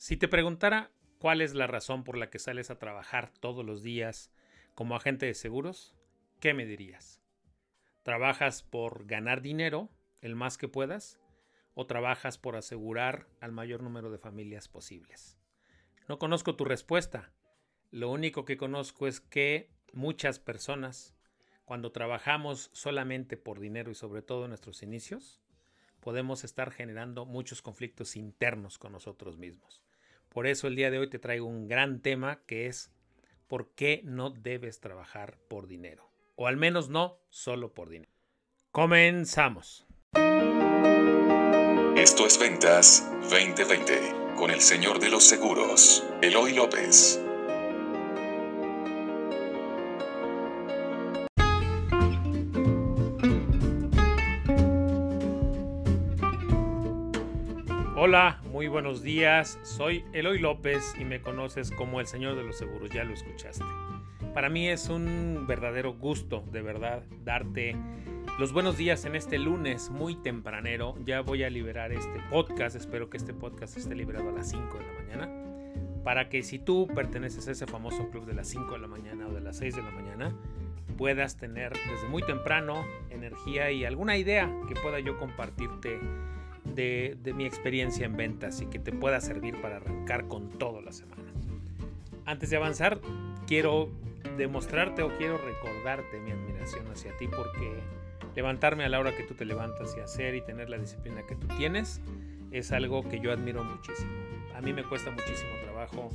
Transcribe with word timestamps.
Si 0.00 0.16
te 0.16 0.28
preguntara 0.28 0.90
cuál 1.18 1.42
es 1.42 1.52
la 1.52 1.66
razón 1.66 2.04
por 2.04 2.16
la 2.16 2.30
que 2.30 2.38
sales 2.38 2.70
a 2.70 2.78
trabajar 2.78 3.30
todos 3.38 3.66
los 3.66 3.82
días 3.82 4.32
como 4.74 4.96
agente 4.96 5.26
de 5.26 5.34
seguros, 5.34 5.94
¿qué 6.40 6.54
me 6.54 6.64
dirías? 6.64 7.20
¿Trabajas 8.02 8.62
por 8.62 9.04
ganar 9.04 9.42
dinero, 9.42 9.90
el 10.22 10.36
más 10.36 10.56
que 10.56 10.68
puedas? 10.68 11.20
¿O 11.74 11.86
trabajas 11.86 12.38
por 12.38 12.56
asegurar 12.56 13.26
al 13.42 13.52
mayor 13.52 13.82
número 13.82 14.10
de 14.10 14.16
familias 14.16 14.68
posibles? 14.68 15.36
No 16.08 16.18
conozco 16.18 16.56
tu 16.56 16.64
respuesta. 16.64 17.34
Lo 17.90 18.10
único 18.10 18.46
que 18.46 18.56
conozco 18.56 19.06
es 19.06 19.20
que 19.20 19.68
muchas 19.92 20.38
personas, 20.38 21.14
cuando 21.66 21.92
trabajamos 21.92 22.70
solamente 22.72 23.36
por 23.36 23.60
dinero 23.60 23.90
y 23.90 23.94
sobre 23.94 24.22
todo 24.22 24.44
en 24.44 24.48
nuestros 24.48 24.82
inicios, 24.82 25.42
podemos 26.00 26.42
estar 26.42 26.70
generando 26.70 27.26
muchos 27.26 27.60
conflictos 27.60 28.16
internos 28.16 28.78
con 28.78 28.92
nosotros 28.92 29.36
mismos. 29.36 29.84
Por 30.30 30.46
eso 30.46 30.68
el 30.68 30.76
día 30.76 30.90
de 30.90 30.98
hoy 30.98 31.10
te 31.10 31.18
traigo 31.18 31.46
un 31.46 31.66
gran 31.66 32.00
tema 32.00 32.40
que 32.46 32.66
es 32.66 32.90
por 33.48 33.70
qué 33.74 34.00
no 34.04 34.30
debes 34.30 34.80
trabajar 34.80 35.38
por 35.48 35.66
dinero. 35.66 36.08
O 36.36 36.46
al 36.46 36.56
menos 36.56 36.88
no 36.88 37.18
solo 37.28 37.74
por 37.74 37.90
dinero. 37.90 38.12
Comenzamos. 38.70 39.86
Esto 41.96 42.26
es 42.26 42.38
Ventas 42.38 43.10
2020 43.28 44.34
con 44.36 44.50
el 44.50 44.60
señor 44.60 45.00
de 45.00 45.10
los 45.10 45.24
seguros, 45.24 46.04
Eloy 46.22 46.54
López. 46.54 47.20
Muy 58.60 58.68
buenos 58.68 59.02
días. 59.02 59.58
Soy 59.62 60.04
Eloy 60.12 60.38
López 60.38 60.94
y 61.00 61.06
me 61.06 61.22
conoces 61.22 61.70
como 61.70 61.98
el 61.98 62.06
Señor 62.06 62.36
de 62.36 62.42
los 62.42 62.58
Seguros, 62.58 62.90
ya 62.90 63.04
lo 63.04 63.14
escuchaste. 63.14 63.64
Para 64.34 64.50
mí 64.50 64.68
es 64.68 64.90
un 64.90 65.46
verdadero 65.48 65.94
gusto, 65.94 66.44
de 66.52 66.60
verdad, 66.60 67.02
darte 67.24 67.74
los 68.38 68.52
buenos 68.52 68.76
días 68.76 69.06
en 69.06 69.16
este 69.16 69.38
lunes 69.38 69.88
muy 69.88 70.14
tempranero. 70.14 70.94
Ya 71.06 71.22
voy 71.22 71.42
a 71.42 71.48
liberar 71.48 71.90
este 71.90 72.20
podcast, 72.28 72.76
espero 72.76 73.08
que 73.08 73.16
este 73.16 73.32
podcast 73.32 73.78
esté 73.78 73.94
liberado 73.94 74.28
a 74.28 74.32
las 74.32 74.50
5 74.50 74.76
de 74.76 74.84
la 74.84 74.92
mañana, 74.92 76.02
para 76.04 76.28
que 76.28 76.42
si 76.42 76.58
tú 76.58 76.86
perteneces 76.94 77.48
a 77.48 77.52
ese 77.52 77.66
famoso 77.66 78.10
club 78.10 78.26
de 78.26 78.34
las 78.34 78.48
5 78.48 78.74
de 78.74 78.78
la 78.78 78.88
mañana 78.88 79.26
o 79.26 79.32
de 79.32 79.40
las 79.40 79.56
6 79.56 79.74
de 79.74 79.82
la 79.82 79.90
mañana, 79.90 80.36
puedas 80.98 81.38
tener 81.38 81.72
desde 81.90 82.08
muy 82.10 82.22
temprano 82.22 82.84
energía 83.08 83.70
y 83.70 83.86
alguna 83.86 84.18
idea 84.18 84.54
que 84.68 84.74
pueda 84.74 85.00
yo 85.00 85.16
compartirte 85.16 85.98
de, 86.74 87.16
mi 87.34 87.44
experiencia 87.44 88.06
en 88.06 88.16
ventas 88.16 88.60
y 88.60 88.66
que 88.66 88.78
te 88.78 88.92
pueda 88.92 89.20
servir 89.20 89.60
para 89.60 89.76
arrancar 89.76 90.28
con 90.28 90.50
todo 90.50 90.80
la 90.80 90.92
semana. 90.92 91.22
Antes 92.24 92.50
de 92.50 92.56
avanzar, 92.56 93.00
quiero 93.46 93.88
demostrarte 94.36 95.02
o 95.02 95.16
quiero 95.16 95.38
recordarte 95.38 96.20
mi 96.20 96.30
admiración 96.30 96.86
hacia 96.88 97.16
ti 97.16 97.26
porque 97.28 97.80
levantarme 98.34 98.84
a 98.84 98.88
la 98.88 99.00
hora 99.00 99.16
que 99.16 99.24
tú 99.24 99.34
te 99.34 99.44
levantas 99.44 99.94
y 99.96 100.00
hacer 100.00 100.34
y 100.34 100.42
tener 100.42 100.70
la 100.70 100.78
disciplina 100.78 101.26
que 101.26 101.34
tú 101.34 101.46
tienes 101.56 102.00
es 102.52 102.72
algo 102.72 103.08
que 103.08 103.20
yo 103.20 103.32
admiro 103.32 103.64
muchísimo. 103.64 104.10
A 104.54 104.60
mí 104.60 104.72
me 104.72 104.84
cuesta 104.84 105.10
muchísimo 105.10 105.50
trabajo 105.64 106.10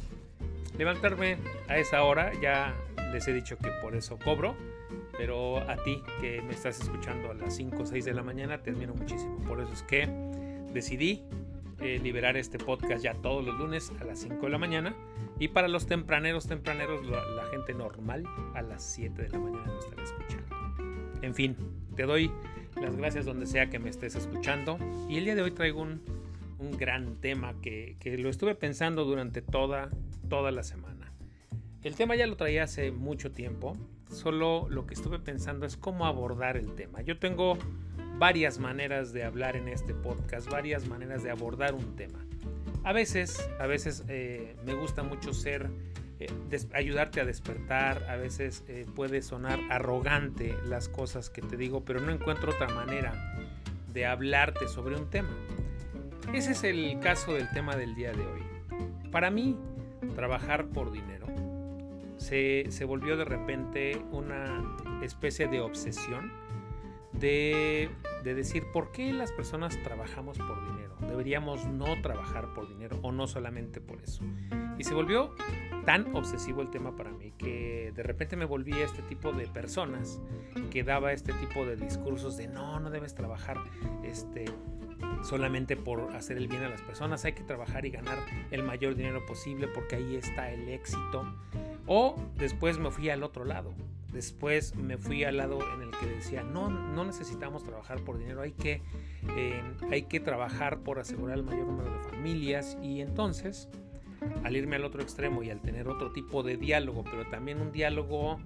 levantarme 0.77 1.37
a 1.67 1.77
esa 1.77 2.03
hora, 2.03 2.31
ya 2.41 2.73
les 3.11 3.27
he 3.27 3.33
dicho 3.33 3.57
que 3.57 3.69
por 3.81 3.95
eso 3.95 4.17
cobro, 4.17 4.55
pero 5.17 5.59
a 5.69 5.77
ti 5.77 6.01
que 6.19 6.41
me 6.41 6.53
estás 6.53 6.79
escuchando 6.81 7.31
a 7.31 7.33
las 7.33 7.55
5 7.55 7.83
o 7.83 7.85
6 7.85 8.05
de 8.05 8.13
la 8.13 8.23
mañana 8.23 8.61
te 8.61 8.71
admiro 8.71 8.93
muchísimo. 8.93 9.37
Por 9.47 9.61
eso 9.61 9.71
es 9.73 9.83
que 9.83 10.09
decidí 10.75 11.23
eh, 11.79 11.99
liberar 12.03 12.37
este 12.37 12.57
podcast 12.59 13.03
ya 13.03 13.13
todos 13.15 13.43
los 13.43 13.57
lunes 13.57 13.91
a 13.99 14.03
las 14.03 14.19
5 14.19 14.39
de 14.41 14.49
la 14.49 14.57
mañana. 14.57 14.95
Y 15.39 15.47
para 15.47 15.67
los 15.67 15.87
tempraneros, 15.87 16.47
tempraneros, 16.47 17.05
la, 17.07 17.45
gente 17.49 17.73
normal 17.73 18.25
a 18.53 18.61
las 18.61 18.83
7 18.83 19.23
de 19.23 19.29
la 19.29 19.39
mañana 19.39 19.65
lo 19.65 19.79
estará 19.79 20.03
escuchando. 20.03 20.55
En 21.21 21.33
fin, 21.33 21.55
te 21.95 22.03
doy 22.03 22.29
las 22.79 22.95
gracias 22.95 23.25
donde 23.25 23.45
sea 23.47 23.69
que 23.69 23.79
me 23.79 23.89
estés 23.89 24.15
escuchando. 24.15 24.77
Y 25.09 25.17
el 25.17 25.25
día 25.25 25.35
de 25.35 25.41
hoy 25.41 25.51
traigo 25.51 25.81
un, 25.81 26.01
un 26.59 26.77
gran 26.77 27.15
tema 27.21 27.55
que, 27.61 27.95
que, 27.99 28.17
lo 28.17 28.29
estuve 28.29 28.53
pensando 28.55 29.05
durante 29.05 29.41
toda, 29.41 29.89
toda 30.29 30.51
la 30.51 30.63
semana. 30.63 31.13
El 31.83 31.95
tema 31.95 32.15
ya 32.15 32.27
lo 32.27 32.35
traía 32.35 32.63
hace 32.63 32.91
mucho 32.91 33.31
tiempo. 33.31 33.77
Solo 34.09 34.67
lo 34.69 34.85
que 34.85 34.93
estuve 34.93 35.19
pensando 35.19 35.65
es 35.65 35.77
cómo 35.77 36.05
abordar 36.05 36.57
el 36.57 36.75
tema. 36.75 37.01
Yo 37.01 37.17
tengo 37.17 37.57
varias 38.17 38.59
maneras 38.59 39.11
de 39.13 39.23
hablar 39.23 39.55
en 39.55 39.67
este 39.67 39.93
podcast, 39.93 40.49
varias 40.49 40.87
maneras 40.87 41.23
de 41.23 41.31
abordar 41.31 41.73
un 41.73 41.95
tema. 41.95 42.25
A 42.83 42.93
veces, 42.93 43.49
a 43.59 43.67
veces 43.67 44.03
eh, 44.07 44.55
me 44.65 44.73
gusta 44.73 45.03
mucho 45.03 45.33
ser, 45.33 45.69
eh, 46.19 46.27
ayudarte 46.73 47.19
a 47.19 47.25
despertar, 47.25 48.05
a 48.09 48.15
veces 48.15 48.63
eh, 48.67 48.85
puede 48.95 49.21
sonar 49.21 49.59
arrogante 49.69 50.55
las 50.65 50.87
cosas 50.87 51.29
que 51.29 51.41
te 51.41 51.57
digo, 51.57 51.83
pero 51.83 51.99
no 51.99 52.11
encuentro 52.11 52.51
otra 52.51 52.69
manera 52.69 53.35
de 53.91 54.05
hablarte 54.05 54.67
sobre 54.67 54.95
un 54.95 55.09
tema. 55.09 55.35
Ese 56.33 56.51
es 56.51 56.63
el 56.63 56.99
caso 56.99 57.33
del 57.33 57.49
tema 57.51 57.75
del 57.75 57.95
día 57.95 58.11
de 58.11 58.25
hoy. 58.25 58.41
Para 59.11 59.29
mí, 59.29 59.57
trabajar 60.15 60.67
por 60.67 60.91
dinero 60.91 61.25
se, 62.17 62.65
se 62.69 62.85
volvió 62.85 63.17
de 63.17 63.25
repente 63.25 64.01
una 64.11 64.77
especie 65.01 65.47
de 65.47 65.59
obsesión 65.59 66.31
de, 67.19 67.89
decir 68.23 68.63
por 68.71 68.91
qué 68.91 69.13
las 69.13 69.31
personas 69.31 69.77
trabajamos 69.83 70.37
por 70.37 70.63
dinero. 70.71 70.95
Deberíamos 71.01 71.65
no 71.65 72.01
trabajar 72.01 72.53
por 72.53 72.67
dinero 72.67 72.99
o 73.01 73.11
no 73.11 73.27
solamente 73.27 73.81
por 73.81 74.01
eso. 74.01 74.23
Y 74.77 74.83
se 74.83 74.93
volvió 74.93 75.35
tan 75.85 76.15
obsesivo 76.15 76.61
el 76.61 76.71
tema 76.71 76.95
para 76.95 77.11
mí 77.11 77.31
que 77.37 77.93
de 77.95 78.03
repente 78.03 78.35
me 78.35 78.45
volví 78.45 78.73
a 78.73 78.85
este 78.85 79.03
tipo 79.03 79.31
de 79.31 79.47
personas 79.47 80.19
que 80.71 80.83
daba 80.83 81.13
este 81.13 81.31
tipo 81.33 81.65
de 81.65 81.75
discursos 81.75 82.37
de 82.37 82.47
no, 82.47 82.79
no 82.79 82.89
debes 82.89 83.13
trabajar 83.13 83.57
este, 84.03 84.45
solamente 85.23 85.77
por 85.77 86.15
hacer 86.15 86.37
el 86.37 86.47
bien 86.47 86.63
a 86.63 86.69
las 86.69 86.81
personas, 86.81 87.23
hay 87.25 87.33
que 87.33 87.43
trabajar 87.43 87.85
y 87.85 87.91
ganar 87.91 88.17
el 88.51 88.63
mayor 88.63 88.95
dinero 88.95 89.25
posible 89.25 89.67
porque 89.67 89.97
ahí 89.97 90.15
está 90.15 90.51
el 90.51 90.69
éxito. 90.69 91.25
O 91.85 92.15
después 92.35 92.79
me 92.79 92.89
fui 92.89 93.09
al 93.09 93.21
otro 93.21 93.45
lado, 93.45 93.75
Después 94.15 94.75
me 94.77 94.97
fui 94.97 95.25
al 95.25 95.35
lado 95.35 95.59
en 95.73 95.81
el 95.81 95.91
que 95.91 96.05
decía, 96.05 96.41
no, 96.41 96.69
no 96.69 97.03
necesitamos 97.03 97.63
trabajar 97.63 97.99
por 97.99 98.17
dinero, 98.17 98.43
hay 98.43 98.53
que, 98.53 98.81
eh, 99.35 99.61
hay 99.91 100.03
que 100.03 100.21
trabajar 100.21 100.79
por 100.79 100.99
asegurar 100.99 101.37
el 101.37 101.43
mayor 101.43 101.67
número 101.67 101.91
de 101.91 101.99
familias. 102.11 102.77
Y 102.81 103.01
entonces, 103.01 103.67
al 104.43 104.55
irme 104.55 104.75
al 104.75 104.85
otro 104.85 105.01
extremo 105.01 105.43
y 105.43 105.49
al 105.49 105.61
tener 105.61 105.87
otro 105.87 106.11
tipo 106.11 106.43
de 106.43 106.57
diálogo, 106.57 107.03
pero 107.03 107.25
también 107.29 107.61
un 107.61 107.71
diálogo, 107.71 108.39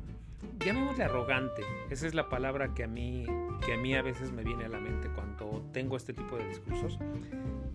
llamémosle 0.65 1.03
arrogante, 1.03 1.63
esa 1.89 2.07
es 2.07 2.13
la 2.13 2.29
palabra 2.29 2.73
que 2.73 2.83
a 2.83 2.87
mí, 2.87 3.25
que 3.65 3.73
a, 3.73 3.77
mí 3.77 3.95
a 3.95 4.01
veces 4.01 4.31
me 4.31 4.43
viene 4.43 4.65
a 4.65 4.69
la 4.69 4.79
mente 4.79 5.09
cuando 5.09 5.63
tengo 5.73 5.97
este 5.97 6.13
tipo 6.13 6.37
de 6.37 6.47
discursos, 6.47 6.99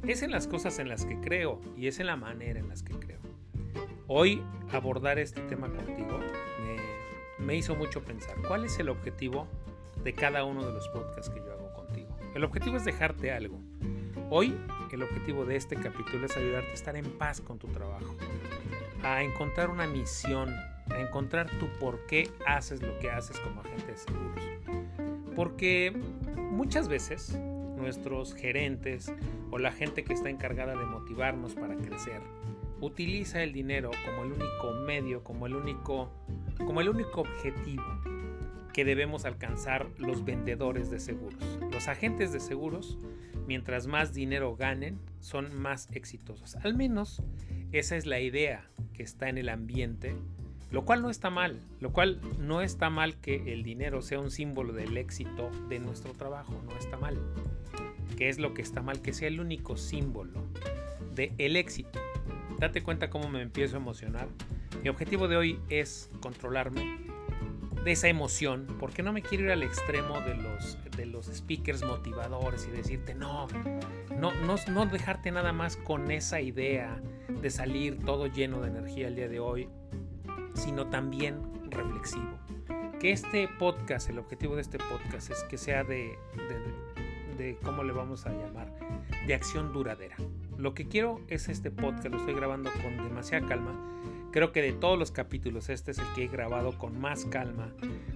es 0.07 0.23
en 0.23 0.31
las 0.31 0.47
cosas 0.47 0.79
en 0.79 0.89
las 0.89 1.07
que 1.07 1.21
creo 1.21 1.61
y 1.77 1.87
es 1.87 2.01
en 2.01 2.07
la 2.07 2.17
manera 2.17 2.61
en 2.61 2.69
las 2.69 2.83
que 2.83 2.95
creo. 2.95 3.21
Hoy 4.07 4.43
abordar 4.71 5.19
este 5.19 5.41
tema 5.43 5.69
contigo 5.69 6.21
me 7.39 7.57
hizo 7.57 7.75
mucho 7.75 8.03
pensar, 8.03 8.37
¿cuál 8.47 8.65
es 8.65 8.79
el 8.79 8.89
objetivo 8.89 9.47
de 10.03 10.15
cada 10.15 10.45
uno 10.45 10.65
de 10.65 10.73
los 10.73 10.89
podcasts 10.89 11.31
que 11.31 11.41
yo 11.41 11.53
hago 11.53 11.73
contigo? 11.75 12.09
El 12.35 12.45
objetivo 12.45 12.77
es 12.77 12.85
dejarte 12.85 13.33
algo. 13.33 13.61
Hoy 14.31 14.55
el 14.95 15.03
objetivo 15.03 15.45
de 15.45 15.57
este 15.57 15.77
capítulo 15.77 16.27
es 16.27 16.37
ayudarte 16.37 16.71
a 16.71 16.75
estar 16.75 16.97
en 16.97 17.11
paz 17.19 17.41
con 17.41 17.59
tu 17.59 17.67
trabajo, 17.69 18.17
a 19.03 19.23
encontrar 19.23 19.71
una 19.71 19.87
misión, 19.87 20.49
a 20.91 21.01
encontrar 21.01 21.51
tu 21.59 21.67
por 21.79 22.07
qué 22.07 22.31
haces 22.47 22.81
lo 22.81 22.97
que 22.99 23.11
haces 23.11 23.39
como 23.41 23.61
agente 23.61 23.93
de 23.93 23.99
seguros. 23.99 24.45
Porque 25.35 25.93
muchas 26.37 26.89
veces 26.89 27.39
nuestros 27.77 28.35
gerentes 28.35 29.13
o 29.51 29.59
la 29.59 29.73
gente 29.73 30.05
que 30.05 30.15
está 30.15 30.31
encargada 30.31 30.77
de 30.77 30.87
motivarnos 30.87 31.55
para 31.55 31.75
crecer 31.75 32.21
utiliza 32.81 33.43
el 33.43 33.53
dinero 33.53 33.91
como 34.05 34.25
el 34.25 34.33
único 34.33 34.73
medio, 34.87 35.25
como 35.25 35.47
el 35.47 35.55
único 35.55 36.11
como 36.59 36.81
el 36.81 36.89
único 36.89 37.23
objetivo 37.23 37.83
que 38.73 38.85
debemos 38.85 39.25
alcanzar 39.25 39.89
los 39.99 40.25
vendedores 40.25 40.91
de 40.91 41.01
seguros. 41.01 41.43
Los 41.71 41.89
agentes 41.89 42.33
de 42.33 42.41
seguros, 42.41 42.99
mientras 43.47 43.87
más 43.87 44.15
dinero 44.15 44.57
ganen, 44.57 44.99
son 45.21 45.55
más 45.59 45.89
exitosos. 45.93 46.57
Al 46.57 46.75
menos 46.75 47.23
esa 47.73 47.97
es 47.97 48.07
la 48.07 48.21
idea 48.21 48.69
que 48.93 49.03
está 49.03 49.29
en 49.29 49.39
el 49.39 49.49
ambiente, 49.49 50.15
lo 50.71 50.85
cual 50.85 51.03
no 51.03 51.11
está 51.11 51.31
mal, 51.31 51.61
lo 51.81 51.93
cual 51.93 52.21
no 52.39 52.61
está 52.61 52.91
mal 52.91 53.17
que 53.21 53.53
el 53.53 53.63
dinero 53.63 54.03
sea 54.03 54.21
un 54.21 54.31
símbolo 54.31 54.73
del 54.73 54.97
éxito 54.97 55.51
de 55.69 55.79
nuestro 55.79 56.13
trabajo, 56.13 56.61
no 56.65 56.77
está 56.77 56.97
mal. 56.97 57.19
¿Qué 58.17 58.29
es 58.29 58.39
lo 58.39 58.55
que 58.55 58.63
está 58.63 58.83
mal? 58.83 59.03
Que 59.03 59.13
sea 59.13 59.29
el 59.29 59.41
único 59.41 59.77
símbolo 59.77 60.45
del 61.15 61.33
el 61.39 61.57
éxito. 61.57 62.01
Date 62.59 62.83
cuenta 62.83 63.11
cómo 63.11 63.29
me 63.29 63.43
empiezo 63.43 63.77
a 63.77 63.81
emocionar 63.81 64.29
mi 64.85 64.91
objetivo 64.91 65.29
de 65.29 65.37
hoy 65.39 65.59
es 65.71 66.11
controlarme 66.21 66.99
de 67.85 67.93
esa 67.93 68.09
emoción, 68.09 68.67
porque 68.81 69.03
no 69.03 69.13
me 69.13 69.23
quiero 69.23 69.45
ir 69.45 69.51
al 69.51 69.63
extremo 69.63 70.21
de 70.21 70.35
los, 70.35 70.79
de 70.97 71.05
los 71.05 71.27
speakers 71.27 71.85
motivadores 71.85 72.67
y 72.67 72.71
decirte 72.75 73.15
no, 73.15 73.47
no, 74.19 74.33
no, 74.33 74.57
no 74.71 74.87
dejarte 74.87 75.31
nada 75.31 75.53
más 75.53 75.77
con 75.77 76.11
esa 76.11 76.41
idea 76.41 77.01
de 77.29 77.51
salir 77.51 77.99
todo 77.99 78.27
lleno 78.27 78.61
de 78.63 78.69
energía 78.69 79.09
el 79.09 79.17
día 79.17 79.29
de 79.29 79.39
hoy, 79.39 79.69
sino 80.55 80.89
también 80.89 81.43
reflexivo. 81.71 82.39
Que 82.99 83.13
este 83.13 83.49
podcast, 83.59 84.09
el 84.09 84.19
objetivo 84.19 84.55
de 84.55 84.63
este 84.63 84.79
podcast 84.79 85.31
es 85.31 85.45
que 85.45 85.59
sea 85.59 85.85
de, 85.85 86.17
de, 87.37 87.45
de 87.45 87.59
¿cómo 87.63 87.83
le 87.85 87.93
vamos 87.93 88.25
a 88.25 88.31
llamar? 88.31 88.73
De 89.27 89.35
acción 89.35 89.75
duradera. 89.75 90.17
Lo 90.57 90.73
que 90.73 90.89
quiero 90.89 91.21
es 91.29 91.51
este 91.51 91.71
podcast, 91.71 92.07
lo 92.07 92.17
estoy 92.17 92.35
grabando 92.35 92.71
con 92.83 92.97
demasiada 92.97 93.47
calma. 93.47 93.94
Creo 94.35 94.51
que 94.51 94.63
de 94.63 94.73
todos 94.73 94.99
los 94.99 95.13
capítulos 95.13 95.69
este 95.69 95.93
es 95.93 95.99
el 95.99 96.07
que 96.13 96.25
he 96.25 96.27
grabado 96.27 96.77
con 96.77 97.01
más 97.01 97.25
calma, 97.25 97.73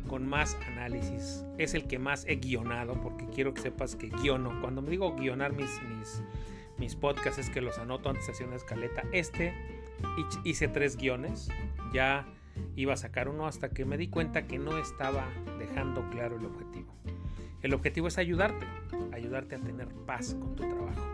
con 0.09 0.26
más 0.26 0.59
análisis. 0.67 1.44
Es 1.59 1.75
el 1.75 1.87
que 1.87 2.00
más 2.00 2.25
he 2.26 2.35
guionado 2.35 3.00
porque 3.00 3.29
quiero 3.32 3.55
que 3.55 3.61
sepas 3.61 3.94
que 3.94 4.09
guiono. 4.09 4.61
Cuando 4.61 4.82
me 4.82 4.91
digo 4.91 5.15
guionar 5.15 5.53
mis, 5.53 5.70
mis, 5.85 6.20
mis 6.76 6.97
podcasts 6.97 7.38
es 7.38 7.50
que 7.50 7.61
los 7.61 7.79
anoto 7.79 8.09
antes 8.09 8.26
de 8.26 8.32
hacer 8.32 8.49
una 8.49 8.56
escaleta. 8.56 9.05
Este 9.12 9.55
hice 10.43 10.67
tres 10.67 10.97
guiones. 10.97 11.50
Ya 11.94 12.26
iba 12.75 12.94
a 12.94 12.97
sacar 12.97 13.29
uno 13.29 13.47
hasta 13.47 13.69
que 13.69 13.85
me 13.85 13.97
di 13.97 14.09
cuenta 14.09 14.49
que 14.49 14.59
no 14.59 14.76
estaba 14.76 15.25
dejando 15.61 16.11
claro 16.11 16.37
el 16.37 16.47
objetivo. 16.47 16.93
El 17.62 17.75
objetivo 17.75 18.09
es 18.09 18.19
ayudarte, 18.19 18.67
ayudarte 19.12 19.55
a 19.55 19.59
tener 19.61 19.87
paz 20.05 20.35
con 20.35 20.56
tu 20.56 20.69
trabajo. 20.69 21.06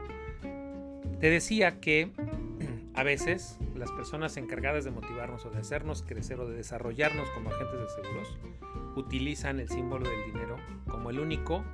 Te 1.21 1.29
decía 1.29 1.79
que 1.79 2.11
a 2.95 3.03
veces 3.03 3.59
las 3.75 3.91
personas 3.91 4.37
encargadas 4.37 4.85
de 4.85 4.91
motivarnos 4.91 5.45
o 5.45 5.51
de 5.51 5.59
hacernos 5.59 6.03
crecer 6.03 6.39
o 6.41 6.49
de 6.49 6.57
desarrollarnos 6.57 7.29
como 7.31 7.51
agentes 7.51 7.81
de 7.81 8.03
seguros 8.03 8.39
utilizan 8.97 9.59
el 9.59 9.69
símbolo 9.69 10.09
del 10.09 10.25
dinero 10.33 10.57
como 10.89 11.11
el 11.11 11.19
único 11.19 11.65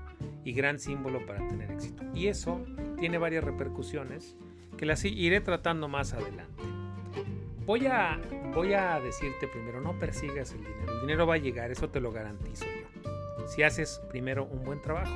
y 0.45 0.53
gran 0.53 0.79
símbolo 0.79 1.25
para 1.27 1.47
tener 1.47 1.71
éxito. 1.71 2.03
Y 2.15 2.29
eso 2.29 2.65
tiene 2.99 3.19
varias 3.19 3.45
repercusiones 3.45 4.37
que 4.79 4.87
las 4.87 5.05
iré 5.05 5.41
tratando 5.41 5.89
más 5.89 6.15
adelante. 6.15 6.63
Voy 7.67 7.87
a, 7.87 8.19
voy 8.55 8.73
a 8.73 8.99
decirte 9.01 9.47
primero, 9.47 9.81
no 9.81 9.99
persigas 9.99 10.53
el 10.53 10.65
dinero. 10.65 10.93
El 10.95 11.01
dinero 11.03 11.27
va 11.27 11.35
a 11.35 11.39
llegar, 11.39 11.71
eso 11.71 11.91
te 11.91 12.01
lo 12.01 12.13
garantizo 12.13 12.65
yo. 12.65 13.47
Si 13.47 13.63
haces 13.63 14.01
primero 14.11 14.45
un 14.45 14.65
buen 14.65 14.81
trabajo. 14.81 15.13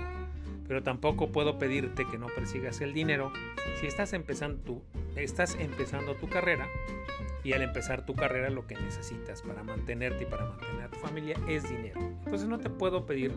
Pero 0.66 0.82
tampoco 0.82 1.30
puedo 1.30 1.58
pedirte 1.58 2.06
que 2.10 2.18
no 2.18 2.26
persigas 2.26 2.80
el 2.80 2.94
dinero 2.94 3.32
si 3.80 3.86
estás 3.86 4.12
empezando 4.12 4.62
tu, 4.62 4.82
estás 5.16 5.56
empezando 5.60 6.14
tu 6.14 6.28
carrera 6.28 6.66
y 7.42 7.52
al 7.52 7.62
empezar 7.62 8.06
tu 8.06 8.14
carrera 8.14 8.48
lo 8.50 8.66
que 8.66 8.74
necesitas 8.74 9.42
para 9.42 9.62
mantenerte 9.62 10.24
y 10.24 10.26
para 10.26 10.46
mantener 10.46 10.84
a 10.84 10.88
tu 10.88 10.98
familia 10.98 11.36
es 11.48 11.68
dinero. 11.68 12.00
Entonces 12.24 12.48
no 12.48 12.58
te 12.58 12.70
puedo 12.70 13.04
pedir 13.04 13.32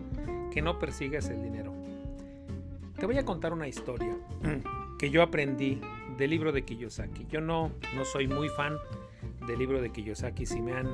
que 0.53 0.61
no 0.61 0.79
persigas 0.79 1.29
el 1.29 1.43
dinero. 1.43 1.73
Te 2.97 3.05
voy 3.05 3.17
a 3.17 3.25
contar 3.25 3.53
una 3.53 3.67
historia 3.67 4.15
que 4.99 5.09
yo 5.09 5.21
aprendí 5.21 5.81
del 6.17 6.29
libro 6.29 6.51
de 6.51 6.63
Kiyosaki. 6.63 7.27
Yo 7.29 7.41
no, 7.41 7.71
no 7.95 8.05
soy 8.05 8.27
muy 8.27 8.49
fan 8.49 8.77
del 9.45 9.59
libro 9.59 9.81
de 9.81 9.91
Kiyosaki. 9.91 10.45
Si 10.45 10.61
me 10.61 10.73
han 10.73 10.87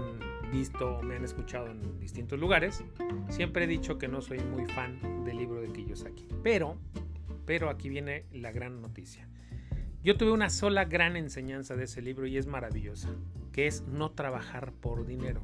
visto 0.53 0.97
o 0.97 1.01
me 1.01 1.15
han 1.15 1.25
escuchado 1.25 1.67
en 1.67 1.99
distintos 1.99 2.39
lugares, 2.39 2.83
siempre 3.29 3.63
he 3.63 3.67
dicho 3.67 3.97
que 3.97 4.07
no 4.07 4.21
soy 4.21 4.39
muy 4.39 4.67
fan 4.67 5.25
del 5.25 5.37
libro 5.37 5.59
de 5.59 5.73
Kiyosaki. 5.73 6.27
Pero, 6.43 6.77
pero 7.45 7.69
aquí 7.69 7.89
viene 7.89 8.25
la 8.31 8.51
gran 8.51 8.79
noticia. 8.79 9.27
Yo 10.03 10.15
tuve 10.15 10.31
una 10.31 10.51
sola 10.51 10.85
gran 10.85 11.17
enseñanza 11.17 11.75
de 11.75 11.85
ese 11.85 12.03
libro 12.03 12.27
y 12.27 12.37
es 12.37 12.45
maravillosa, 12.45 13.09
que 13.51 13.65
es 13.65 13.81
no 13.87 14.11
trabajar 14.11 14.73
por 14.73 15.07
dinero. 15.07 15.41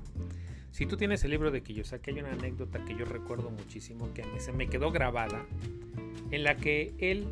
Si 0.70 0.86
tú 0.86 0.96
tienes 0.96 1.24
el 1.24 1.32
libro 1.32 1.50
de 1.50 1.64
Kiyosaki, 1.64 2.12
hay 2.12 2.20
una 2.20 2.34
anécdota 2.34 2.86
que 2.86 2.96
yo 2.96 3.06
recuerdo 3.06 3.50
muchísimo, 3.50 4.14
que 4.14 4.24
se 4.40 4.52
me 4.52 4.70
quedó 4.70 4.92
grabada, 4.92 5.44
en 6.30 6.44
la 6.44 6.56
que 6.56 6.94
él 7.00 7.26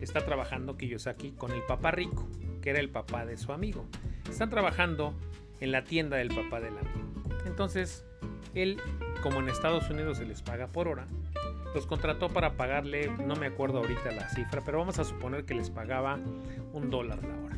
está 0.00 0.24
trabajando 0.24 0.76
Kiyosaki 0.76 1.32
con 1.32 1.50
el 1.50 1.62
papá 1.62 1.90
rico, 1.90 2.28
que 2.62 2.70
era 2.70 2.78
el 2.78 2.88
papá 2.88 3.26
de 3.26 3.36
su 3.36 3.52
amigo. 3.52 3.86
Están 4.30 4.48
trabajando 4.48 5.14
en 5.60 5.72
la 5.72 5.84
tienda 5.84 6.16
del 6.16 6.28
papá 6.28 6.60
del 6.60 6.76
amigo. 6.76 7.22
Entonces, 7.46 8.04
él, 8.54 8.80
como 9.22 9.40
en 9.40 9.48
Estados 9.48 9.88
Unidos 9.90 10.18
se 10.18 10.26
les 10.26 10.42
paga 10.42 10.66
por 10.68 10.88
hora, 10.88 11.06
los 11.74 11.86
contrató 11.86 12.28
para 12.28 12.54
pagarle, 12.54 13.10
no 13.26 13.36
me 13.36 13.46
acuerdo 13.46 13.78
ahorita 13.78 14.10
la 14.12 14.28
cifra, 14.28 14.62
pero 14.64 14.78
vamos 14.78 14.98
a 14.98 15.04
suponer 15.04 15.44
que 15.44 15.54
les 15.54 15.70
pagaba 15.70 16.18
un 16.72 16.90
dólar 16.90 17.22
la 17.22 17.36
hora. 17.36 17.56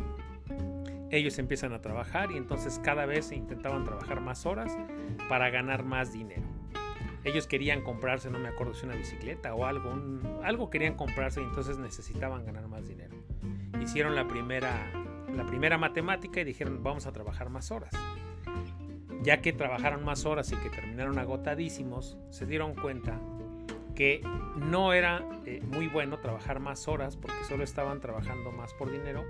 Ellos 1.10 1.38
empiezan 1.38 1.72
a 1.72 1.80
trabajar 1.80 2.30
y 2.32 2.36
entonces 2.36 2.80
cada 2.82 3.06
vez 3.06 3.32
intentaban 3.32 3.84
trabajar 3.84 4.20
más 4.20 4.46
horas 4.46 4.76
para 5.28 5.50
ganar 5.50 5.84
más 5.84 6.12
dinero. 6.12 6.42
Ellos 7.24 7.46
querían 7.46 7.82
comprarse, 7.82 8.30
no 8.30 8.38
me 8.38 8.48
acuerdo 8.48 8.74
si 8.74 8.84
una 8.84 8.96
bicicleta 8.96 9.54
o 9.54 9.64
algo, 9.64 9.94
algo 10.42 10.70
querían 10.70 10.94
comprarse 10.94 11.40
y 11.40 11.44
entonces 11.44 11.78
necesitaban 11.78 12.44
ganar 12.44 12.66
más 12.68 12.88
dinero. 12.88 13.14
Hicieron 13.80 14.14
la 14.14 14.26
primera, 14.26 14.90
la 15.36 15.46
primera 15.46 15.78
matemática 15.78 16.40
y 16.40 16.44
dijeron 16.44 16.82
vamos 16.82 17.06
a 17.06 17.12
trabajar 17.12 17.50
más 17.50 17.70
horas. 17.70 17.92
Ya 19.22 19.40
que 19.40 19.52
trabajaron 19.52 20.04
más 20.04 20.26
horas 20.26 20.50
y 20.52 20.56
que 20.56 20.68
terminaron 20.68 21.18
agotadísimos, 21.18 22.18
se 22.30 22.44
dieron 22.44 22.74
cuenta 22.74 23.20
que 23.94 24.20
no 24.56 24.92
era 24.92 25.24
eh, 25.46 25.62
muy 25.64 25.86
bueno 25.86 26.18
trabajar 26.18 26.60
más 26.60 26.88
horas 26.88 27.16
porque 27.16 27.44
solo 27.46 27.62
estaban 27.62 28.00
trabajando 28.00 28.50
más 28.50 28.74
por 28.74 28.90
dinero 28.90 29.24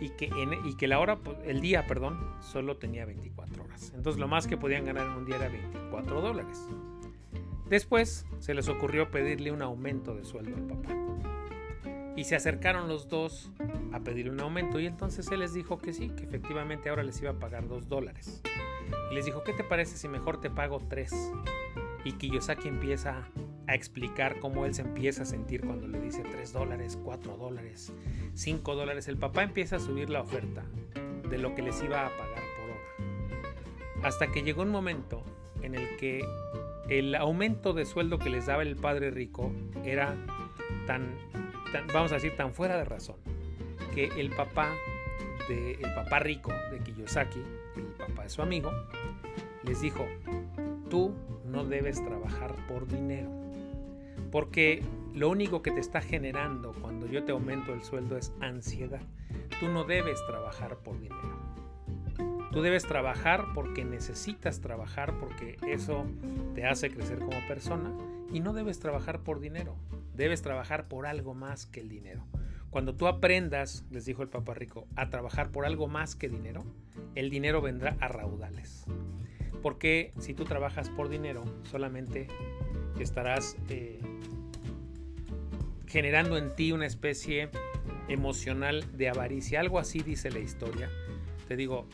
y 0.00 0.10
que, 0.10 0.30
y 0.64 0.74
que 0.74 0.88
la 0.88 0.98
hora, 0.98 1.18
el 1.44 1.60
día, 1.60 1.86
perdón, 1.86 2.18
solo 2.40 2.76
tenía 2.76 3.04
24 3.04 3.64
horas. 3.64 3.92
Entonces 3.94 4.18
lo 4.18 4.28
más 4.28 4.46
que 4.46 4.56
podían 4.56 4.84
ganar 4.84 5.06
en 5.06 5.12
un 5.12 5.24
día 5.24 5.36
era 5.36 5.48
24 5.48 6.20
dólares. 6.20 6.68
Después 7.68 8.26
se 8.38 8.54
les 8.54 8.68
ocurrió 8.68 9.10
pedirle 9.10 9.52
un 9.52 9.62
aumento 9.62 10.14
de 10.14 10.24
sueldo 10.24 10.56
al 10.56 10.62
papá. 10.62 10.88
Y 12.18 12.24
se 12.24 12.34
acercaron 12.34 12.88
los 12.88 13.08
dos 13.08 13.48
a 13.92 14.00
pedirle 14.00 14.32
un 14.32 14.40
aumento 14.40 14.80
y 14.80 14.86
entonces 14.86 15.30
él 15.30 15.38
les 15.38 15.54
dijo 15.54 15.78
que 15.78 15.92
sí, 15.92 16.08
que 16.08 16.24
efectivamente 16.24 16.88
ahora 16.88 17.04
les 17.04 17.22
iba 17.22 17.30
a 17.30 17.38
pagar 17.38 17.68
2 17.68 17.88
dólares. 17.88 18.42
Y 19.12 19.14
les 19.14 19.24
dijo, 19.24 19.44
¿qué 19.44 19.52
te 19.52 19.62
parece 19.62 19.96
si 19.96 20.08
mejor 20.08 20.40
te 20.40 20.50
pago 20.50 20.80
3? 20.80 21.12
Y 22.02 22.14
Kiyosaki 22.14 22.66
empieza 22.66 23.28
a 23.68 23.74
explicar 23.76 24.40
cómo 24.40 24.66
él 24.66 24.74
se 24.74 24.82
empieza 24.82 25.22
a 25.22 25.26
sentir 25.26 25.60
cuando 25.60 25.86
le 25.86 26.00
dice 26.00 26.24
3 26.28 26.52
dólares, 26.52 26.98
4 27.04 27.36
dólares, 27.36 27.92
5 28.34 28.74
dólares. 28.74 29.06
El 29.06 29.16
papá 29.16 29.44
empieza 29.44 29.76
a 29.76 29.78
subir 29.78 30.10
la 30.10 30.22
oferta 30.22 30.64
de 31.30 31.38
lo 31.38 31.54
que 31.54 31.62
les 31.62 31.80
iba 31.84 32.04
a 32.04 32.10
pagar 32.10 32.42
por 32.56 32.70
hora. 32.70 34.08
Hasta 34.08 34.32
que 34.32 34.42
llegó 34.42 34.62
un 34.62 34.70
momento 34.70 35.22
en 35.62 35.76
el 35.76 35.96
que 35.98 36.24
el 36.88 37.14
aumento 37.14 37.74
de 37.74 37.84
sueldo 37.84 38.18
que 38.18 38.28
les 38.28 38.46
daba 38.46 38.64
el 38.64 38.74
padre 38.74 39.12
rico 39.12 39.52
era 39.84 40.16
tan, 40.88 41.16
vamos 41.92 42.12
a 42.12 42.16
decir, 42.16 42.36
tan 42.36 42.52
fuera 42.52 42.76
de 42.76 42.84
razón, 42.84 43.16
que 43.94 44.06
el 44.18 44.30
papá 44.30 44.74
de, 45.48 45.72
el 45.72 45.94
papá 45.94 46.18
rico 46.18 46.52
de 46.70 46.78
Kiyosaki, 46.80 47.42
el 47.76 48.06
papá 48.06 48.24
de 48.24 48.28
su 48.28 48.42
amigo, 48.42 48.70
les 49.64 49.80
dijo, 49.80 50.06
tú 50.90 51.14
no 51.44 51.64
debes 51.64 52.02
trabajar 52.04 52.54
por 52.66 52.86
dinero 52.86 53.38
porque 54.30 54.82
lo 55.14 55.30
único 55.30 55.62
que 55.62 55.70
te 55.70 55.80
está 55.80 56.00
generando 56.00 56.72
cuando 56.80 57.06
yo 57.06 57.24
te 57.24 57.32
aumento 57.32 57.72
el 57.72 57.82
sueldo 57.82 58.16
es 58.16 58.32
ansiedad. 58.40 59.00
Tú 59.60 59.68
no 59.68 59.84
debes 59.84 60.24
trabajar 60.26 60.76
por 60.76 61.00
dinero. 61.00 61.38
Tú 62.52 62.62
debes 62.62 62.86
trabajar 62.86 63.46
porque 63.54 63.84
necesitas 63.84 64.60
trabajar, 64.60 65.18
porque 65.18 65.56
eso 65.66 66.06
te 66.54 66.66
hace 66.66 66.90
crecer 66.90 67.18
como 67.18 67.46
persona. 67.46 67.92
Y 68.32 68.40
no 68.40 68.52
debes 68.52 68.78
trabajar 68.78 69.20
por 69.20 69.40
dinero. 69.40 69.74
Debes 70.18 70.42
trabajar 70.42 70.88
por 70.88 71.06
algo 71.06 71.32
más 71.32 71.64
que 71.64 71.78
el 71.78 71.88
dinero. 71.88 72.26
Cuando 72.70 72.96
tú 72.96 73.06
aprendas, 73.06 73.84
les 73.92 74.04
dijo 74.04 74.22
el 74.22 74.28
papá 74.28 74.52
rico, 74.52 74.88
a 74.96 75.10
trabajar 75.10 75.52
por 75.52 75.64
algo 75.64 75.86
más 75.86 76.16
que 76.16 76.28
dinero, 76.28 76.64
el 77.14 77.30
dinero 77.30 77.62
vendrá 77.62 77.96
a 78.00 78.08
raudales. 78.08 78.84
Porque 79.62 80.12
si 80.18 80.34
tú 80.34 80.44
trabajas 80.44 80.90
por 80.90 81.08
dinero, 81.08 81.44
solamente 81.62 82.26
estarás 82.98 83.56
eh, 83.68 84.00
generando 85.86 86.36
en 86.36 86.52
ti 86.56 86.72
una 86.72 86.86
especie 86.86 87.48
emocional 88.08 88.84
de 88.98 89.08
avaricia. 89.08 89.60
Algo 89.60 89.78
así 89.78 90.00
dice 90.00 90.32
la 90.32 90.40
historia. 90.40 90.90
Te 91.46 91.54
digo, 91.54 91.86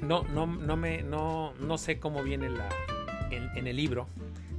no, 0.00 0.22
no, 0.24 0.46
no, 0.46 0.76
me, 0.78 1.02
no, 1.02 1.52
no 1.60 1.76
sé 1.76 1.98
cómo 1.98 2.22
viene 2.22 2.48
la, 2.48 2.70
en, 3.30 3.66
el 3.66 3.76
libro, 3.76 4.06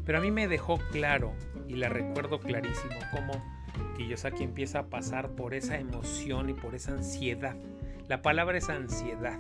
pero 0.06 0.18
a 0.18 0.22
mí 0.22 0.32
me 0.32 0.48
dejó 0.48 0.78
claro 0.92 1.34
y 1.68 1.76
la 1.76 1.90
recuerdo 1.90 2.40
clarísimo 2.40 2.96
cómo 3.12 3.34
Kiyosaki 3.98 4.44
empieza 4.44 4.80
a 4.80 4.84
pasar 4.88 5.30
por 5.32 5.54
esa 5.54 5.78
emoción 5.78 6.50
y 6.50 6.54
por 6.54 6.76
esa 6.76 6.92
ansiedad. 6.92 7.56
La 8.08 8.22
palabra 8.22 8.58
es 8.58 8.70
ansiedad. 8.70 9.40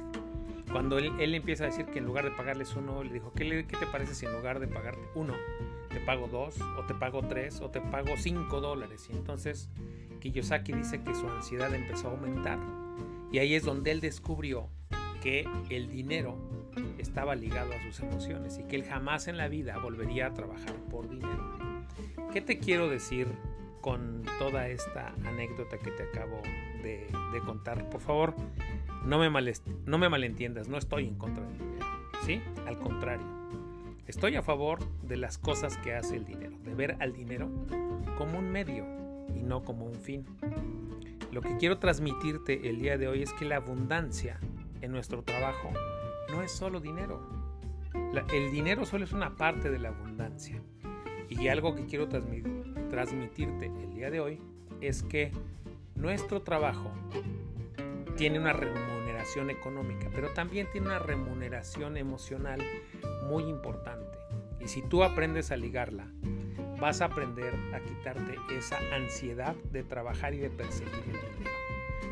Cuando 0.72 0.98
él, 0.98 1.12
él 1.20 1.36
empieza 1.36 1.65
a 1.65 1.67
decir 1.67 1.86
que 1.86 2.00
en 2.00 2.05
lugar 2.05 2.24
de 2.24 2.32
pagarles 2.32 2.75
uno, 2.75 3.03
le 3.03 3.13
dijo, 3.13 3.32
¿qué, 3.34 3.65
¿qué 3.67 3.77
te 3.77 3.86
parece 3.86 4.15
si 4.15 4.25
en 4.25 4.34
lugar 4.34 4.60
de 4.60 4.67
pagarte 4.67 5.01
uno, 5.13 5.34
te 5.89 6.00
pago 6.00 6.27
dos, 6.27 6.60
o 6.79 6.86
te 6.86 6.96
pago 6.96 7.22
tres, 7.27 7.62
o 7.62 7.70
te 7.70 7.82
pago 7.82 8.15
cinco 8.17 8.62
dólares? 8.62 9.08
Y 9.12 9.13
entonces 9.13 9.70
Kiyosaki 10.20 10.72
dice 10.72 11.03
que 11.03 11.13
su 11.13 11.29
ansiedad 11.29 11.74
empezó 11.75 12.08
a 12.08 12.12
aumentar. 12.12 12.58
Y 13.32 13.39
ahí 13.39 13.55
es 13.55 13.63
donde 13.63 13.91
él 13.91 14.00
descubrió 14.00 14.70
que 15.22 15.48
el 15.70 15.89
dinero 15.89 16.38
estaba 17.03 17.36
ligado 17.36 17.72
a 17.74 17.83
sus 17.83 18.00
emociones 18.00 18.57
y 18.57 18.63
que 18.63 18.75
él 18.75 18.83
jamás 18.83 19.27
en 19.27 19.38
la 19.38 19.48
vida 19.48 19.77
volvería 19.77 20.27
a 20.27 20.33
trabajar 20.33 20.75
por 20.89 21.07
dinero. 21.07 21.86
¿Qué 22.31 22.41
te 22.41 22.57
quiero 22.57 22.89
decir 22.89 23.27
con 23.83 24.24
toda 24.39 24.69
esta 24.69 25.13
anécdota 25.25 25.77
que 25.77 25.91
te 25.91 26.03
acabo 26.03 26.41
de, 26.81 27.05
contar. 27.45 27.89
Por 27.89 28.00
favor, 28.00 28.33
no 29.05 29.19
me, 29.19 29.53
no 29.86 29.98
me 29.98 30.07
malentiendas, 30.07 30.69
no 30.69 30.77
estoy 30.77 31.05
en 31.05 31.15
contra 31.15 31.43
del 31.43 31.57
dinero. 31.57 31.86
¿Sí? 32.25 32.41
Al 32.65 32.79
contrario, 32.79 33.25
estoy 34.07 34.38
a 34.38 34.41
favor 34.41 34.79
de 35.01 35.17
las 35.17 35.38
cosas 35.38 35.77
que 35.79 35.93
hace 35.93 36.15
el 36.15 36.24
dinero, 36.24 36.57
de 36.63 36.74
ver 36.74 36.95
al 37.01 37.12
dinero 37.12 37.50
como 38.17 38.39
un 38.39 38.50
medio 38.50 38.86
y 39.36 39.43
no 39.43 39.65
como 39.65 39.86
un 39.86 39.95
fin. 39.95 40.25
Lo 41.33 41.41
que 41.41 41.57
quiero 41.57 41.77
transmitirte 41.77 42.69
el 42.69 42.79
día 42.79 42.98
de 42.98 43.10
hoy 43.10 43.22
es 43.22 43.33
que 43.33 43.43
la 43.43 43.57
abundancia 43.57 44.39
en 44.79 44.93
nuestro 44.93 45.24
trabajo 45.24 45.74
no 46.33 46.41
es 46.41 46.51
solo 46.51 46.79
dinero. 46.79 47.21
el 48.31 48.51
dinero 48.51 48.85
solo 48.85 49.03
es 49.03 49.13
una 49.13 49.35
parte 49.35 49.69
de 49.69 49.77
la 49.77 49.89
abundancia. 49.89 50.59
Y 51.29 51.47
algo 51.47 51.75
que 51.75 51.85
quiero 51.85 52.09
transmitirte 52.09 53.65
el 53.67 53.93
día 53.93 54.09
de 54.09 54.19
hoy 54.19 54.41
es 54.81 55.03
que 55.03 55.31
nuestro 55.95 56.41
trabajo 56.41 56.91
tiene 58.17 58.39
una 58.39 58.53
remuneración 58.53 59.49
económica, 59.51 60.09
pero 60.13 60.29
también 60.29 60.67
tiene 60.71 60.87
una 60.87 60.99
remuneración 60.99 61.97
emocional 61.97 62.61
muy 63.27 63.43
importante. 63.43 64.17
Y 64.59 64.67
si 64.67 64.81
tú 64.81 65.03
aprendes 65.03 65.51
a 65.51 65.57
ligarla, 65.57 66.07
vas 66.79 67.01
a 67.01 67.05
aprender 67.05 67.53
a 67.73 67.79
quitarte 67.79 68.35
esa 68.57 68.77
ansiedad 68.91 69.55
de 69.71 69.83
trabajar 69.83 70.33
y 70.33 70.39
de 70.39 70.49
perseguir 70.49 70.93
el 70.95 71.37
dinero. 71.37 71.57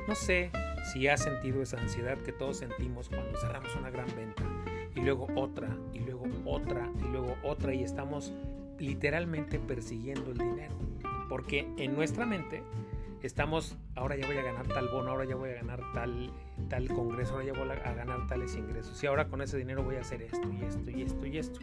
No 0.08 0.16
sé 0.16 0.52
si 0.84 1.08
has 1.08 1.22
sentido 1.22 1.62
esa 1.62 1.80
ansiedad 1.80 2.18
que 2.18 2.32
todos 2.32 2.58
sentimos 2.58 3.10
cuando 3.10 3.38
cerramos 3.40 3.76
una 3.76 3.90
gran 3.90 4.08
venta 4.16 4.44
y 4.96 5.02
luego 5.02 5.28
otra 5.36 5.70
y 5.94 6.00
luego 6.00 6.26
otra 6.46 6.90
y 7.00 7.08
luego 7.08 7.36
otra 7.44 7.74
y 7.74 7.84
estamos 7.84 8.34
literalmente 8.80 9.60
persiguiendo 9.60 10.32
el 10.32 10.38
dinero. 10.38 10.76
Porque 11.30 11.68
en 11.78 11.96
nuestra 11.96 12.26
mente 12.26 12.64
estamos, 13.22 13.78
ahora 13.96 14.16
ya 14.16 14.28
voy 14.28 14.38
a 14.38 14.42
ganar 14.42 14.68
tal 14.68 14.88
bono, 14.90 15.12
ahora 15.12 15.26
ya 15.26 15.36
voy 15.36 15.52
a 15.52 15.54
ganar 15.54 15.80
tal, 15.94 16.32
tal 16.70 16.88
congreso, 16.90 17.34
ahora 17.34 17.46
ya 17.46 17.54
voy 17.54 17.70
a 17.70 17.94
ganar 17.94 18.28
tales 18.28 18.56
ingresos 18.56 19.02
y 19.04 19.08
ahora 19.08 19.28
con 19.28 19.42
ese 19.42 19.58
dinero 19.58 19.84
voy 19.84 19.96
a 19.96 20.02
hacer 20.02 20.22
esto 20.22 20.52
y 20.52 20.64
esto 20.64 20.90
y 20.90 21.02
esto 21.04 21.26
y 21.26 21.38
esto. 21.38 21.60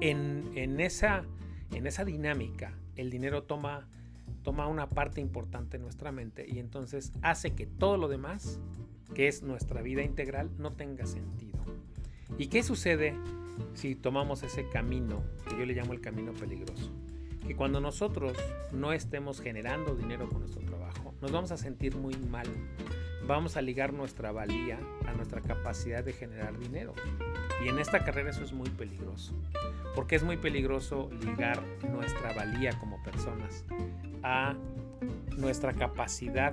En, 0.00 0.50
en, 0.54 0.80
esa, 0.80 1.24
en 1.72 1.86
esa 1.86 2.04
dinámica, 2.04 2.72
el 2.96 3.10
dinero 3.10 3.44
toma, 3.44 3.88
toma 4.44 4.68
una 4.68 4.88
parte 4.88 5.20
importante 5.20 5.78
en 5.78 5.82
nuestra 5.82 6.12
mente 6.12 6.46
y 6.48 6.60
entonces 6.60 7.12
hace 7.22 7.54
que 7.54 7.66
todo 7.66 7.96
lo 7.96 8.06
demás, 8.06 8.60
que 9.14 9.26
es 9.26 9.42
nuestra 9.42 9.82
vida 9.82 10.02
integral, 10.02 10.50
no 10.58 10.72
tenga 10.72 11.06
sentido. 11.06 11.58
¿Y 12.38 12.46
qué 12.46 12.62
sucede 12.62 13.14
si 13.72 13.96
tomamos 13.96 14.42
ese 14.42 14.68
camino, 14.68 15.22
que 15.48 15.58
yo 15.58 15.66
le 15.66 15.74
llamo 15.74 15.94
el 15.94 16.00
camino 16.00 16.32
peligroso? 16.32 16.92
Que 17.46 17.56
cuando 17.56 17.80
nosotros 17.80 18.36
no 18.72 18.92
estemos 18.92 19.40
generando 19.40 19.96
dinero 19.96 20.28
con 20.28 20.40
nuestro 20.40 20.62
trabajo, 20.62 21.14
nos 21.20 21.32
vamos 21.32 21.50
a 21.50 21.56
sentir 21.56 21.96
muy 21.96 22.14
mal. 22.16 22.46
Vamos 23.26 23.56
a 23.56 23.62
ligar 23.62 23.92
nuestra 23.92 24.32
valía 24.32 24.78
a 25.06 25.12
nuestra 25.12 25.40
capacidad 25.40 26.04
de 26.04 26.12
generar 26.12 26.58
dinero. 26.58 26.92
Y 27.64 27.68
en 27.68 27.78
esta 27.78 28.04
carrera 28.04 28.30
eso 28.30 28.44
es 28.44 28.52
muy 28.52 28.68
peligroso. 28.70 29.32
Porque 29.94 30.16
es 30.16 30.22
muy 30.22 30.36
peligroso 30.36 31.10
ligar 31.20 31.62
nuestra 31.88 32.32
valía 32.34 32.78
como 32.78 33.02
personas 33.02 33.64
a 34.22 34.54
nuestra 35.36 35.72
capacidad 35.72 36.52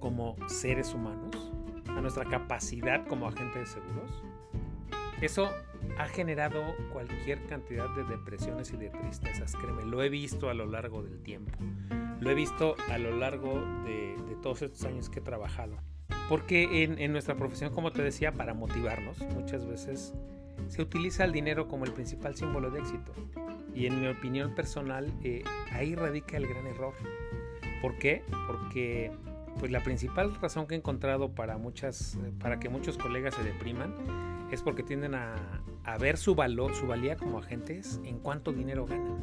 como 0.00 0.36
seres 0.48 0.92
humanos, 0.92 1.50
a 1.88 2.00
nuestra 2.00 2.24
capacidad 2.24 3.06
como 3.06 3.28
agentes 3.28 3.60
de 3.60 3.66
seguros 3.66 4.22
eso 5.20 5.50
ha 5.98 6.06
generado 6.06 6.62
cualquier 6.92 7.44
cantidad 7.46 7.88
de 7.94 8.04
depresiones 8.04 8.72
y 8.72 8.76
de 8.76 8.90
tristezas, 8.90 9.54
créeme, 9.54 9.84
lo 9.84 10.02
he 10.02 10.08
visto 10.08 10.50
a 10.50 10.54
lo 10.54 10.66
largo 10.66 11.02
del 11.02 11.22
tiempo, 11.22 11.52
lo 12.20 12.30
he 12.30 12.34
visto 12.34 12.74
a 12.90 12.98
lo 12.98 13.16
largo 13.16 13.60
de, 13.84 14.14
todos 14.42 14.60
estos 14.62 14.84
años 14.84 15.08
que 15.08 15.20
he 15.20 15.22
trabajado. 15.22 15.76
Porque 16.28 16.84
en, 16.84 17.12
nuestra 17.12 17.34
profesión, 17.34 17.72
como 17.72 17.92
te 17.92 18.02
decía, 18.02 18.32
para 18.32 18.52
motivarnos, 18.52 19.18
muchas 19.34 19.66
veces 19.66 20.12
se 20.68 20.82
utiliza 20.82 21.24
el 21.24 21.32
dinero 21.32 21.66
como 21.66 21.84
el 21.84 21.92
principal 21.92 22.36
símbolo 22.36 22.70
de 22.70 22.80
éxito. 22.80 23.12
Y 23.74 23.86
en 23.86 24.00
mi 24.00 24.06
opinión 24.06 24.54
personal, 24.54 25.10
eh, 25.22 25.44
ahí 25.72 25.94
radica 25.94 26.36
el 26.36 26.46
gran 26.46 26.66
error. 26.66 26.94
¿Por 27.80 27.98
qué? 27.98 28.22
Porque 28.46 29.12
pues 29.58 29.70
la 29.70 29.82
principal 29.82 30.34
razón 30.40 30.66
que 30.66 30.74
he 30.74 30.78
encontrado 30.78 31.34
para, 31.34 31.56
muchas, 31.58 32.18
para 32.40 32.58
que 32.58 32.68
muchos 32.68 32.98
colegas 32.98 33.34
se 33.34 33.42
depriman 33.42 33.94
es 34.50 34.62
porque 34.62 34.82
tienden 34.82 35.14
a, 35.14 35.34
ver 35.98 36.16
su 36.16 36.34
valor, 36.34 36.74
su 36.74 36.86
valía 36.86 37.16
como 37.16 37.38
agentes 37.38 38.00
en 38.04 38.18
cuánto 38.18 38.52
dinero 38.52 38.86
ganan. 38.86 39.22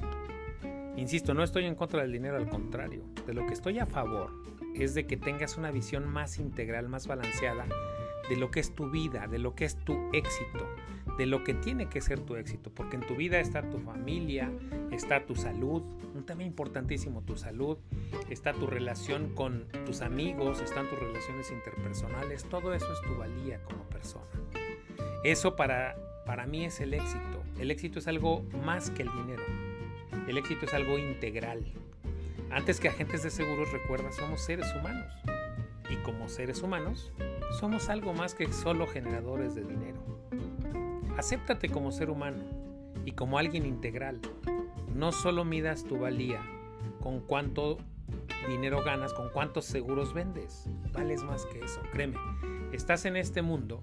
Insisto, 0.98 1.34
no 1.34 1.44
estoy 1.44 1.66
en 1.66 1.76
contra 1.76 2.02
del 2.02 2.12
dinero, 2.12 2.38
al 2.38 2.50
contrario. 2.50 3.04
De 3.26 3.34
lo 3.34 3.46
que 3.48 3.54
estoy 3.54 3.80
a 3.80 3.86
favor 3.86 4.32
es 4.76 4.94
de 4.94 5.06
que 5.06 5.18
tengas 5.18 5.58
una 5.58 5.72
visión 5.72 6.08
más 6.08 6.38
integral, 6.38 6.90
más 6.90 7.08
balanceada 7.08 7.66
de 8.30 8.36
lo 8.38 8.52
que 8.52 8.60
es 8.60 8.74
tu 8.74 8.90
vida, 8.90 9.28
de 9.28 9.40
lo 9.40 9.56
que 9.56 9.66
es 9.66 9.76
tu 9.76 9.94
éxito, 10.14 10.68
de 11.22 11.28
lo 11.28 11.44
que 11.44 11.54
tiene 11.54 11.88
que 11.88 12.02
ser 12.02 12.20
tu 12.20 12.36
éxito, 12.36 12.72
porque 12.74 12.96
en 12.96 13.06
tu 13.06 13.16
vida 13.16 13.40
está 13.40 13.62
tu 13.70 13.78
familia, 13.78 14.52
está 14.90 15.24
tu 15.28 15.36
salud, 15.36 15.84
un 16.16 16.26
tema 16.26 16.42
importantísimo, 16.42 17.22
tu 17.22 17.38
salud, 17.38 17.78
está 18.32 18.54
tu 18.54 18.66
relación 18.66 19.36
con 19.36 19.68
tus 19.86 20.02
amigos, 20.02 20.62
están 20.62 20.90
tus 20.90 20.98
relaciones 20.98 21.52
interpersonales, 21.52 22.46
todo 22.46 22.74
eso 22.74 22.92
es 22.92 23.02
tu 23.02 23.16
valía 23.20 23.62
como 23.66 23.84
persona. 23.84 24.26
Eso 25.24 25.56
para, 25.56 25.96
para 26.26 26.48
mí 26.48 26.66
es 26.66 26.80
el 26.80 26.96
éxito. 26.96 27.44
El 27.60 27.70
éxito 27.70 28.00
es 28.00 28.08
algo 28.08 28.42
más 28.66 28.90
que 28.90 29.04
el 29.04 29.10
dinero. 29.12 29.44
El 30.28 30.40
éxito 30.40 30.66
es 30.66 30.74
algo 30.74 30.98
integral. 30.98 31.64
Antes 32.50 32.80
que 32.80 32.90
agentes 32.90 33.22
de 33.22 33.30
seguros, 33.30 33.72
recuerda, 33.72 34.12
somos 34.12 34.42
seres 34.42 34.74
humanos. 34.74 35.14
Y 35.88 35.98
como 35.98 36.28
seres 36.30 36.64
humanos, 36.64 37.14
somos 37.60 37.90
algo 37.90 38.12
más 38.12 38.34
que 38.34 38.52
solo 38.52 38.88
generadores 38.88 39.54
de 39.54 39.62
dinero. 39.62 39.91
Acéptate 41.18 41.70
como 41.70 41.92
ser 41.92 42.10
humano 42.10 42.44
y 43.06 43.12
como 43.12 43.38
alguien 43.38 43.66
integral. 43.66 44.20
No 44.96 45.12
solo 45.12 45.46
midas 45.46 45.84
tu 45.84 45.98
valía 46.00 46.42
con 47.02 47.22
cuánto 47.22 47.78
dinero 48.48 48.84
ganas, 48.84 49.14
con 49.14 49.30
cuántos 49.30 49.66
seguros 49.66 50.14
vendes. 50.14 50.66
Vales 50.94 51.24
más 51.24 51.46
que 51.46 51.60
eso, 51.60 51.82
créeme. 51.92 52.18
Estás 52.72 53.06
en 53.06 53.16
este 53.16 53.42
mundo 53.42 53.82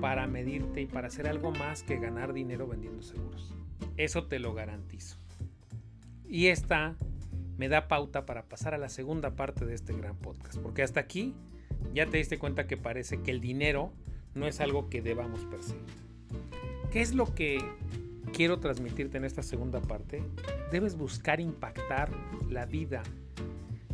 para 0.00 0.26
medirte 0.26 0.82
y 0.82 0.86
para 0.86 1.08
hacer 1.08 1.28
algo 1.28 1.52
más 1.52 1.82
que 1.82 1.98
ganar 1.98 2.32
dinero 2.32 2.66
vendiendo 2.66 3.02
seguros. 3.02 3.54
Eso 3.96 4.26
te 4.26 4.38
lo 4.38 4.54
garantizo. 4.54 5.16
Y 6.28 6.48
esta 6.48 6.96
me 7.56 7.68
da 7.68 7.88
pauta 7.88 8.26
para 8.26 8.44
pasar 8.44 8.74
a 8.74 8.78
la 8.78 8.88
segunda 8.88 9.36
parte 9.36 9.64
de 9.64 9.74
este 9.74 9.94
gran 9.94 10.16
podcast, 10.16 10.58
porque 10.58 10.82
hasta 10.82 11.00
aquí 11.00 11.34
ya 11.94 12.06
te 12.06 12.18
diste 12.18 12.38
cuenta 12.38 12.66
que 12.66 12.76
parece 12.76 13.22
que 13.22 13.30
el 13.30 13.40
dinero 13.40 13.92
no 14.34 14.46
es 14.46 14.60
algo 14.60 14.90
que 14.90 15.00
debamos 15.00 15.44
perseguir. 15.46 16.05
¿Qué 16.90 17.00
es 17.00 17.14
lo 17.14 17.34
que 17.34 17.58
quiero 18.32 18.58
transmitirte 18.58 19.18
en 19.18 19.24
esta 19.24 19.42
segunda 19.42 19.80
parte? 19.80 20.22
Debes 20.70 20.96
buscar 20.96 21.40
impactar 21.40 22.10
la 22.48 22.66
vida 22.66 23.02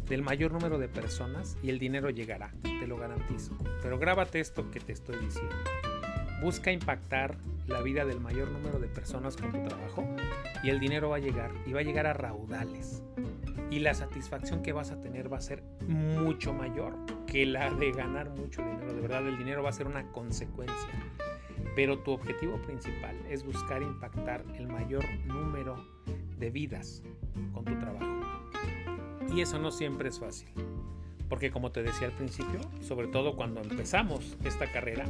del 0.08 0.22
mayor 0.22 0.52
número 0.52 0.78
de 0.78 0.88
personas 0.88 1.56
y 1.62 1.70
el 1.70 1.78
dinero 1.78 2.10
llegará, 2.10 2.52
te 2.62 2.86
lo 2.86 2.96
garantizo. 2.96 3.56
Pero 3.82 3.98
grábate 3.98 4.40
esto 4.40 4.70
que 4.70 4.80
te 4.80 4.92
estoy 4.92 5.18
diciendo. 5.18 5.54
Busca 6.42 6.72
impactar 6.72 7.38
la 7.66 7.80
vida 7.80 8.04
del 8.04 8.20
mayor 8.20 8.50
número 8.50 8.78
de 8.78 8.88
personas 8.88 9.36
con 9.36 9.52
tu 9.52 9.62
trabajo 9.62 10.04
y 10.62 10.70
el 10.70 10.80
dinero 10.80 11.10
va 11.10 11.16
a 11.16 11.20
llegar 11.20 11.52
y 11.66 11.72
va 11.72 11.80
a 11.80 11.84
llegar 11.84 12.06
a 12.06 12.12
raudales. 12.12 13.02
Y 13.70 13.78
la 13.78 13.94
satisfacción 13.94 14.62
que 14.62 14.72
vas 14.72 14.90
a 14.90 15.00
tener 15.00 15.32
va 15.32 15.38
a 15.38 15.40
ser 15.40 15.62
mucho 15.88 16.52
mayor 16.52 16.94
que 17.26 17.46
la 17.46 17.70
de 17.70 17.92
ganar 17.92 18.28
mucho 18.30 18.62
dinero. 18.62 18.92
De 18.92 19.00
verdad, 19.00 19.26
el 19.26 19.38
dinero 19.38 19.62
va 19.62 19.70
a 19.70 19.72
ser 19.72 19.86
una 19.86 20.10
consecuencia. 20.12 20.76
Pero 21.75 21.99
tu 21.99 22.12
objetivo 22.12 22.59
principal 22.59 23.17
es 23.29 23.45
buscar 23.45 23.83
impactar 23.83 24.45
el 24.57 24.69
mayor 24.69 25.05
número 25.25 25.76
de 26.38 26.50
vidas 26.50 27.02
con 27.52 27.64
tu 27.64 27.79
trabajo. 27.79 28.21
Y 29.35 29.41
eso 29.41 29.59
no 29.59 29.71
siempre 29.71 30.09
es 30.09 30.21
fácil. 30.21 30.49
Porque 31.29 31.50
como 31.50 31.73
te 31.73 31.83
decía 31.83 32.09
al 32.09 32.12
principio, 32.12 32.61
sobre 32.83 33.07
todo 33.07 33.37
cuando 33.37 33.62
empezamos 33.62 34.37
esta 34.45 34.71
carrera, 34.71 35.07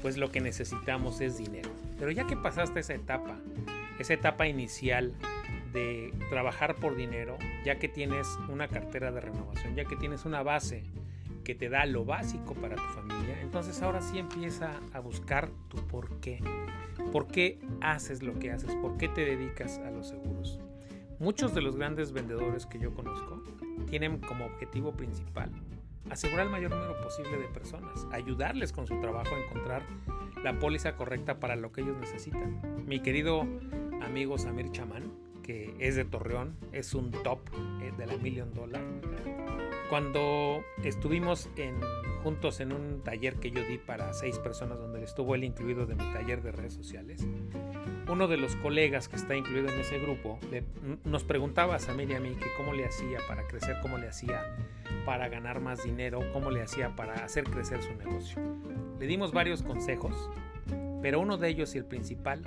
pues 0.00 0.16
lo 0.16 0.30
que 0.30 0.40
necesitamos 0.40 1.20
es 1.20 1.38
dinero. 1.38 1.70
Pero 1.98 2.12
ya 2.12 2.26
que 2.26 2.36
pasaste 2.36 2.80
esa 2.80 2.94
etapa, 2.94 3.36
esa 3.98 4.14
etapa 4.14 4.46
inicial 4.46 5.12
de 5.72 6.14
trabajar 6.30 6.76
por 6.76 6.94
dinero, 6.94 7.36
ya 7.64 7.80
que 7.80 7.88
tienes 7.88 8.28
una 8.48 8.68
cartera 8.68 9.10
de 9.10 9.20
renovación, 9.20 9.74
ya 9.74 9.84
que 9.84 9.96
tienes 9.96 10.24
una 10.24 10.42
base 10.44 10.84
que 11.44 11.54
te 11.54 11.68
da 11.68 11.86
lo 11.86 12.04
básico 12.04 12.54
para 12.54 12.76
tu 12.76 12.82
familia, 12.94 13.40
entonces 13.40 13.80
ahora 13.82 14.00
sí 14.00 14.18
empieza 14.18 14.80
a 14.92 15.00
buscar 15.00 15.50
tu 15.68 15.76
por 15.86 16.18
qué. 16.20 16.42
¿Por 17.12 17.28
qué 17.28 17.60
haces 17.80 18.22
lo 18.22 18.38
que 18.38 18.50
haces? 18.50 18.74
¿Por 18.76 18.96
qué 18.96 19.08
te 19.08 19.24
dedicas 19.24 19.78
a 19.78 19.90
los 19.90 20.08
seguros? 20.08 20.58
Muchos 21.18 21.54
de 21.54 21.62
los 21.62 21.76
grandes 21.76 22.12
vendedores 22.12 22.66
que 22.66 22.78
yo 22.78 22.92
conozco 22.94 23.42
tienen 23.88 24.18
como 24.18 24.46
objetivo 24.46 24.92
principal 24.92 25.50
asegurar 26.10 26.46
el 26.46 26.52
mayor 26.52 26.70
número 26.70 27.00
posible 27.02 27.38
de 27.38 27.48
personas, 27.48 28.06
ayudarles 28.12 28.72
con 28.72 28.86
su 28.86 28.98
trabajo 29.00 29.34
a 29.34 29.38
encontrar 29.38 29.82
la 30.42 30.58
póliza 30.58 30.96
correcta 30.96 31.40
para 31.40 31.56
lo 31.56 31.72
que 31.72 31.80
ellos 31.80 31.96
necesitan. 31.98 32.60
Mi 32.86 33.00
querido 33.00 33.46
amigo 34.02 34.36
Samir 34.38 34.70
Chamán 34.70 35.23
que 35.44 35.74
es 35.78 35.94
de 35.94 36.04
Torreón, 36.04 36.56
es 36.72 36.94
un 36.94 37.12
top 37.12 37.38
eh, 37.82 37.92
de 37.96 38.06
la 38.06 38.16
Million 38.16 38.52
Dollar. 38.54 38.82
Cuando 39.90 40.64
estuvimos 40.82 41.48
juntos 42.22 42.58
en 42.60 42.72
un 42.72 43.02
taller 43.02 43.36
que 43.36 43.50
yo 43.50 43.62
di 43.62 43.78
para 43.78 44.12
seis 44.14 44.38
personas, 44.38 44.78
donde 44.78 45.04
estuvo 45.04 45.34
él 45.34 45.44
incluido 45.44 45.86
de 45.86 45.94
mi 45.94 46.12
taller 46.12 46.42
de 46.42 46.50
redes 46.50 46.72
sociales, 46.72 47.26
uno 48.08 48.26
de 48.26 48.38
los 48.38 48.56
colegas 48.56 49.08
que 49.08 49.16
está 49.16 49.36
incluido 49.36 49.68
en 49.68 49.78
ese 49.78 49.98
grupo 49.98 50.38
nos 51.04 51.22
preguntaba 51.22 51.76
a 51.76 51.78
Samir 51.78 52.10
y 52.10 52.14
a 52.14 52.20
mí 52.20 52.34
que 52.34 52.46
cómo 52.56 52.72
le 52.72 52.86
hacía 52.86 53.18
para 53.28 53.46
crecer, 53.46 53.76
cómo 53.82 53.98
le 53.98 54.08
hacía 54.08 54.56
para 55.04 55.28
ganar 55.28 55.60
más 55.60 55.84
dinero, 55.84 56.20
cómo 56.32 56.50
le 56.50 56.62
hacía 56.62 56.96
para 56.96 57.24
hacer 57.24 57.44
crecer 57.44 57.82
su 57.82 57.94
negocio. 57.94 58.38
Le 58.98 59.06
dimos 59.06 59.32
varios 59.32 59.62
consejos, 59.62 60.30
pero 61.02 61.20
uno 61.20 61.36
de 61.36 61.48
ellos 61.50 61.74
y 61.74 61.78
el 61.78 61.84
principal 61.84 62.42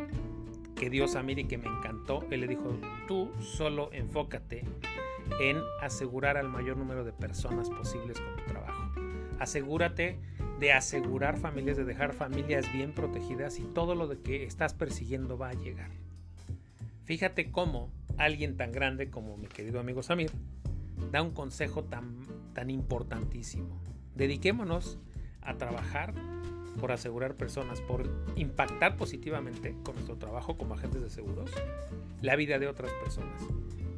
que 0.80 0.90
dio 0.90 1.08
Samir 1.08 1.40
y 1.40 1.46
que 1.46 1.58
me 1.58 1.68
encantó, 1.68 2.26
él 2.30 2.42
le 2.42 2.48
dijo, 2.48 2.78
tú 3.08 3.32
solo 3.40 3.90
enfócate 3.92 4.64
en 5.42 5.58
asegurar 5.82 6.38
al 6.38 6.50
mayor 6.50 6.78
número 6.78 7.04
de 7.04 7.12
personas 7.12 7.70
posibles 7.70 8.20
con 8.20 8.36
tu 8.38 8.44
trabajo. 8.52 8.92
Asegúrate 9.40 10.18
de 10.60 10.74
asegurar 10.74 11.38
familias, 11.38 11.78
de 11.78 11.86
dejar 11.86 12.14
familias 12.14 12.72
bien 12.74 12.94
protegidas 12.94 13.60
y 13.60 13.64
todo 13.64 13.96
lo 13.96 14.10
que 14.24 14.44
estás 14.44 14.74
persiguiendo 14.74 15.38
va 15.38 15.50
a 15.50 15.54
llegar. 15.54 15.90
Fíjate 17.06 17.52
cómo 17.52 17.90
alguien 18.18 18.58
tan 18.58 18.72
grande 18.72 19.10
como 19.10 19.38
mi 19.38 19.48
querido 19.48 19.80
amigo 19.80 20.04
Samir 20.04 20.32
da 21.12 21.22
un 21.22 21.32
consejo 21.32 21.84
tan, 21.84 22.18
tan 22.54 22.70
importantísimo. 22.70 23.80
Dediquémonos 24.16 25.00
a 25.42 25.56
trabajar 25.56 26.14
por 26.80 26.92
asegurar 26.92 27.36
personas, 27.36 27.82
por 27.82 28.10
impactar 28.36 28.96
positivamente 28.96 29.76
con 29.84 29.96
nuestro 29.96 30.16
trabajo 30.18 30.58
como 30.58 30.76
agentes 30.76 31.02
de 31.02 31.10
seguros 31.10 31.52
la 32.22 32.36
vida 32.36 32.60
de 32.60 32.68
otras 32.68 32.92
personas. 33.04 33.42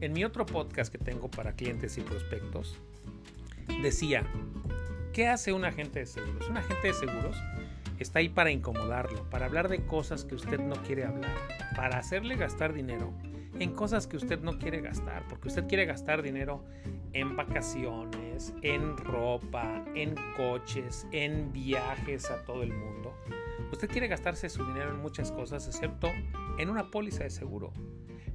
En 0.01 0.13
mi 0.13 0.23
otro 0.23 0.45
podcast 0.45 0.91
que 0.91 0.97
tengo 0.97 1.29
para 1.29 1.53
clientes 1.53 1.97
y 1.97 2.01
prospectos, 2.01 2.77
decía, 3.81 4.23
¿qué 5.13 5.27
hace 5.27 5.53
un 5.53 5.65
agente 5.65 5.99
de 5.99 6.05
seguros? 6.05 6.49
Un 6.49 6.57
agente 6.57 6.87
de 6.87 6.93
seguros 6.93 7.37
está 7.99 8.19
ahí 8.19 8.29
para 8.29 8.51
incomodarlo, 8.51 9.29
para 9.29 9.45
hablar 9.45 9.67
de 9.67 9.85
cosas 9.85 10.23
que 10.23 10.35
usted 10.35 10.59
no 10.59 10.75
quiere 10.83 11.05
hablar, 11.05 11.35
para 11.75 11.97
hacerle 11.97 12.35
gastar 12.35 12.73
dinero 12.73 13.13
en 13.59 13.73
cosas 13.73 14.07
que 14.07 14.17
usted 14.17 14.39
no 14.39 14.57
quiere 14.57 14.81
gastar, 14.81 15.27
porque 15.27 15.49
usted 15.49 15.67
quiere 15.67 15.85
gastar 15.85 16.21
dinero 16.21 16.63
en 17.13 17.35
vacaciones, 17.35 18.53
en 18.61 18.97
ropa, 18.97 19.83
en 19.95 20.15
coches, 20.37 21.05
en 21.11 21.51
viajes 21.51 22.29
a 22.31 22.43
todo 22.43 22.63
el 22.63 22.73
mundo. 22.73 23.13
Usted 23.71 23.89
quiere 23.89 24.07
gastarse 24.07 24.49
su 24.49 24.65
dinero 24.65 24.91
en 24.91 25.01
muchas 25.01 25.31
cosas, 25.31 25.67
excepto 25.67 26.09
en 26.57 26.69
una 26.69 26.89
póliza 26.89 27.23
de 27.23 27.29
seguro. 27.29 27.71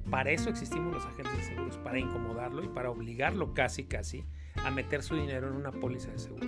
Para 0.09 0.29
eso 0.29 0.49
existimos 0.49 0.93
los 0.93 1.05
agentes 1.05 1.35
de 1.37 1.43
seguros, 1.43 1.77
para 1.77 1.99
incomodarlo 1.99 2.63
y 2.63 2.67
para 2.67 2.91
obligarlo 2.91 3.53
casi 3.53 3.85
casi 3.85 4.23
a 4.63 4.69
meter 4.69 5.01
su 5.01 5.15
dinero 5.15 5.47
en 5.47 5.55
una 5.55 5.71
póliza 5.71 6.11
de 6.11 6.19
seguro. 6.19 6.47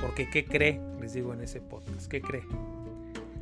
Porque 0.00 0.30
¿qué 0.30 0.46
cree? 0.46 0.80
Les 1.00 1.12
digo 1.12 1.34
en 1.34 1.42
ese 1.42 1.60
podcast, 1.60 2.10
¿qué 2.10 2.22
cree? 2.22 2.44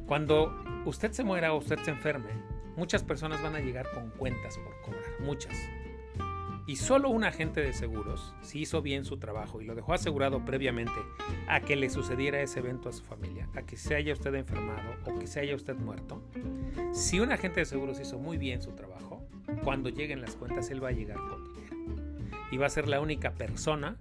Cuando 0.06 0.56
usted 0.84 1.12
se 1.12 1.22
muera 1.22 1.52
o 1.52 1.58
usted 1.58 1.78
se 1.78 1.90
enferme, 1.90 2.30
muchas 2.76 3.02
personas 3.02 3.42
van 3.42 3.56
a 3.56 3.60
llegar 3.60 3.90
con 3.92 4.10
cuentas 4.10 4.58
por 4.58 4.80
cobrar, 4.82 5.20
muchas. 5.20 5.56
Y 6.68 6.76
solo 6.76 7.10
un 7.10 7.22
agente 7.22 7.60
de 7.60 7.72
seguros, 7.72 8.34
si 8.42 8.60
hizo 8.60 8.82
bien 8.82 9.04
su 9.04 9.18
trabajo 9.18 9.60
y 9.60 9.64
lo 9.64 9.76
dejó 9.76 9.94
asegurado 9.94 10.44
previamente 10.44 11.00
a 11.46 11.60
que 11.60 11.76
le 11.76 11.88
sucediera 11.88 12.40
ese 12.40 12.58
evento 12.58 12.88
a 12.88 12.92
su 12.92 13.04
familia, 13.04 13.48
a 13.54 13.62
que 13.62 13.76
se 13.76 13.94
haya 13.94 14.12
usted 14.12 14.34
enfermado 14.34 14.96
o 15.04 15.16
que 15.16 15.28
se 15.28 15.38
haya 15.38 15.54
usted 15.54 15.76
muerto, 15.76 16.20
si 16.92 17.20
un 17.20 17.30
agente 17.30 17.60
de 17.60 17.66
seguros 17.66 18.00
hizo 18.00 18.18
muy 18.18 18.36
bien 18.36 18.62
su 18.62 18.72
trabajo, 18.72 19.22
cuando 19.62 19.90
lleguen 19.90 20.20
las 20.20 20.34
cuentas 20.34 20.68
él 20.70 20.82
va 20.82 20.88
a 20.88 20.92
llegar 20.92 21.18
con 21.18 21.44
dinero. 21.44 21.76
Y 22.50 22.56
va 22.56 22.66
a 22.66 22.70
ser 22.70 22.88
la 22.88 23.00
única 23.00 23.32
persona 23.34 23.96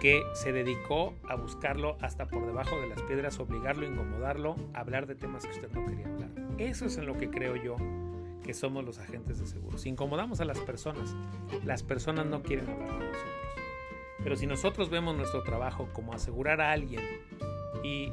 que 0.00 0.22
se 0.34 0.52
dedicó 0.52 1.14
a 1.28 1.34
buscarlo 1.34 1.96
hasta 2.00 2.26
por 2.26 2.46
debajo 2.46 2.80
de 2.80 2.88
las 2.88 3.02
piedras, 3.02 3.40
obligarlo, 3.40 3.84
incomodarlo, 3.84 4.54
hablar 4.72 5.06
de 5.08 5.16
temas 5.16 5.44
que 5.44 5.50
usted 5.50 5.70
no 5.72 5.84
quería 5.84 6.06
hablar. 6.06 6.30
Eso 6.58 6.86
es 6.86 6.96
en 6.96 7.06
lo 7.06 7.16
que 7.18 7.28
creo 7.28 7.56
yo 7.56 7.76
que 8.48 8.54
somos 8.54 8.82
los 8.82 8.98
agentes 8.98 9.38
de 9.40 9.46
seguros. 9.46 9.84
Incomodamos 9.84 10.40
a 10.40 10.46
las 10.46 10.58
personas. 10.60 11.14
Las 11.66 11.82
personas 11.82 12.24
no 12.24 12.42
quieren 12.42 12.66
hablar 12.70 12.88
con 12.88 13.00
nosotros. 13.00 13.34
Pero 14.24 14.36
si 14.36 14.46
nosotros 14.46 14.88
vemos 14.88 15.14
nuestro 15.14 15.42
trabajo 15.42 15.90
como 15.92 16.14
asegurar 16.14 16.62
a 16.62 16.72
alguien 16.72 17.02
y 17.84 18.10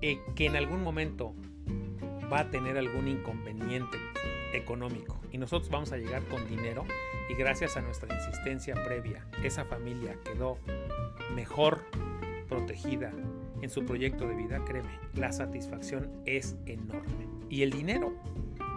eh, 0.00 0.18
que 0.34 0.46
en 0.46 0.56
algún 0.56 0.82
momento 0.82 1.36
va 2.32 2.40
a 2.40 2.50
tener 2.50 2.76
algún 2.76 3.06
inconveniente 3.06 3.96
económico 4.54 5.20
y 5.30 5.38
nosotros 5.38 5.70
vamos 5.70 5.92
a 5.92 5.98
llegar 5.98 6.24
con 6.24 6.48
dinero 6.48 6.84
y 7.30 7.34
gracias 7.34 7.76
a 7.76 7.80
nuestra 7.80 8.12
insistencia 8.12 8.74
previa, 8.84 9.24
esa 9.44 9.64
familia 9.64 10.18
quedó 10.24 10.58
mejor 11.32 11.84
protegida 12.48 13.12
en 13.62 13.70
su 13.70 13.84
proyecto 13.84 14.26
de 14.26 14.34
vida, 14.34 14.64
créeme, 14.64 14.98
la 15.14 15.30
satisfacción 15.30 16.10
es 16.26 16.56
enorme. 16.66 17.28
Y 17.48 17.62
el 17.62 17.70
dinero, 17.70 18.12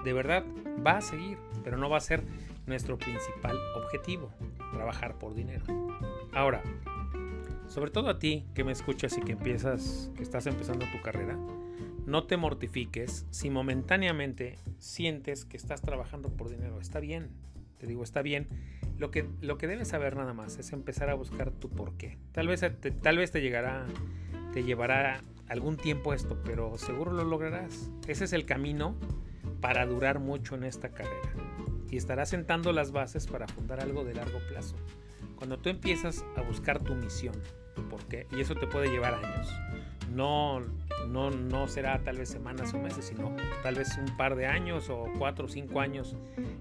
de 0.03 0.13
verdad, 0.13 0.45
va 0.85 0.97
a 0.97 1.01
seguir, 1.01 1.37
pero 1.63 1.77
no 1.77 1.89
va 1.89 1.97
a 1.97 2.01
ser 2.01 2.23
nuestro 2.65 2.97
principal 2.97 3.57
objetivo, 3.75 4.31
trabajar 4.73 5.17
por 5.17 5.33
dinero. 5.33 5.63
Ahora, 6.33 6.61
sobre 7.67 7.91
todo 7.91 8.09
a 8.09 8.19
ti 8.19 8.45
que 8.53 8.63
me 8.63 8.71
escuchas 8.71 9.17
y 9.17 9.21
que 9.21 9.33
empiezas, 9.33 10.11
que 10.15 10.23
estás 10.23 10.47
empezando 10.47 10.85
tu 10.91 11.01
carrera, 11.01 11.37
no 12.05 12.23
te 12.23 12.37
mortifiques 12.37 13.25
si 13.31 13.49
momentáneamente 13.49 14.57
sientes 14.79 15.45
que 15.45 15.57
estás 15.57 15.81
trabajando 15.81 16.29
por 16.29 16.49
dinero. 16.49 16.79
Está 16.79 16.99
bien, 16.99 17.29
te 17.77 17.87
digo, 17.87 18.03
está 18.03 18.21
bien. 18.21 18.47
Lo 18.97 19.11
que, 19.11 19.27
lo 19.41 19.57
que 19.57 19.67
debes 19.67 19.89
saber 19.89 20.15
nada 20.15 20.33
más 20.33 20.57
es 20.57 20.71
empezar 20.71 21.09
a 21.09 21.15
buscar 21.15 21.51
tu 21.51 21.69
por 21.69 21.97
qué. 21.97 22.17
Tal 22.31 22.47
vez 22.47 22.65
tal 23.01 23.17
vez 23.17 23.31
te 23.31 23.41
llegará, 23.41 23.85
te 24.53 24.63
llevará 24.63 25.21
algún 25.49 25.77
tiempo 25.77 26.13
esto, 26.13 26.41
pero 26.43 26.77
seguro 26.77 27.11
lo 27.11 27.23
lograrás. 27.23 27.91
Ese 28.07 28.23
es 28.23 28.33
el 28.33 28.45
camino 28.45 28.95
para 29.61 29.85
durar 29.85 30.19
mucho 30.19 30.55
en 30.55 30.63
esta 30.63 30.89
carrera. 30.89 31.33
Y 31.89 31.97
estarás 31.97 32.29
sentando 32.29 32.73
las 32.73 32.91
bases 32.91 33.27
para 33.27 33.47
fundar 33.47 33.79
algo 33.79 34.03
de 34.03 34.13
largo 34.13 34.39
plazo. 34.49 34.75
Cuando 35.35 35.57
tú 35.57 35.69
empiezas 35.69 36.25
a 36.35 36.41
buscar 36.41 36.79
tu 36.79 36.95
misión, 36.95 37.35
tu 37.75 37.87
por 37.87 38.03
qué, 38.05 38.27
y 38.31 38.41
eso 38.41 38.55
te 38.55 38.67
puede 38.67 38.89
llevar 38.89 39.13
años 39.13 39.49
no, 40.13 40.61
no, 41.07 41.31
no 41.31 41.67
será 41.67 42.03
tal 42.03 42.17
vez 42.17 42.29
semanas 42.29 42.73
o 42.73 42.79
meses, 42.79 43.05
sino 43.05 43.35
tal 43.63 43.75
vez 43.75 43.97
un 43.97 44.17
par 44.17 44.35
de 44.35 44.45
años 44.47 44.89
o 44.89 45.05
cuatro 45.17 45.45
o 45.45 45.49
cinco 45.49 45.79
años 45.79 46.15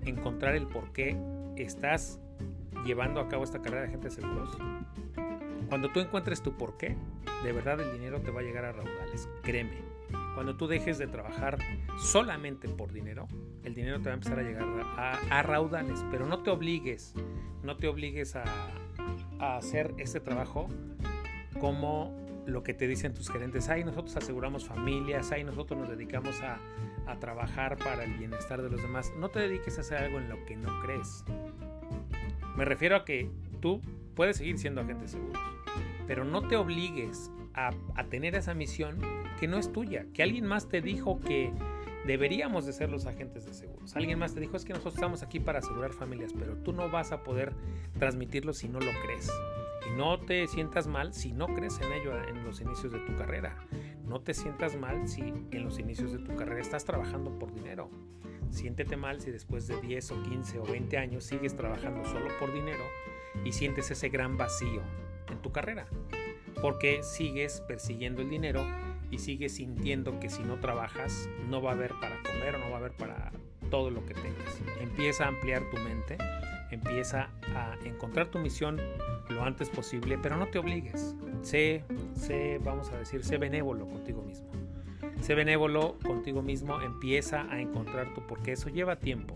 encontrar 0.04 0.54
el 0.54 0.66
por 0.66 0.92
qué 0.92 1.16
estás 1.56 2.20
llevando 2.85 3.20
a 3.20 3.28
cabo 3.28 3.44
esta 3.44 3.62
carrera 3.62 3.82
de 3.82 3.88
agentes 3.88 4.14
seguros. 4.14 4.56
Cuando 5.68 5.90
tú 5.90 6.00
encuentres 6.00 6.42
tu 6.42 6.56
por 6.56 6.76
qué, 6.76 6.96
de 7.42 7.52
verdad 7.52 7.80
el 7.80 7.92
dinero 7.92 8.20
te 8.20 8.30
va 8.30 8.40
a 8.40 8.44
llegar 8.44 8.64
a 8.64 8.72
raudales, 8.72 9.28
créeme. 9.42 9.95
Cuando 10.37 10.55
tú 10.55 10.66
dejes 10.66 10.99
de 10.99 11.07
trabajar 11.07 11.57
solamente 11.99 12.68
por 12.68 12.92
dinero, 12.92 13.27
el 13.64 13.75
dinero 13.75 14.01
te 14.01 14.05
va 14.05 14.11
a 14.11 14.14
empezar 14.16 14.38
a 14.38 14.42
llegar 14.42 14.66
a, 15.31 15.42
raudales, 15.42 16.05
pero 16.11 16.27
no 16.27 16.42
te 16.42 16.51
obligues, 16.51 17.14
no 17.62 17.79
te 17.79 17.88
obligues 17.88 18.37
a, 18.37 18.44
a 19.38 19.57
hacer 19.57 19.94
este 19.96 20.20
trabajo 20.20 20.68
como 21.59 22.14
lo 22.44 22.62
que 22.62 22.75
te 22.75 22.87
dicen 22.87 23.14
tus 23.14 23.31
gerentes, 23.31 23.70
ahí 23.70 23.83
nosotros 23.83 24.14
aseguramos 24.14 24.66
familias, 24.66 25.33
ahí 25.33 25.42
nosotros 25.42 25.81
nos 25.81 25.88
dedicamos 25.88 26.38
a, 26.42 26.59
a, 27.11 27.18
trabajar 27.18 27.79
para 27.79 28.05
el 28.05 28.12
bienestar 28.18 28.61
de 28.61 28.68
los 28.68 28.83
demás. 28.83 29.11
No 29.16 29.31
te 29.31 29.40
dediques 29.40 29.79
a 29.79 29.81
hacer 29.81 30.03
algo 30.03 30.18
en 30.18 30.29
lo 30.29 30.44
que 30.44 30.55
no 30.55 30.68
crees. 30.83 31.25
Me 32.59 32.66
refiero 32.66 32.94
a 32.94 33.07
que 33.07 33.31
tú 33.62 33.81
puedes 34.14 34.37
seguir 34.37 34.59
siendo 34.59 34.83
agente 34.83 35.09
seguro, 35.09 35.40
pero 36.07 36.27
no 36.27 36.46
te 36.46 36.57
obligues 36.57 37.31
a, 37.57 37.73
tener 38.05 38.35
esa 38.35 38.55
misión 38.55 39.01
que 39.40 39.49
no 39.49 39.59
es 39.59 39.73
tuya, 39.73 40.07
que 40.12 40.23
alguien 40.23 40.47
más 40.47 40.69
te 40.69 40.81
dijo 40.81 41.19
que 41.21 41.53
deberíamos 42.07 42.66
de 42.66 42.73
ser 42.73 42.90
los 42.90 43.07
agentes 43.07 43.47
de 43.47 43.55
seguros. 43.55 43.97
Alguien 43.97 44.19
más 44.19 44.35
te 44.35 44.40
dijo 44.40 44.57
es 44.57 44.64
que 44.64 44.73
nosotros 44.73 44.95
estamos 44.95 45.23
aquí 45.23 45.40
para 45.40 45.59
asegurar 45.59 45.92
familias, 45.92 46.33
pero 46.38 46.57
tú 46.59 46.73
no 46.73 46.90
vas 46.90 47.12
a 47.12 47.25
poder 47.25 47.55
transmitirlo 47.99 48.53
si 48.53 48.69
no 48.69 48.79
lo 48.79 48.92
crees. 49.05 49.31
Y 49.88 49.97
no 49.97 50.21
te 50.21 50.47
sientas 50.47 50.87
mal 50.87 51.14
si 51.14 51.33
no 51.33 51.47
crees 51.47 51.81
en 51.81 51.92
ello 51.92 52.12
en 52.29 52.45
los 52.45 52.61
inicios 52.61 52.92
de 52.92 52.99
tu 53.01 53.16
carrera. 53.16 53.57
No 54.05 54.21
te 54.21 54.35
sientas 54.35 54.77
mal 54.77 55.09
si 55.09 55.21
en 55.23 55.64
los 55.64 55.79
inicios 55.79 56.12
de 56.12 56.19
tu 56.19 56.37
carrera 56.37 56.61
estás 56.61 56.85
trabajando 56.85 57.38
por 57.38 57.53
dinero. 57.53 57.90
Siéntete 58.51 58.97
mal 58.97 59.21
si 59.21 59.31
después 59.31 59.66
de 59.66 59.81
10 59.81 60.12
o 60.12 60.23
15 60.23 60.59
o 60.61 60.64
20 60.64 60.99
años 60.99 61.25
sigues 61.25 61.57
trabajando 61.57 62.05
solo 62.05 62.29
por 62.38 62.53
dinero 62.53 62.85
y 63.45 63.53
sientes 63.53 63.90
ese 63.90 64.09
gran 64.09 64.37
vacío 64.37 64.83
en 65.29 65.38
tu 65.42 65.51
carrera. 65.51 65.87
Porque 66.61 67.03
sigues 67.03 67.61
persiguiendo 67.62 68.23
el 68.23 68.31
dinero 68.31 68.64
y 69.11 69.19
sigues 69.19 69.57
sintiendo 69.57 70.19
que 70.19 70.29
si 70.29 70.42
no 70.42 70.57
trabajas 70.57 71.29
no 71.49 71.62
va 71.62 71.71
a 71.71 71.75
haber 71.75 71.92
para 72.01 72.16
comer 72.23 72.57
o 72.57 72.59
no 72.59 72.71
va 72.71 72.77
a 72.77 72.81
haber 72.81 72.92
para 72.92 73.33
todo 73.71 73.90
lo 73.90 74.05
que 74.05 74.14
tengas. 74.14 74.61
Empieza 74.81 75.25
a 75.25 75.29
ampliar 75.29 75.62
tu 75.71 75.77
mente, 75.79 76.16
empieza 76.71 77.31
a 77.55 77.77
encontrar 77.85 78.29
tu 78.29 78.38
misión 78.38 78.81
lo 79.29 79.42
antes 79.42 79.69
posible, 79.69 80.19
pero 80.23 80.37
no 80.37 80.47
te 80.47 80.59
obligues. 80.59 81.14
Sé, 81.42 81.85
sé, 82.14 82.61
vamos 82.62 82.90
a 82.90 82.99
decir, 82.99 83.25
sé 83.25 83.38
benévolo 83.38 83.87
contigo 83.87 84.23
mismo. 84.23 84.49
Sé 85.21 85.35
benévolo 85.35 85.99
contigo 86.05 86.42
mismo, 86.42 86.81
empieza 86.81 87.47
a 87.51 87.61
encontrar 87.61 88.14
tu 88.14 88.27
porque 88.27 88.53
eso 88.53 88.69
lleva 88.69 88.97
tiempo. 88.97 89.35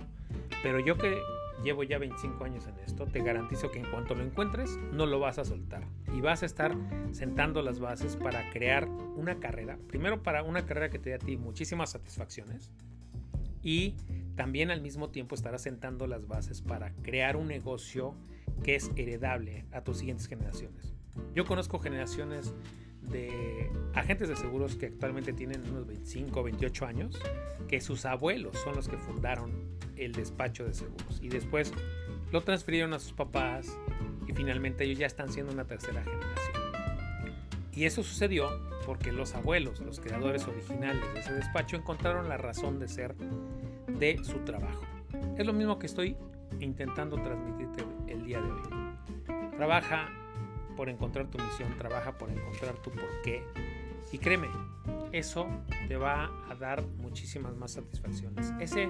Pero 0.62 0.78
yo 0.78 0.96
que 0.96 1.18
llevo 1.62 1.82
ya 1.82 1.98
25 1.98 2.44
años 2.44 2.66
en 2.66 2.78
esto, 2.78 3.06
te 3.06 3.22
garantizo 3.22 3.70
que 3.70 3.80
en 3.80 3.90
cuanto 3.90 4.14
lo 4.14 4.24
encuentres, 4.24 4.78
no 4.92 5.06
lo 5.06 5.18
vas 5.20 5.38
a 5.38 5.44
soltar. 5.44 5.86
Y 6.14 6.20
vas 6.20 6.42
a 6.42 6.46
estar 6.46 6.76
sentando 7.12 7.62
las 7.62 7.80
bases 7.80 8.16
para 8.16 8.50
crear 8.50 8.88
una 8.88 9.38
carrera. 9.40 9.78
Primero 9.88 10.22
para 10.22 10.42
una 10.42 10.64
carrera 10.66 10.90
que 10.90 10.98
te 10.98 11.10
dé 11.10 11.16
a 11.16 11.18
ti 11.18 11.36
muchísimas 11.36 11.90
satisfacciones. 11.90 12.70
Y 13.62 13.96
también 14.36 14.70
al 14.70 14.80
mismo 14.80 15.10
tiempo 15.10 15.34
estarás 15.34 15.62
sentando 15.62 16.06
las 16.06 16.26
bases 16.26 16.62
para 16.62 16.92
crear 17.02 17.36
un 17.36 17.46
negocio 17.46 18.14
que 18.62 18.74
es 18.74 18.90
heredable 18.96 19.66
a 19.72 19.82
tus 19.82 19.98
siguientes 19.98 20.26
generaciones. 20.26 20.94
Yo 21.34 21.44
conozco 21.44 21.78
generaciones 21.78 22.54
de 23.02 23.70
agentes 23.94 24.28
de 24.28 24.36
seguros 24.36 24.76
que 24.76 24.86
actualmente 24.86 25.32
tienen 25.32 25.62
unos 25.70 25.86
25 25.86 26.40
o 26.40 26.42
28 26.42 26.86
años, 26.86 27.20
que 27.68 27.80
sus 27.80 28.04
abuelos 28.04 28.56
son 28.58 28.76
los 28.76 28.88
que 28.88 28.96
fundaron 28.98 29.52
el 30.00 30.12
despacho 30.12 30.64
de 30.64 30.74
seguros 30.74 31.20
y 31.22 31.28
después 31.28 31.72
lo 32.32 32.42
transfirieron 32.42 32.92
a 32.94 32.98
sus 32.98 33.12
papás 33.12 33.78
y 34.26 34.32
finalmente 34.32 34.84
ellos 34.84 34.98
ya 34.98 35.06
están 35.06 35.30
siendo 35.30 35.52
una 35.52 35.64
tercera 35.64 36.02
generación. 36.02 36.60
Y 37.72 37.84
eso 37.84 38.02
sucedió 38.02 38.48
porque 38.84 39.12
los 39.12 39.34
abuelos, 39.34 39.80
los 39.80 40.00
creadores 40.00 40.46
originales 40.46 41.02
de 41.14 41.20
ese 41.20 41.32
despacho, 41.32 41.76
encontraron 41.76 42.28
la 42.28 42.36
razón 42.36 42.78
de 42.78 42.88
ser 42.88 43.14
de 43.86 44.22
su 44.24 44.40
trabajo. 44.40 44.84
Es 45.38 45.46
lo 45.46 45.52
mismo 45.52 45.78
que 45.78 45.86
estoy 45.86 46.16
intentando 46.60 47.16
transmitirte 47.16 47.84
el 48.08 48.24
día 48.24 48.40
de 48.40 48.50
hoy. 48.50 49.50
Trabaja 49.56 50.08
por 50.76 50.88
encontrar 50.88 51.26
tu 51.28 51.38
misión, 51.38 51.76
trabaja 51.78 52.16
por 52.16 52.30
encontrar 52.30 52.74
tu 52.78 52.90
porqué. 52.90 53.44
Y 54.12 54.18
créeme, 54.18 54.48
eso 55.12 55.46
te 55.88 55.96
va 55.96 56.30
a 56.48 56.54
dar 56.54 56.82
muchísimas 56.98 57.56
más 57.56 57.72
satisfacciones. 57.72 58.52
Ese, 58.60 58.88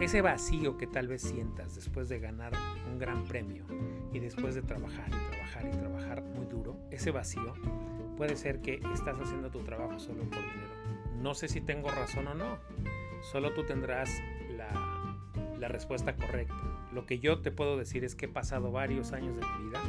ese 0.00 0.20
vacío 0.20 0.76
que 0.76 0.86
tal 0.86 1.08
vez 1.08 1.22
sientas 1.22 1.74
después 1.74 2.08
de 2.08 2.18
ganar 2.18 2.52
un 2.90 2.98
gran 2.98 3.24
premio 3.24 3.64
y 4.12 4.18
después 4.18 4.54
de 4.54 4.62
trabajar 4.62 5.08
y 5.08 5.30
trabajar 5.30 5.66
y 5.66 5.76
trabajar 5.76 6.22
muy 6.22 6.46
duro, 6.46 6.76
ese 6.90 7.10
vacío 7.10 7.54
puede 8.16 8.36
ser 8.36 8.60
que 8.60 8.80
estás 8.94 9.18
haciendo 9.18 9.50
tu 9.50 9.60
trabajo 9.60 9.98
solo 9.98 10.24
por 10.24 10.38
dinero. 10.38 10.72
No 11.20 11.34
sé 11.34 11.48
si 11.48 11.60
tengo 11.60 11.90
razón 11.90 12.28
o 12.28 12.34
no, 12.34 12.58
solo 13.32 13.52
tú 13.52 13.64
tendrás 13.64 14.10
la, 14.56 15.68
respuesta 15.68 16.14
correcta. 16.14 16.54
Lo 16.92 17.06
que 17.06 17.18
yo 17.18 17.40
te 17.40 17.50
puedo 17.50 17.76
decir 17.76 18.04
es 18.04 18.14
que 18.14 18.26
he 18.26 18.28
pasado 18.28 18.70
varios 18.70 19.12
años 19.12 19.36
de 19.36 19.42
mi 19.42 19.68
vida 19.68 19.82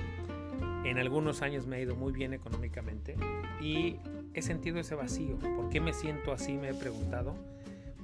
en 0.89 0.97
algunos 0.97 1.41
años 1.41 1.67
me 1.67 1.75
ha 1.75 1.79
ido 1.81 1.95
muy 1.95 2.13
bien 2.13 2.33
económicamente 2.33 3.15
y 3.61 3.97
he 4.33 4.41
sentido 4.41 4.79
ese 4.79 4.95
vacío. 4.95 5.37
¿Por 5.37 5.69
qué 5.69 5.81
me 5.81 5.93
siento 5.93 6.31
así? 6.31 6.53
Me 6.53 6.69
he 6.69 6.73
preguntado. 6.73 7.35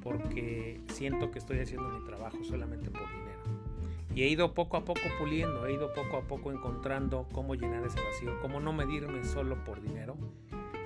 Porque 0.04 0.82
siento 0.90 1.32
que 1.32 1.40
estoy 1.40 1.60
haciendo 1.60 1.90
mi 1.90 2.06
trabajo 2.06 2.44
solamente 2.44 2.90
por 2.90 3.10
dinero. 3.10 3.42
Y 4.16 4.24
he 4.24 4.28
ido 4.28 4.54
poco 4.54 4.78
a 4.78 4.86
poco 4.86 5.02
puliendo, 5.18 5.66
he 5.66 5.74
ido 5.74 5.92
poco 5.94 6.18
a 6.18 6.22
poco 6.22 6.52
encontrando 6.52 7.28
cómo 7.32 7.56
llenar 7.56 7.84
ese 7.86 8.00
vacío, 8.00 8.40
cómo 8.42 8.60
no 8.60 8.74
medirme 8.74 9.24
solo 9.24 9.64
por 9.64 9.82
dinero. 9.82 10.16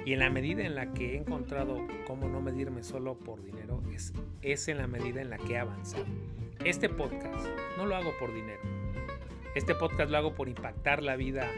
Y 0.06 0.14
en 0.14 0.20
la 0.20 0.30
medida 0.30 0.64
en 0.64 0.76
la 0.76 0.94
que 0.94 1.16
he 1.16 1.18
encontrado 1.18 1.86
cómo 2.06 2.30
no 2.30 2.40
medirme 2.40 2.84
solo 2.84 3.16
por 3.16 3.44
dinero, 3.44 3.82
es, 3.94 4.14
es 4.42 4.70
en 4.70 4.78
la 4.78 4.88
medida 4.88 5.22
en 5.22 5.30
la 5.30 5.38
que 5.38 5.54
he 5.54 5.58
avanzado. 5.58 6.06
Este 6.64 6.88
podcast 6.88 7.46
no 7.78 7.86
lo 7.86 7.96
hago 7.96 8.12
por 8.18 8.34
dinero. 8.34 8.62
Este 9.56 9.76
podcast 9.76 10.10
lo 10.10 10.18
hago 10.18 10.36
por 10.36 10.48
impactar 10.48 11.04
la 11.04 11.16
vida 11.16 11.52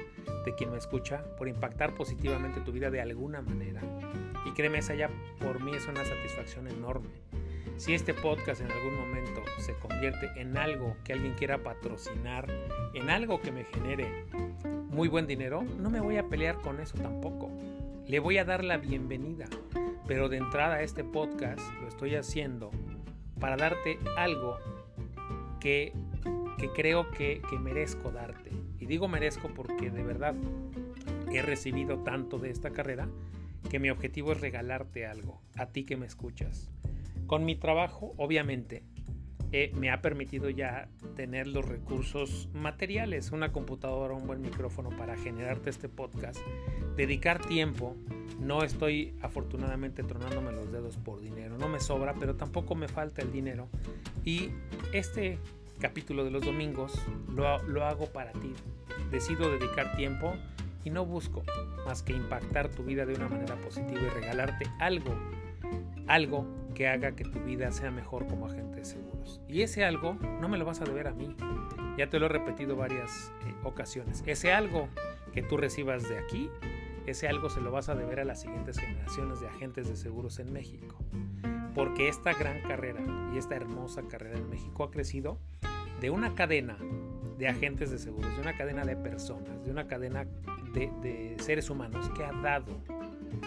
de 0.45 0.56
quien 0.56 0.72
me 0.72 0.78
escucha, 0.78 1.24
por 1.38 1.48
impactar 1.48 1.93
positivamente 1.93 2.62
tu 2.62 2.72
vida 2.72 2.89
de 2.89 3.02
alguna 3.02 3.41
manera. 3.41 3.82
Y 4.45 4.52
créeme, 4.52 4.80
esa 4.80 4.95
ya 4.95 5.10
por 5.39 5.62
mí 5.62 5.76
es 5.76 5.86
una 5.88 6.04
satisfacción 6.04 6.67
enorme. 6.67 7.10
Si 7.80 7.94
este 7.94 8.13
podcast 8.13 8.62
en 8.62 8.70
algún 8.70 8.96
momento 8.96 9.42
se 9.58 9.74
convierte 9.74 10.30
en 10.36 10.58
algo 10.58 10.96
que 11.04 11.13
alguien 11.13 11.34
quiera 11.34 11.63
patrocinar, 11.63 12.48
en 12.94 13.10
algo 13.10 13.42
que 13.42 13.52
me 13.52 13.63
genere 13.63 14.26
muy 14.89 15.08
buen 15.08 15.26
dinero, 15.26 15.63
no 15.63 15.89
me 15.89 16.00
voy 16.00 16.18
a 16.18 16.28
pelear 16.28 16.58
con 16.62 16.80
eso 16.80 16.96
tampoco. 16.98 17.50
Le 18.06 18.20
voy 18.20 18.38
a 18.38 18.46
dar 18.46 18.63
la 18.63 18.78
bienvenida. 18.78 19.48
Pero 20.08 20.30
de 20.30 20.38
entrada 20.38 20.76
a 20.76 20.84
este 20.84 21.04
podcast 21.04 21.62
lo 21.82 21.88
estoy 21.88 22.15
haciendo 22.15 22.70
para 23.39 23.58
darte 23.58 23.98
algo 24.18 24.58
que, 25.60 25.94
que 26.60 26.70
creo 26.70 27.10
que, 27.12 27.42
que 27.50 27.58
merezco 27.58 28.12
darte 28.12 28.50
digo 28.89 29.08
merezco 29.08 29.50
porque 29.50 29.92
de 29.92 30.04
verdad 30.04 30.34
he 31.32 31.44
recibido 31.44 32.00
tanto 32.00 32.39
de 32.39 32.50
esta 32.50 32.72
carrera 32.72 33.08
que 33.70 33.78
mi 33.78 33.92
objetivo 33.92 34.32
es 34.32 34.42
regalarte 34.42 35.06
algo, 35.06 35.39
a 35.56 35.68
ti 35.68 35.84
que 35.84 35.96
me 35.96 36.08
escuchas. 36.08 36.72
Con 37.30 37.46
mi 37.46 37.56
trabajo, 37.56 38.15
obviamente, 38.18 38.82
eh, 39.52 39.72
me 39.76 39.92
ha 39.92 40.02
permitido 40.02 40.50
ya 40.50 40.89
tener 41.15 41.46
los 41.46 41.63
recursos 41.63 42.50
materiales, 42.56 43.32
una 43.32 43.52
computadora, 43.52 44.15
un 44.15 44.26
buen 44.26 44.42
micrófono 44.42 44.89
para 44.89 45.15
generarte 45.15 45.70
este 45.70 45.89
podcast, 45.89 46.39
dedicar 46.98 47.39
tiempo. 47.46 47.96
No 48.39 48.63
estoy 48.63 49.13
afortunadamente 49.22 50.02
tronándome 50.02 50.52
los 50.54 50.72
dedos 50.72 50.98
por 50.98 51.22
dinero, 51.22 51.60
no 51.60 51.70
me 51.70 51.80
sobra, 51.80 52.15
pero 52.20 52.36
tampoco 52.36 52.74
me 52.74 52.88
falta 52.88 53.22
el 53.22 53.32
dinero. 53.32 53.68
Y 54.26 54.50
este 54.92 55.38
capítulo 55.80 56.24
de 56.24 56.32
los 56.32 56.44
domingos 56.44 57.00
lo, 57.32 57.62
lo 57.68 57.86
hago 57.86 58.08
para 58.08 58.32
ti, 58.32 58.56
decido 59.12 59.52
dedicar 59.52 59.96
tiempo 59.96 60.34
y 60.84 60.89
no 60.89 61.06
busco 61.06 61.44
más 61.86 62.02
que 62.02 62.13
impactar 62.13 62.70
tu 62.70 62.84
vida 62.84 63.06
de 63.06 63.13
una 63.13 63.30
manera 63.30 63.56
positiva 63.58 64.02
y 64.02 64.10
regalarte 64.10 64.65
algo, 64.80 65.13
algo 66.08 66.45
que 66.73 66.88
haga 66.88 67.12
que 67.12 67.23
tu 67.23 67.39
vida 67.39 67.71
sea 67.71 67.91
mejor 67.91 68.27
como 68.27 68.45
agente 68.47 68.77
de 68.77 68.86
seguros. 68.86 69.41
Y 69.47 69.62
ese 69.62 69.84
algo 69.84 70.13
no 70.13 70.49
me 70.49 70.58
lo 70.58 70.65
vas 70.65 70.82
a 70.82 70.86
deber 70.86 71.08
a 71.08 71.13
mí. 71.13 71.36
Ya 71.97 72.10
te 72.10 72.19
lo 72.19 72.27
he 72.27 72.29
repetido 72.29 72.75
varias 72.75 73.32
eh, 73.45 73.53
ocasiones. 73.63 74.23
Ese 74.25 74.53
algo 74.53 74.88
que 75.34 75.43
tú 75.43 75.58
recibas 75.58 76.08
de 76.08 76.17
aquí, 76.17 76.49
ese 77.05 77.27
algo 77.27 77.49
se 77.49 77.62
lo 77.62 77.71
vas 77.71 77.89
a 77.89 77.95
deber 77.95 78.19
a 78.19 78.25
las 78.25 78.41
siguientes 78.41 78.79
generaciones 78.79 79.41
de 79.41 79.47
agentes 79.47 79.89
de 79.89 79.95
seguros 79.95 80.39
en 80.39 80.53
México. 80.53 80.97
Porque 81.75 82.08
esta 82.08 82.34
gran 82.34 82.62
carrera 82.62 83.01
y 83.34 83.38
esta 83.38 83.55
hermosa 83.55 84.03
carrera 84.08 84.38
en 84.38 84.49
México 84.49 84.84
ha 84.84 84.91
crecido 84.91 85.38
de 85.99 86.10
una 86.10 86.34
cadena 86.34 86.77
de 87.38 87.47
agentes 87.47 87.89
de 87.89 87.97
seguros, 87.97 88.34
de 88.36 88.41
una 88.41 88.55
cadena 88.55 88.84
de 88.84 88.95
personas, 88.95 89.63
de 89.63 89.71
una 89.71 89.88
cadena 89.88 90.25
de, 90.73 91.36
seres 91.39 91.69
humanos 91.69 92.10
que 92.10 92.23
ha 92.23 92.34
dado 92.34 92.82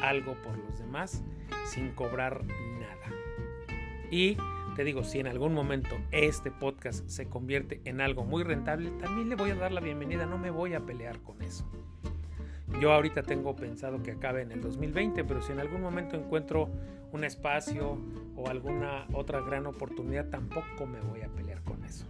algo 0.01 0.35
por 0.42 0.57
los 0.59 0.79
demás 0.79 1.23
sin 1.66 1.92
cobrar 1.92 2.45
nada. 2.45 3.16
Y 4.11 4.37
te 4.77 4.85
digo, 4.85 5.05
si 5.05 5.18
en 5.18 5.27
algún 5.27 5.55
momento 5.55 5.97
este 6.11 6.51
podcast 6.51 7.09
se 7.09 7.27
convierte 7.29 7.81
en 7.85 8.01
algo 8.01 8.25
muy 8.25 8.42
rentable, 8.42 8.90
también 8.92 9.29
le 9.29 9.37
voy 9.37 9.51
a 9.51 9.55
dar 9.55 9.73
la 9.73 9.81
bienvenida, 9.81 10.27
no 10.27 10.38
me 10.38 10.51
voy 10.51 10.75
a 10.75 10.81
pelear 10.81 11.21
con 11.21 11.42
eso. 11.42 11.64
Yo 12.81 12.92
ahorita 12.92 13.23
tengo 13.23 13.55
pensado 13.55 14.03
que 14.03 14.12
acabe 14.12 14.42
en 14.42 14.53
el 14.53 14.61
2020, 14.61 15.25
pero 15.25 15.42
si 15.42 15.53
en 15.53 15.61
algún 15.61 15.83
momento 15.83 16.16
encuentro 16.16 16.71
un 17.12 17.25
espacio 17.25 17.99
o 18.35 18.49
alguna 18.49 19.07
otra 19.12 19.40
gran 19.40 19.66
oportunidad, 19.66 20.31
tampoco 20.31 20.87
me 20.87 21.01
voy 21.01 21.21
a 21.21 21.29
pelear 21.29 21.62
con 21.62 21.85
eso 21.85 22.07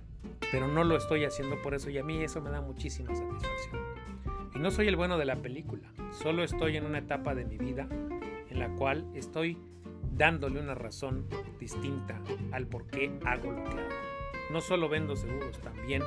pero 0.52 0.68
no 0.68 0.84
lo 0.84 0.96
estoy 0.98 1.24
haciendo 1.24 1.60
por 1.62 1.74
eso 1.74 1.88
y 1.88 1.98
a 1.98 2.04
mí 2.04 2.22
eso 2.22 2.40
me 2.42 2.50
da 2.50 2.60
muchísima 2.60 3.14
satisfacción. 3.14 3.80
Y 4.54 4.58
no 4.58 4.70
soy 4.70 4.86
el 4.86 4.96
bueno 4.96 5.16
de 5.16 5.24
la 5.24 5.36
película, 5.36 5.91
solo 6.12 6.44
estoy 6.44 6.76
en 6.76 6.86
una 6.86 6.98
etapa 6.98 7.34
de 7.34 7.44
mi 7.44 7.58
vida 7.58 7.88
en 8.50 8.58
la 8.58 8.68
cual 8.76 9.06
estoy 9.14 9.58
dándole 10.14 10.60
una 10.60 10.74
razón 10.74 11.26
distinta 11.58 12.20
al 12.52 12.66
por 12.66 12.86
qué 12.86 13.12
hago 13.24 13.50
lo 13.50 13.64
que 13.64 13.70
hago. 13.70 13.94
No 14.50 14.60
solo 14.60 14.88
vendo 14.88 15.16
seguros, 15.16 15.58
también 15.60 16.02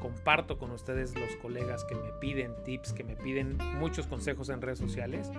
comparto 0.00 0.58
con 0.58 0.70
ustedes 0.72 1.18
los 1.18 1.36
colegas 1.36 1.84
que 1.84 1.94
me 1.94 2.10
piden 2.20 2.52
tips, 2.64 2.92
que 2.92 3.04
me 3.04 3.16
piden 3.16 3.56
muchos 3.78 4.06
consejos 4.06 4.48
en 4.48 4.60
redes 4.60 4.78
sociales. 4.78 5.30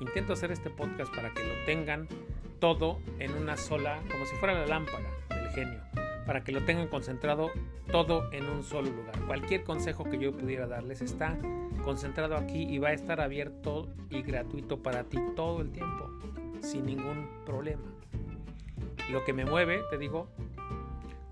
Intento 0.00 0.32
hacer 0.32 0.50
este 0.50 0.68
podcast 0.68 1.14
para 1.14 1.32
que 1.32 1.42
lo 1.42 1.54
tengan 1.64 2.08
todo 2.58 2.98
en 3.18 3.32
una 3.32 3.56
sola, 3.56 4.02
como 4.10 4.24
si 4.26 4.34
fuera 4.36 4.54
la 4.54 4.66
lámpara 4.66 5.08
del 5.28 5.48
genio 5.50 6.01
para 6.26 6.44
que 6.44 6.52
lo 6.52 6.64
tengan 6.64 6.88
concentrado 6.88 7.50
todo 7.90 8.32
en 8.32 8.44
un 8.48 8.62
solo 8.62 8.90
lugar. 8.90 9.18
Cualquier 9.26 9.64
consejo 9.64 10.04
que 10.04 10.18
yo 10.18 10.32
pudiera 10.32 10.66
darles 10.66 11.02
está 11.02 11.38
concentrado 11.84 12.36
aquí 12.36 12.62
y 12.62 12.78
va 12.78 12.88
a 12.88 12.92
estar 12.92 13.20
abierto 13.20 13.88
y 14.10 14.22
gratuito 14.22 14.82
para 14.82 15.04
ti 15.04 15.18
todo 15.34 15.60
el 15.60 15.70
tiempo, 15.70 16.10
sin 16.60 16.86
ningún 16.86 17.28
problema. 17.44 17.82
Lo 19.10 19.24
que 19.24 19.32
me 19.32 19.44
mueve, 19.44 19.80
te 19.90 19.98
digo, 19.98 20.28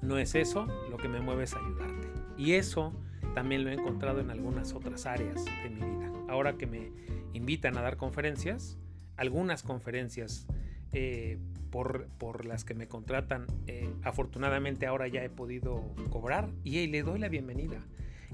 no 0.02 0.18
es 0.18 0.34
eso, 0.34 0.66
lo 0.90 0.96
que 0.96 1.08
me 1.08 1.20
mueve 1.20 1.44
es 1.44 1.54
ayudarte. 1.54 2.08
Y 2.36 2.54
eso 2.54 2.92
también 3.34 3.64
lo 3.64 3.70
he 3.70 3.74
encontrado 3.74 4.20
en 4.20 4.30
algunas 4.30 4.72
otras 4.74 5.06
áreas 5.06 5.44
de 5.44 5.70
mi 5.70 5.80
vida. 5.80 6.10
Ahora 6.28 6.54
que 6.54 6.66
me 6.66 6.90
invitan 7.32 7.76
a 7.78 7.82
dar 7.82 7.96
conferencias, 7.96 8.76
algunas 9.16 9.62
conferencias 9.62 10.46
eh, 10.92 11.38
por, 11.70 12.08
por, 12.18 12.44
las 12.44 12.64
que 12.64 12.74
me 12.74 12.88
contratan. 12.88 13.46
Eh, 13.66 13.88
afortunadamente 14.02 14.86
ahora 14.86 15.06
ya 15.08 15.22
he 15.22 15.30
podido 15.30 15.82
cobrar 16.10 16.50
y 16.64 16.86
le 16.88 17.02
doy 17.02 17.18
la 17.18 17.28
bienvenida. 17.28 17.80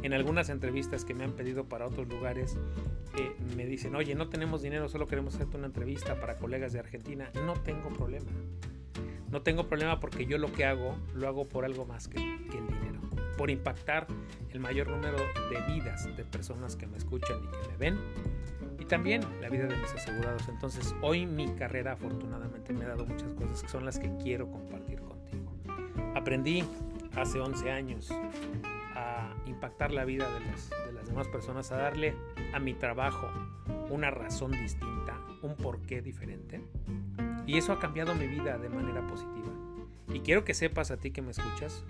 En 0.03 0.12
algunas 0.12 0.51
entrevistas 0.51 1.05
que 1.05 1.14
me 1.14 1.25
han 1.25 1.33
pedido 1.33 1.69
para 1.69 1.87
otros 1.87 2.07
lugares, 2.07 2.59
eh, 3.19 3.33
me 3.57 3.64
dicen, 3.64 3.95
oye, 3.95 4.14
no 4.14 4.29
tenemos 4.29 4.62
dinero, 4.62 4.88
solo 4.88 5.07
queremos 5.07 5.35
hacerte 5.35 5.57
una 5.57 5.66
entrevista 5.66 6.21
para 6.21 6.37
colegas 6.37 6.73
de 6.73 6.81
Argentina. 6.81 7.31
No 7.47 7.55
tengo 7.55 7.88
problema. 7.90 8.31
No 9.31 9.42
tengo 9.42 9.66
problema 9.69 9.99
porque 9.99 10.27
yo 10.27 10.38
lo 10.38 10.53
que 10.53 10.64
hago, 10.64 10.97
lo 11.14 11.29
hago 11.29 11.49
por 11.49 11.64
algo 11.64 11.87
más 11.87 12.09
que, 12.09 12.19
que 12.19 12.59
el 12.59 12.66
dinero. 12.66 13.01
por 13.37 13.51
impactar 13.51 14.07
el 14.51 14.61
mayor 14.61 14.88
número 14.88 15.19
de 15.19 15.75
vidas 15.75 16.16
de 16.16 16.25
personas 16.25 16.75
que 16.77 16.87
me 16.87 16.97
escuchan 16.97 17.37
y 17.45 17.49
que 17.49 17.69
me 17.69 17.77
ven 17.77 17.99
también 18.87 19.22
la 19.40 19.49
vida 19.49 19.66
de 19.66 19.77
mis 19.77 19.92
asegurados. 19.92 20.49
Entonces 20.49 20.94
hoy 21.03 21.27
mi 21.27 21.55
carrera 21.55 21.92
afortunadamente 21.92 22.72
me 22.72 22.85
ha 22.85 22.88
dado 22.88 23.07
muchas 23.07 23.33
cosas 23.35 23.62
que 23.62 23.68
son 23.68 23.85
las 23.85 23.99
que 23.99 24.11
quiero 24.22 24.51
compartir 24.51 25.01
contigo. 25.01 25.53
Aprendí 26.14 26.64
hace 27.14 27.40
11 27.40 27.70
años 27.70 28.11
a 28.94 29.35
impactar 29.46 29.90
la 29.92 30.05
vida 30.05 30.27
de 30.33 30.40
las, 30.46 30.70
de 30.87 30.92
las 30.92 31.07
demás 31.07 31.29
personas, 31.29 31.70
a 31.72 31.77
darle 31.77 32.14
a 32.53 32.59
mi 32.59 32.75
trabajo 32.75 33.29
una 33.90 34.11
razón 34.11 34.53
distinta, 34.53 35.18
un 35.42 35.57
porqué 35.57 36.03
diferente. 36.03 36.61
Y 37.46 37.59
eso 37.59 37.72
ha 37.72 37.79
cambiado 37.79 38.14
mi 38.14 38.27
vida 38.27 38.59
de 38.59 38.68
manera 38.68 39.07
positiva. 39.07 39.56
Y 40.09 40.21
quiero 40.21 40.45
que 40.45 40.55
sepas 40.55 40.90
a 40.90 40.99
ti 40.99 41.11
que 41.11 41.21
me 41.21 41.33
escuchas 41.33 41.85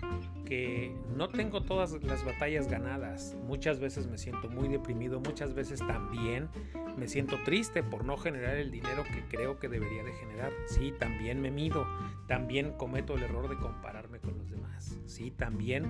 que 0.45 0.95
no 1.15 1.29
tengo 1.29 1.61
todas 1.61 1.91
las 2.03 2.25
batallas 2.25 2.67
ganadas. 2.67 3.35
Muchas 3.45 3.79
veces 3.79 4.07
me 4.07 4.17
siento 4.17 4.49
muy 4.49 4.69
deprimido, 4.69 5.19
muchas 5.19 5.53
veces 5.53 5.79
también 5.79 6.49
me 6.97 7.07
siento 7.07 7.37
triste 7.43 7.83
por 7.83 8.05
no 8.05 8.17
generar 8.17 8.55
el 8.55 8.71
dinero 8.71 9.03
que 9.03 9.23
creo 9.27 9.59
que 9.59 9.67
debería 9.67 10.03
de 10.03 10.13
generar. 10.13 10.51
Sí, 10.67 10.93
también 10.97 11.41
me 11.41 11.51
mido, 11.51 11.85
también 12.27 12.71
cometo 12.71 13.15
el 13.15 13.23
error 13.23 13.49
de 13.49 13.57
compararme 13.57 14.19
con 14.19 14.37
los 14.37 14.49
demás. 14.49 14.97
Sí, 15.05 15.31
también 15.31 15.83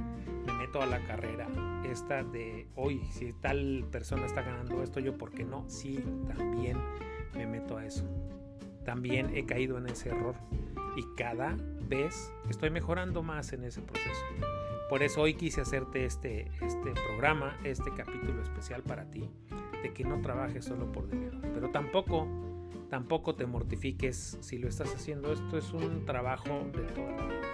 me 0.46 0.54
meto 0.54 0.82
a 0.82 0.86
la 0.86 1.06
carrera 1.06 1.48
esta 1.86 2.24
de 2.24 2.68
hoy, 2.76 3.02
si 3.12 3.32
tal 3.34 3.88
persona 3.92 4.26
está 4.26 4.42
ganando 4.42 4.84
esto, 4.84 5.00
yo 5.00 5.18
por 5.18 5.32
qué 5.32 5.46
no. 5.46 5.63
Sí, 5.70 6.04
también 6.28 6.78
me 7.36 7.48
meto 7.48 7.78
a 7.78 7.86
eso. 7.86 8.06
También 8.88 9.36
he 9.36 9.45
caído 9.45 9.78
en 9.78 9.88
ese 9.88 10.08
error 10.08 10.34
y 10.95 11.04
cada 11.17 11.58
vez 11.89 12.32
estoy 12.50 12.69
mejorando 12.69 13.21
más 13.21 13.52
en 13.52 13.65
ese 13.65 13.82
proceso. 13.82 14.23
Por 14.89 15.04
eso 15.04 15.23
hoy 15.23 15.34
quise 15.34 15.60
hacerte 15.60 16.06
este, 16.06 16.50
este 16.62 16.93
programa, 16.93 17.60
este 17.65 17.91
capítulo 17.93 18.41
especial 18.41 18.84
para 18.84 19.12
ti, 19.12 19.30
de 19.84 19.91
que 19.91 20.06
no 20.06 20.21
trabajes 20.21 20.63
solo 20.63 20.89
por 20.89 21.10
dinero, 21.10 21.38
pero 21.54 21.69
tampoco, 21.69 22.30
tampoco 22.89 23.36
te 23.36 23.45
mortifiques 23.45 24.38
si 24.39 24.58
lo 24.58 24.69
estás 24.69 24.95
haciendo. 24.95 25.34
Esto 25.34 25.58
es 25.58 25.73
un 25.73 26.06
trabajo 26.06 26.65
de 26.71 26.84
toda 26.84 27.12
la 27.12 27.26
vida. 27.26 27.47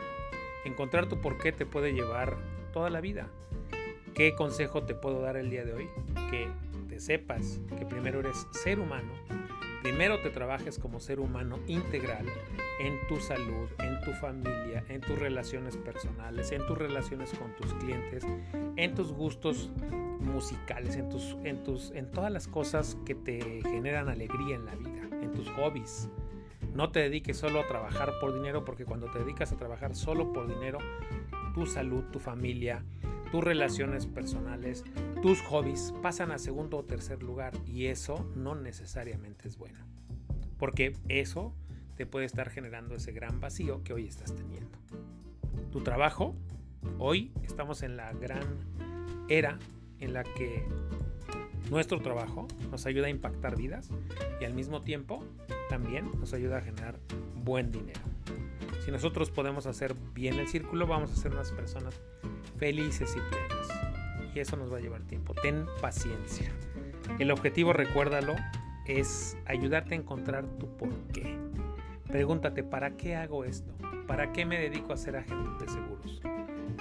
Encontrar 0.66 1.10
tu 1.10 1.20
por 1.20 1.40
qué 1.40 1.52
te 1.52 1.66
puede 1.66 1.94
llevar 1.94 2.38
toda 2.72 2.92
la 2.92 3.02
vida. 3.02 3.28
¿Qué 4.14 4.36
consejo 4.36 4.84
te 4.84 4.94
puedo 4.94 5.20
dar 5.22 5.38
el 5.38 5.50
día 5.50 5.66
de 5.66 5.74
hoy? 5.74 5.90
Que 6.30 6.48
te 6.88 7.00
sepas 7.00 7.60
que 7.76 7.88
primero 7.88 8.20
eres 8.20 8.46
ser 8.52 8.80
humano 8.80 9.12
primero 9.84 10.22
te 10.22 10.30
trabajes 10.30 10.80
como 10.80 11.02
ser 11.02 11.20
humano 11.20 11.60
integral 11.68 12.26
en 12.80 13.06
tu 13.08 13.20
salud, 13.20 13.70
en 13.80 14.00
tu 14.02 14.14
familia, 14.14 14.84
en 14.88 15.02
tus 15.02 15.20
relaciones 15.20 15.76
personales, 15.76 16.54
en 16.54 16.66
tus 16.66 16.78
relaciones 16.78 17.32
con 17.38 17.54
tus 17.58 17.74
clientes, 17.76 18.24
en 18.78 18.96
tus 18.96 19.12
gustos 19.12 19.72
musicales, 20.22 20.96
en, 20.96 21.10
tus, 21.10 21.36
en, 21.44 21.64
tus, 21.64 21.92
en 21.92 22.10
todas 22.10 22.32
las 22.32 22.48
cosas 22.48 22.98
que 23.06 23.14
te 23.14 23.62
generan 23.64 24.08
alegría 24.08 24.56
en 24.56 24.66
la 24.66 24.76
vida, 24.76 25.02
en 25.22 25.34
tus 25.34 25.50
hobbies. 25.50 26.10
No 26.74 26.90
te 26.90 27.02
dediques 27.02 27.38
solo 27.38 27.60
a 27.60 27.68
trabajar 27.68 28.14
por 28.22 28.34
dinero 28.34 28.64
porque 28.64 28.86
cuando 28.86 29.12
te 29.12 29.20
dedicas 29.20 29.52
a 29.52 29.58
trabajar 29.58 29.96
solo 29.96 30.32
por 30.32 30.48
dinero, 30.48 30.80
tu 31.54 31.66
salud, 31.66 32.06
tu 32.06 32.20
familia, 32.20 32.86
tus 33.34 33.44
relaciones 33.44 34.06
personales, 34.06 34.84
tus 35.24 35.42
hobbies 35.42 35.92
pasan 36.04 36.32
a 36.32 36.38
segundo 36.38 36.78
o 36.78 36.84
tercer 36.84 37.24
lugar 37.24 37.54
y 37.66 37.88
eso 37.88 38.30
no 38.36 38.54
necesariamente 38.54 39.48
es 39.48 39.58
bueno. 39.58 39.80
Porque 40.60 40.96
eso 41.10 41.56
te 41.96 42.06
puede 42.06 42.28
estar 42.28 42.52
generando 42.52 42.94
ese 42.94 43.12
gran 43.12 43.40
vacío 43.40 43.84
que 43.84 43.92
hoy 43.92 44.06
estás 44.06 44.36
teniendo. 44.36 44.78
Tu 45.72 45.82
trabajo, 45.82 46.36
hoy 47.00 47.32
estamos 47.42 47.82
en 47.82 47.98
la 47.98 48.14
gran 48.14 48.44
era 49.30 49.58
en 50.00 50.14
la 50.14 50.22
que 50.24 50.64
nuestro 51.72 52.02
trabajo 52.04 52.48
nos 52.70 52.86
ayuda 52.86 53.08
a 53.08 53.10
impactar 53.10 53.58
vidas 53.58 53.90
y 54.42 54.46
al 54.46 54.54
mismo 54.54 54.84
tiempo 54.84 55.26
también 55.70 56.12
nos 56.20 56.36
ayuda 56.36 56.60
a 56.60 56.62
generar 56.62 57.00
buen 57.44 57.72
dinero. 57.72 58.13
Si 58.84 58.92
nosotros 58.92 59.32
podemos 59.32 59.66
hacer 59.66 59.96
bien 60.14 60.40
el 60.40 60.48
círculo, 60.50 60.86
vamos 60.86 61.12
a 61.12 61.16
ser 61.16 61.32
unas 61.32 61.54
personas 61.54 62.02
felices 62.58 63.16
y 63.16 63.20
plenas. 63.34 63.68
Y 64.36 64.40
eso 64.40 64.58
nos 64.58 64.74
va 64.74 64.78
a 64.78 64.82
llevar 64.82 65.04
tiempo. 65.04 65.34
Ten 65.42 65.66
paciencia. 65.80 66.52
El 67.18 67.32
objetivo, 67.32 67.72
recuérdalo, 67.72 68.36
es 68.86 69.38
ayudarte 69.46 69.96
a 69.96 70.00
encontrar 70.00 70.46
tu 70.60 70.68
por 70.76 70.90
qué. 71.14 71.38
Pregúntate, 72.08 72.64
¿para 72.64 72.98
qué 72.98 73.16
hago 73.16 73.46
esto? 73.46 73.74
¿Para 74.06 74.34
qué 74.34 74.46
me 74.46 74.60
dedico 74.60 74.92
a 74.92 74.98
ser 74.98 75.16
agente 75.16 75.64
de 75.64 75.72
seguros? 75.72 76.22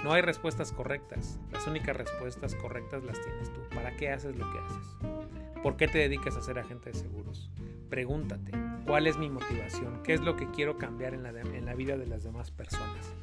No 0.03 0.11
hay 0.11 0.21
respuestas 0.21 0.73
correctas. 0.73 1.39
Las 1.53 1.65
únicas 1.67 1.95
respuestas 1.95 2.53
correctas 2.55 3.01
las 3.05 3.21
tienes 3.21 3.53
tú. 3.53 3.61
¿Para 3.73 3.95
qué 3.95 4.09
haces 4.09 4.35
lo 4.35 4.51
que 4.51 4.59
haces? 4.59 5.61
¿Por 5.61 5.77
qué 5.77 5.87
te 5.87 5.99
dedicas 5.99 6.35
a 6.35 6.41
ser 6.41 6.59
agente 6.59 6.91
de 6.91 6.99
seguros? 6.99 7.49
Pregúntate, 7.93 8.51
¿cuál 8.87 9.05
es 9.05 9.19
mi 9.19 9.29
motivación? 9.29 10.01
¿Qué 10.01 10.15
es 10.15 10.21
lo 10.21 10.35
que 10.35 10.49
quiero 10.49 10.79
cambiar 10.79 11.13
en 11.13 11.21
la, 11.21 11.29
en 11.29 11.63
la 11.63 11.75
vida 11.75 11.95
de 11.95 12.07
las 12.07 12.23
demás 12.23 12.49
personas? 12.49 13.13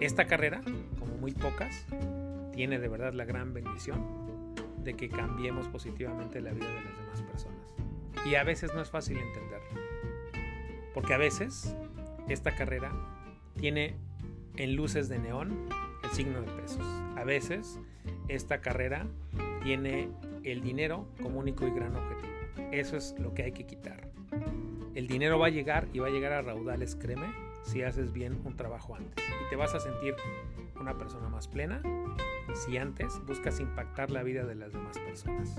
Esta 0.00 0.26
carrera, 0.26 0.60
como 0.98 1.14
muy 1.18 1.30
pocas, 1.30 1.86
tiene 2.52 2.80
de 2.80 2.88
verdad 2.88 3.12
la 3.12 3.24
gran 3.24 3.54
bendición 3.54 4.04
de 4.78 4.94
que 4.94 5.08
cambiemos 5.08 5.68
positivamente 5.68 6.40
la 6.40 6.50
vida 6.50 6.66
de 6.66 6.82
las 6.82 6.98
demás 6.98 7.22
personas. 7.22 7.74
Y 8.26 8.34
a 8.34 8.42
veces 8.42 8.74
no 8.74 8.82
es 8.82 8.90
fácil 8.90 9.18
entenderlo. 9.18 9.80
Porque 10.94 11.14
a 11.14 11.18
veces 11.18 11.72
esta 12.28 12.56
carrera 12.56 12.90
tiene 13.54 13.94
en 14.56 14.74
luces 14.74 15.08
de 15.08 15.20
neón 15.20 15.68
el 16.02 16.10
signo 16.10 16.40
de 16.40 16.48
pesos. 16.60 16.84
A 17.16 17.22
veces 17.22 17.78
esta 18.26 18.60
carrera 18.62 19.06
tiene 19.62 20.08
el 20.42 20.60
dinero 20.60 21.06
como 21.22 21.38
único 21.38 21.68
y 21.68 21.70
gran 21.70 21.94
objetivo. 21.94 22.41
Eso 22.70 22.96
es 22.96 23.14
lo 23.18 23.34
que 23.34 23.44
hay 23.44 23.52
que 23.52 23.66
quitar. 23.66 24.08
El 24.94 25.06
dinero 25.06 25.38
va 25.38 25.46
a 25.46 25.50
llegar 25.50 25.88
y 25.92 25.98
va 25.98 26.08
a 26.08 26.10
llegar 26.10 26.32
a 26.32 26.42
raudales, 26.42 26.96
créeme, 26.96 27.32
si 27.62 27.82
haces 27.82 28.12
bien 28.12 28.40
un 28.44 28.56
trabajo 28.56 28.94
antes. 28.94 29.24
Y 29.26 29.50
te 29.50 29.56
vas 29.56 29.74
a 29.74 29.80
sentir 29.80 30.14
una 30.80 30.96
persona 30.98 31.28
más 31.28 31.48
plena 31.48 31.80
si 32.54 32.76
antes 32.76 33.20
buscas 33.26 33.60
impactar 33.60 34.10
la 34.10 34.22
vida 34.22 34.44
de 34.44 34.54
las 34.54 34.72
demás 34.72 34.98
personas. 34.98 35.56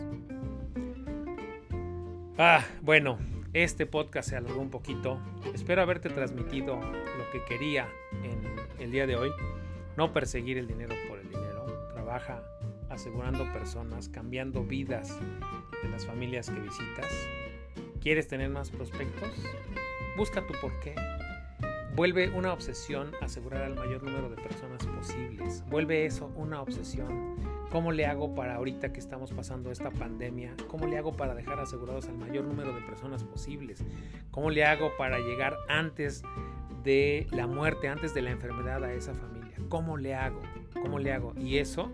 Ah, 2.37 2.63
bueno, 2.81 3.17
este 3.53 3.85
podcast 3.85 4.29
se 4.29 4.35
alargó 4.35 4.61
un 4.61 4.69
poquito. 4.69 5.19
Espero 5.53 5.81
haberte 5.81 6.09
transmitido 6.09 6.75
lo 6.75 7.31
que 7.31 7.43
quería 7.45 7.87
en 8.23 8.81
el 8.81 8.91
día 8.91 9.07
de 9.07 9.15
hoy. 9.15 9.31
No 9.97 10.13
perseguir 10.13 10.57
el 10.57 10.67
dinero 10.67 10.95
por 11.07 11.19
el 11.19 11.29
dinero. 11.29 11.65
Trabaja 11.93 12.43
asegurando 12.89 13.51
personas, 13.51 14.09
cambiando 14.09 14.63
vidas 14.63 15.19
de 15.81 15.89
las 15.89 16.05
familias 16.05 16.49
que 16.49 16.59
visitas. 16.59 17.11
¿Quieres 18.01 18.27
tener 18.27 18.49
más 18.49 18.69
prospectos? 18.69 19.29
Busca 20.17 20.45
tu 20.45 20.53
porqué. 20.59 20.95
Vuelve 21.95 22.29
una 22.29 22.51
obsesión 22.53 23.11
asegurar 23.21 23.63
al 23.63 23.75
mayor 23.75 24.01
número 24.01 24.29
de 24.29 24.35
personas 24.35 24.85
posibles. 24.85 25.63
Vuelve 25.69 26.05
eso 26.05 26.31
una 26.35 26.61
obsesión. 26.61 27.35
¿Cómo 27.71 27.91
le 27.91 28.05
hago 28.05 28.35
para 28.35 28.55
ahorita 28.55 28.91
que 28.93 28.99
estamos 28.99 29.31
pasando 29.31 29.71
esta 29.71 29.89
pandemia? 29.89 30.55
¿Cómo 30.67 30.85
le 30.85 30.97
hago 30.97 31.13
para 31.13 31.33
dejar 31.33 31.59
asegurados 31.59 32.07
al 32.07 32.17
mayor 32.17 32.45
número 32.45 32.73
de 32.73 32.81
personas 32.81 33.23
posibles? 33.23 33.83
¿Cómo 34.31 34.49
le 34.49 34.65
hago 34.65 34.91
para 34.97 35.19
llegar 35.19 35.57
antes 35.67 36.23
de 36.83 37.27
la 37.31 37.47
muerte, 37.47 37.87
antes 37.87 38.13
de 38.13 38.21
la 38.21 38.31
enfermedad 38.31 38.83
a 38.83 38.93
esa 38.93 39.13
familia? 39.13 39.55
¿Cómo 39.69 39.97
le 39.97 40.13
hago? 40.13 40.39
¿Cómo 40.81 40.99
le 40.99 41.13
hago? 41.13 41.33
Y 41.35 41.57
eso, 41.57 41.91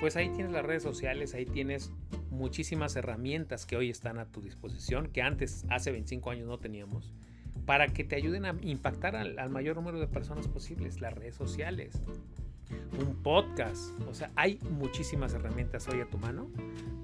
pues 0.00 0.16
ahí 0.16 0.28
tienes 0.30 0.52
las 0.52 0.64
redes 0.64 0.82
sociales, 0.82 1.34
ahí 1.34 1.46
tienes 1.46 1.90
muchísimas 2.30 2.96
herramientas 2.96 3.66
que 3.66 3.76
hoy 3.76 3.90
están 3.90 4.18
a 4.18 4.26
tu 4.26 4.40
disposición, 4.40 5.08
que 5.08 5.22
antes, 5.22 5.64
hace 5.70 5.90
25 5.92 6.30
años 6.30 6.46
no 6.46 6.58
teníamos 6.58 7.12
para 7.66 7.88
que 7.88 8.04
te 8.04 8.16
ayuden 8.16 8.44
a 8.44 8.54
impactar 8.62 9.16
al, 9.16 9.50
mayor 9.50 9.76
número 9.76 9.98
de 9.98 10.06
personas 10.06 10.48
posibles, 10.48 11.00
las 11.00 11.14
redes 11.14 11.34
sociales, 11.34 12.02
un 12.98 13.16
podcast, 13.22 13.98
o 14.08 14.14
sea, 14.14 14.30
hay 14.36 14.58
muchísimas 14.70 15.32
herramientas 15.34 15.88
hoy 15.88 16.00
a 16.00 16.06
tu 16.06 16.18
mano 16.18 16.48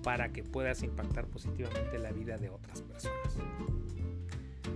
para 0.02 0.30
que 0.30 0.42
puedas 0.42 0.82
impactar 0.82 1.26
positivamente 1.26 1.98
la 1.98 2.12
vida 2.12 2.36
de 2.36 2.50
otras 2.50 2.82
personas. 2.82 3.38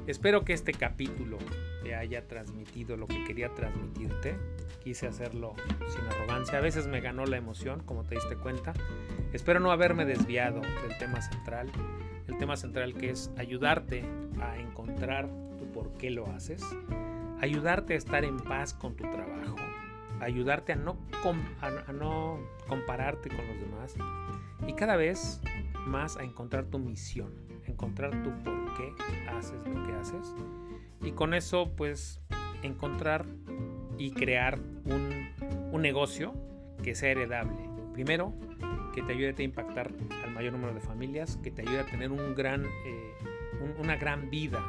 Espero 0.07 0.45
que 0.45 0.53
este 0.53 0.73
capítulo 0.73 1.39
te 1.83 1.95
haya 1.95 2.27
transmitido 2.27 2.97
lo 2.97 3.07
que 3.07 3.25
quería 3.25 3.55
transmitirte. 3.55 4.37
Quise 4.83 5.07
hacerlo 5.07 5.55
sin 5.89 6.05
arrogancia. 6.07 6.59
A 6.59 6.61
veces 6.61 6.87
me 6.87 7.01
ganó 7.01 7.25
la 7.25 7.37
emoción, 7.37 7.81
como 7.85 8.05
te 8.05 8.17
diste 8.17 8.37
cuenta. 8.37 8.73
Espero 9.33 9.61
no 9.61 9.71
haberme 9.71 10.05
desviado 10.05 10.61
del 10.61 10.99
tema 10.99 11.23
central. 11.23 11.71
El 12.29 12.39
tema 12.39 12.57
central 12.57 12.95
que 12.95 13.11
es 13.11 13.31
ayudarte 13.37 14.05
a 14.41 14.59
encontrar 14.59 15.29
por 15.75 15.93
qué 15.95 16.11
lo 16.11 16.27
haces, 16.29 16.63
ayudarte 17.41 17.95
a 17.95 17.97
estar 17.97 18.25
en 18.25 18.39
paz 18.39 18.73
con 18.73 18.95
tu 18.95 19.03
trabajo, 19.11 19.57
ayudarte 20.21 20.73
a 20.73 20.77
no, 20.77 20.97
a, 21.61 21.93
no 21.93 22.39
compararte 22.69 23.29
con 23.29 23.47
los 23.47 23.61
demás 23.61 23.95
y 24.67 24.73
cada 24.75 24.97
vez 24.97 25.41
más 25.87 26.17
a 26.17 26.25
encontrar 26.25 26.67
tu 26.67 26.79
misión, 26.79 27.33
encontrar 27.67 28.11
tu 28.23 28.31
por 28.43 28.75
qué 28.75 28.93
haces 29.31 29.61
lo 29.67 29.87
que 29.87 29.93
haces 29.93 30.35
y 31.03 31.13
con 31.13 31.35
eso 31.35 31.73
pues 31.77 32.21
encontrar 32.63 33.27
y 33.99 34.13
crear 34.13 34.59
un, 34.87 35.29
un 35.73 35.83
negocio 35.83 36.35
que 36.83 36.95
sea 36.95 37.11
heredable. 37.11 37.57
Primero, 37.93 38.35
que 38.95 39.03
te 39.03 39.13
ayude 39.13 39.35
a 39.37 39.43
impactar 39.43 39.93
al 40.23 40.31
mayor 40.33 40.53
número 40.53 40.73
de 40.73 40.81
familias, 40.81 41.37
que 41.43 41.51
te 41.51 41.63
ayude 41.63 41.81
a 41.81 41.87
tener 41.87 42.13
un 42.13 42.35
gran, 42.35 42.65
eh, 42.65 43.15
una 43.79 43.97
gran 43.97 44.31
vida 44.31 44.63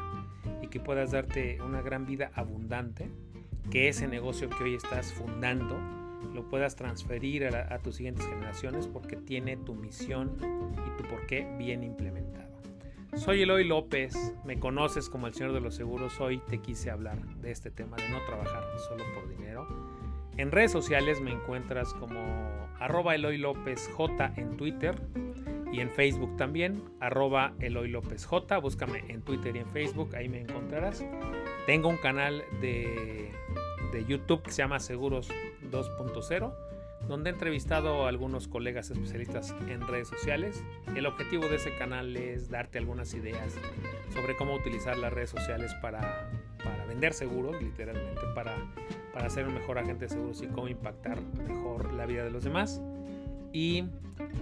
y 0.61 0.67
que 0.67 0.79
puedas 0.79 1.11
darte 1.11 1.61
una 1.61 1.81
gran 1.81 2.05
vida 2.05 2.31
abundante, 2.33 3.09
que 3.69 3.87
ese 3.87 4.07
negocio 4.07 4.49
que 4.49 4.63
hoy 4.63 4.75
estás 4.75 5.13
fundando 5.13 5.79
lo 6.35 6.47
puedas 6.47 6.75
transferir 6.75 7.47
a, 7.47 7.73
a 7.73 7.79
tus 7.79 7.95
siguientes 7.95 8.25
generaciones 8.27 8.87
porque 8.87 9.15
tiene 9.15 9.57
tu 9.57 9.73
misión 9.73 10.37
y 10.73 11.01
tu 11.01 11.07
porqué 11.09 11.47
bien 11.57 11.83
implementado. 11.83 12.45
Soy 13.15 13.41
Eloy 13.41 13.63
López, 13.63 14.13
me 14.43 14.59
conoces 14.59 15.09
como 15.09 15.27
el 15.27 15.33
Señor 15.33 15.53
de 15.53 15.61
los 15.61 15.73
Seguros, 15.73 16.19
hoy 16.19 16.41
te 16.49 16.59
quise 16.59 16.91
hablar 16.91 17.17
de 17.37 17.51
este 17.51 17.71
tema 17.71 17.95
de 17.95 18.09
no 18.09 18.19
trabajar 18.25 18.61
solo 18.89 19.05
por 19.15 19.29
dinero. 19.29 19.67
En 20.37 20.51
redes 20.51 20.73
sociales 20.73 21.21
me 21.21 21.31
encuentras 21.31 21.93
como 21.93 22.19
arroba 22.77 23.15
Eloy 23.15 23.37
López 23.37 23.89
J 23.93 24.33
en 24.35 24.57
Twitter 24.57 25.01
y 25.71 25.79
en 25.79 25.89
Facebook 25.89 26.35
también, 26.35 26.83
arroba 26.99 27.53
Eloy 27.59 27.89
López 27.89 28.25
J. 28.25 28.57
Búscame 28.59 29.03
en 29.07 29.21
Twitter 29.21 29.55
y 29.55 29.59
en 29.59 29.67
Facebook, 29.71 30.13
ahí 30.15 30.27
me 30.27 30.41
encontrarás. 30.41 31.05
Tengo 31.65 31.87
un 31.89 31.97
canal 31.97 32.43
de, 32.61 33.31
de 33.95 34.05
YouTube 34.05 34.43
que 34.43 34.51
se 34.51 34.57
llama 34.57 34.79
Seguros 34.79 35.29
2.0, 35.71 36.53
donde 37.07 37.29
he 37.29 37.33
entrevistado 37.33 38.05
a 38.05 38.09
algunos 38.09 38.49
colegas 38.49 38.91
especialistas 38.91 39.55
en 39.69 39.87
redes 39.87 40.09
sociales. 40.09 40.61
El 40.95 41.05
objetivo 41.05 41.47
de 41.47 41.55
ese 41.55 41.73
canal 41.77 42.17
es 42.17 42.49
darte 42.49 42.77
algunas 42.77 43.13
ideas 43.13 43.55
sobre 44.13 44.35
cómo 44.35 44.53
utilizar 44.53 44.97
las 44.97 45.13
redes 45.13 45.29
sociales 45.29 45.73
para, 45.81 46.29
para 46.61 46.85
vender 46.85 47.13
seguros, 47.13 47.61
literalmente, 47.61 48.21
para, 48.35 48.53
para 49.13 49.29
ser 49.29 49.47
un 49.47 49.53
mejor 49.53 49.77
agente 49.77 50.05
de 50.05 50.09
seguros 50.09 50.41
y 50.41 50.47
cómo 50.47 50.67
impactar 50.67 51.21
mejor 51.47 51.93
la 51.93 52.05
vida 52.05 52.25
de 52.25 52.31
los 52.31 52.43
demás. 52.43 52.81
Y 53.53 53.85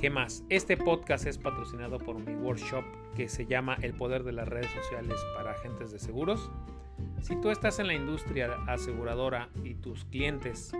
qué 0.02 0.10
más, 0.10 0.44
este 0.50 0.78
podcast 0.78 1.28
es 1.28 1.38
patrocinado 1.38 2.00
por 2.00 2.18
mi 2.18 2.34
workshop 2.34 2.84
que 3.16 3.30
se 3.30 3.46
llama 3.46 3.78
El 3.84 3.94
poder 3.94 4.24
de 4.24 4.32
las 4.32 4.48
redes 4.48 4.72
sociales 4.72 5.20
para 5.36 5.52
agentes 5.52 5.92
de 5.92 6.00
seguros. 6.00 6.50
Si 7.24 7.38
tú 7.38 7.52
estás 7.52 7.80
en 7.80 7.88
la 7.88 7.94
industria 7.94 8.50
aseguradora 8.68 9.48
y 9.64 9.76
tus 9.76 10.04
clientes 10.04 10.74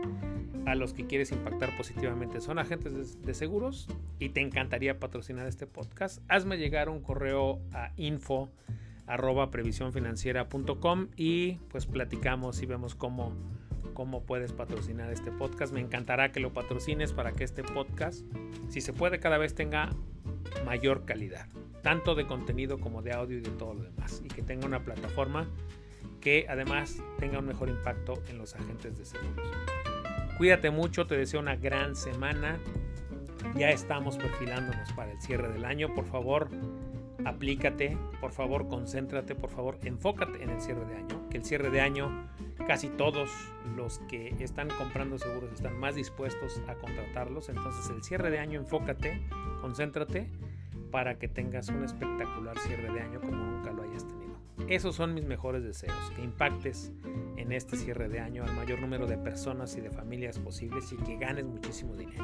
a 0.66 0.76
los 0.76 0.94
que 0.94 1.08
quieres 1.08 1.32
impactar 1.32 1.76
positivamente 1.78 2.42
son 2.42 2.60
agentes 2.60 3.22
de, 3.22 3.34
seguros 3.34 3.88
y 4.20 4.28
te 4.28 4.42
encantaría 4.42 5.00
patrocinar 5.00 5.48
este 5.48 5.68
podcast, 5.68 6.22
hazme 6.28 6.58
llegar 6.58 6.90
un 6.90 7.00
correo 7.00 7.62
a 7.72 7.94
info 7.96 8.52
arroba 9.08 9.52
previsiónfinanciera.com 9.52 11.08
y 11.16 11.60
pues 11.70 11.86
platicamos 11.86 12.62
y 12.62 12.66
vemos 12.66 12.94
cómo, 12.94 13.32
cómo 13.94 14.24
puedes 14.24 14.52
patrocinar 14.52 15.14
este 15.14 15.32
podcast. 15.32 15.72
Me 15.72 15.80
encantará 15.80 16.34
que 16.34 16.42
lo 16.42 16.52
patrocines 16.52 17.14
para 17.14 17.32
que 17.32 17.46
este 17.46 17.64
podcast, 17.64 18.26
si 18.68 18.82
se 18.82 18.92
puede, 18.92 19.22
cada 19.22 19.38
vez 19.38 19.56
tenga 19.56 19.92
mayor 20.66 21.06
calidad, 21.06 21.48
tanto 21.84 22.16
de 22.16 22.28
contenido 22.28 22.80
como 22.80 23.02
de 23.02 23.14
audio 23.14 23.38
y 23.38 23.42
de 23.42 23.52
todo 23.52 23.76
lo 23.76 23.84
demás, 23.84 24.22
y 24.26 24.28
que 24.28 24.42
tenga 24.42 24.66
una 24.66 24.84
plataforma 24.84 25.48
que 26.24 26.46
además 26.48 27.04
tenga 27.20 27.40
un 27.40 27.46
mejor 27.46 27.68
impacto 27.68 28.14
en 28.30 28.38
los 28.38 28.56
agentes 28.56 28.98
de 28.98 29.06
seguros. 29.06 29.52
Cuídate 30.38 30.72
mucho, 30.72 31.06
te 31.06 31.18
deseo 31.18 31.42
una 31.42 31.58
gran 31.58 31.98
semana. 31.98 32.60
Ya 33.56 33.72
estamos 33.72 34.18
perfilándonos 34.18 34.94
para 34.94 35.12
el 35.12 35.22
cierre 35.22 35.52
del 35.52 35.66
año. 35.66 35.94
Por 35.94 36.06
favor, 36.06 36.48
aplícate, 37.26 37.98
por 38.22 38.32
favor, 38.32 38.70
concéntrate, 38.70 39.36
por 39.36 39.50
favor, 39.50 39.78
enfócate 39.84 40.42
en 40.42 40.50
el 40.50 40.62
cierre 40.62 40.86
de 40.86 40.96
año. 40.96 41.30
Que 41.30 41.38
el 41.38 41.44
cierre 41.44 41.70
de 41.70 41.82
año, 41.82 42.30
casi 42.68 42.88
todos 42.88 43.30
los 43.76 44.00
que 44.08 44.30
están 44.40 44.70
comprando 44.70 45.18
seguros 45.18 45.52
están 45.52 45.78
más 45.78 45.96
dispuestos 45.96 46.62
a 46.70 46.76
contratarlos. 46.76 47.50
Entonces, 47.50 47.90
el 47.94 48.02
cierre 48.02 48.32
de 48.32 48.40
año, 48.40 48.62
enfócate, 48.62 49.22
concéntrate 49.60 50.32
para 50.90 51.20
que 51.20 51.28
tengas 51.28 51.68
un 51.68 51.84
espectacular 51.84 52.58
cierre 52.60 52.94
de 52.94 53.02
año 53.02 53.20
como 53.20 53.36
nunca 53.36 53.74
lo 53.74 53.84
hayas 53.84 54.08
tenido. 54.08 54.23
Esos 54.68 54.96
son 54.96 55.14
mis 55.14 55.26
mejores 55.26 55.64
deseos, 55.64 56.12
que 56.16 56.24
impactes 56.24 56.92
en 57.38 57.52
este 57.52 57.76
cierre 57.76 58.08
de 58.08 58.20
año 58.20 58.44
al 58.44 58.56
mayor 58.56 58.80
número 58.80 59.08
de 59.08 59.18
personas 59.18 59.76
y 59.76 59.82
de 59.82 59.90
familias 59.90 60.40
posibles 60.40 60.92
y 60.92 60.98
que 60.98 61.18
ganes 61.18 61.46
muchísimo 61.46 61.96
dinero. 61.96 62.24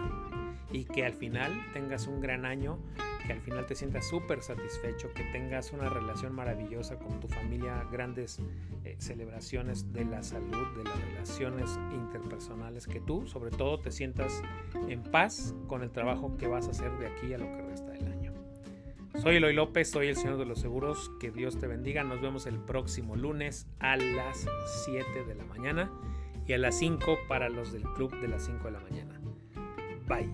Y 0.72 0.86
que 0.86 1.06
al 1.06 1.14
final 1.14 1.52
tengas 1.74 2.08
un 2.08 2.22
gran 2.22 2.46
año, 2.46 2.80
que 3.26 3.34
al 3.34 3.42
final 3.42 3.66
te 3.66 3.76
sientas 3.76 4.08
súper 4.08 4.42
satisfecho, 4.42 5.12
que 5.14 5.24
tengas 5.32 5.74
una 5.74 5.90
relación 5.90 6.34
maravillosa 6.34 6.98
con 6.98 7.20
tu 7.20 7.28
familia, 7.28 7.86
grandes 7.92 8.40
eh, 8.84 8.96
celebraciones 9.00 9.92
de 9.92 10.06
la 10.06 10.22
salud, 10.22 10.78
de 10.78 10.84
las 10.84 11.02
relaciones 11.02 11.80
interpersonales, 11.92 12.88
que 12.88 13.02
tú 13.02 13.28
sobre 13.28 13.50
todo 13.50 13.80
te 13.80 13.92
sientas 13.92 14.42
en 14.88 15.04
paz 15.04 15.56
con 15.68 15.82
el 15.82 15.92
trabajo 15.92 16.38
que 16.38 16.48
vas 16.48 16.68
a 16.68 16.72
hacer 16.72 16.92
de 17.00 17.08
aquí 17.08 17.34
a 17.34 17.40
lo 17.40 17.46
que 17.46 17.62
resta 17.64 17.92
del 17.92 18.08
año. 18.08 18.19
Soy 19.22 19.36
Eloy 19.36 19.52
López, 19.52 19.92
soy 19.92 20.08
el 20.08 20.16
Señor 20.16 20.38
de 20.38 20.46
los 20.46 20.62
Seguros. 20.62 21.12
Que 21.20 21.30
Dios 21.30 21.60
te 21.60 21.68
bendiga. 21.68 22.06
Nos 22.06 22.22
vemos 22.22 22.46
el 22.46 22.58
próximo 22.58 23.18
lunes 23.18 23.68
a 23.80 23.98
las 23.98 24.48
7 24.86 25.26
de 25.26 25.36
la 25.36 25.44
mañana 25.44 25.92
y 26.48 26.54
a 26.54 26.58
las 26.58 26.80
5 26.80 27.20
para 27.28 27.50
los 27.50 27.74
del 27.74 27.84
club 27.84 28.18
de 28.22 28.30
las 28.30 28.46
5 28.46 28.64
de 28.64 28.72
la 28.72 28.80
mañana. 28.80 29.22
Bye. 30.08 30.32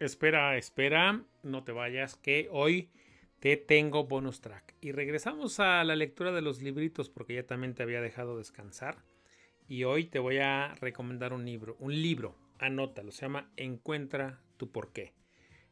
Espera, 0.00 0.56
espera, 0.56 1.22
no 1.44 1.62
te 1.62 1.70
vayas, 1.70 2.16
que 2.16 2.48
hoy 2.50 2.90
te 3.38 3.56
tengo 3.56 4.08
bonus 4.08 4.40
track. 4.40 4.74
Y 4.80 4.90
regresamos 4.90 5.60
a 5.60 5.84
la 5.84 5.94
lectura 5.94 6.32
de 6.32 6.42
los 6.42 6.62
libritos 6.62 7.08
porque 7.08 7.36
ya 7.36 7.46
también 7.46 7.74
te 7.74 7.84
había 7.84 8.00
dejado 8.00 8.36
descansar. 8.36 9.04
Y 9.68 9.84
hoy 9.84 10.06
te 10.06 10.18
voy 10.18 10.38
a 10.38 10.74
recomendar 10.80 11.32
un 11.32 11.44
libro, 11.44 11.76
un 11.78 11.92
libro 11.92 12.34
anótalo, 12.58 13.12
se 13.12 13.22
llama 13.22 13.50
Encuentra 13.56 14.40
tu 14.58 14.70
porqué. 14.70 15.14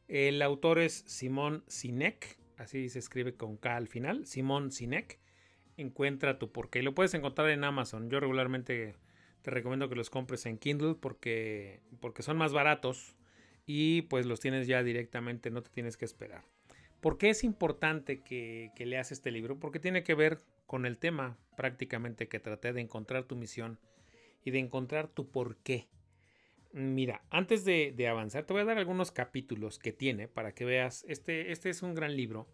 El 0.09 0.41
autor 0.41 0.79
es 0.79 1.05
Simón 1.07 1.65
Sinek, 1.67 2.39
así 2.57 2.89
se 2.89 3.01
escribe 3.01 3.35
con 3.35 3.57
K 3.57 3.77
al 3.77 3.89
final, 3.89 4.27
Simón 4.27 4.71
Sinek. 4.71 5.19
Encuentra 5.77 6.39
tu 6.39 6.53
porqué. 6.53 6.83
Lo 6.83 6.95
puedes 6.95 7.13
encontrar 7.13 7.51
en 7.51 7.63
Amazon. 7.63 8.09
Yo 8.09 8.19
regularmente 8.19 8.95
te 9.43 9.51
recomiendo 9.51 9.91
que 9.91 9.95
los 9.95 10.09
compres 10.09 10.47
en 10.47 10.57
Kindle 10.57 10.95
porque, 10.95 11.83
porque 12.01 12.23
son 12.23 12.39
más 12.39 12.53
baratos 12.53 13.15
y 13.67 14.03
pues 14.03 14.27
los 14.27 14.41
tienes 14.41 14.67
ya 14.67 14.83
directamente, 14.83 15.51
no 15.51 15.63
te 15.63 15.71
tienes 15.71 15.97
que 15.97 16.05
esperar. 16.05 16.45
¿Por 17.01 17.19
qué 17.19 17.31
es 17.31 17.45
importante 17.45 18.23
que, 18.23 18.71
que 18.75 18.87
leas 18.87 19.13
este 19.13 19.31
libro? 19.31 19.59
Porque 19.59 19.79
tiene 19.79 20.03
que 20.03 20.15
ver 20.15 20.39
con 20.67 20.87
el 20.87 20.99
tema 20.99 21.37
prácticamente 21.57 22.29
que 22.29 22.41
traté 22.41 22.73
de 22.73 22.81
encontrar 22.81 23.25
tu 23.25 23.37
misión 23.37 23.79
y 24.45 24.51
de 24.51 24.61
encontrar 24.61 25.09
tu 25.09 25.31
porqué. 25.31 25.89
Mira, 26.77 27.23
antes 27.31 27.65
de, 27.65 28.07
avanzar, 28.07 28.45
te 28.45 28.53
voy 28.53 28.61
a 28.61 28.67
dar 28.67 28.77
algunos 28.77 29.11
capítulos 29.11 29.79
que 29.79 29.95
tiene 29.95 30.29
para 30.29 30.53
que 30.53 30.67
veas. 30.67 31.07
Este, 31.09 31.51
este 31.51 31.71
es 31.71 31.83
un 31.83 31.95
gran 31.95 32.15
libro. 32.15 32.47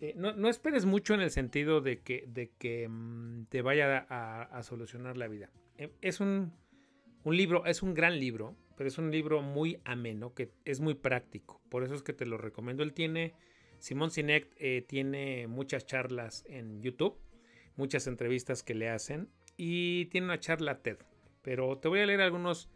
Eh, 0.00 0.12
no, 0.18 0.50
esperes 0.50 0.84
mucho 0.84 1.14
en 1.14 1.22
el 1.22 1.30
sentido 1.30 1.80
de 1.80 2.02
que, 2.02 2.26
de 2.28 2.50
que 2.58 2.86
mm, 2.86 3.46
te 3.46 3.62
vaya 3.62 4.06
a, 4.10 4.62
solucionar 4.64 5.16
la 5.16 5.28
vida. 5.28 5.50
Eh, 5.78 5.90
es 6.02 6.20
un, 6.20 6.52
un, 7.22 7.36
libro, 7.38 7.64
es 7.64 7.82
un 7.82 7.94
gran 7.94 8.20
libro, 8.20 8.54
pero 8.76 8.86
es 8.86 8.98
un 8.98 9.10
libro 9.10 9.40
muy 9.40 9.80
ameno, 9.86 10.34
que 10.34 10.50
es 10.66 10.80
muy 10.80 10.92
práctico. 10.92 11.62
Por 11.70 11.84
eso 11.84 11.94
es 11.94 12.02
que 12.02 12.12
te 12.12 12.26
lo 12.26 12.36
recomiendo. 12.36 12.82
Él 12.82 12.92
tiene, 12.92 13.32
Simón 13.78 14.10
Sinek 14.10 14.46
eh, 14.58 14.84
tiene 14.86 15.46
muchas 15.46 15.86
charlas 15.86 16.44
en 16.50 16.82
YouTube, 16.82 17.16
muchas 17.76 18.08
entrevistas 18.08 18.62
que 18.62 18.74
le 18.74 18.90
hacen 18.90 19.30
y 19.56 20.04
tiene 20.10 20.26
una 20.26 20.38
charla 20.38 20.82
TED. 20.82 20.98
Pero 21.40 21.78
te 21.78 21.88
voy 21.88 22.00
a 22.00 22.06
leer 22.06 22.20
algunos 22.20 22.68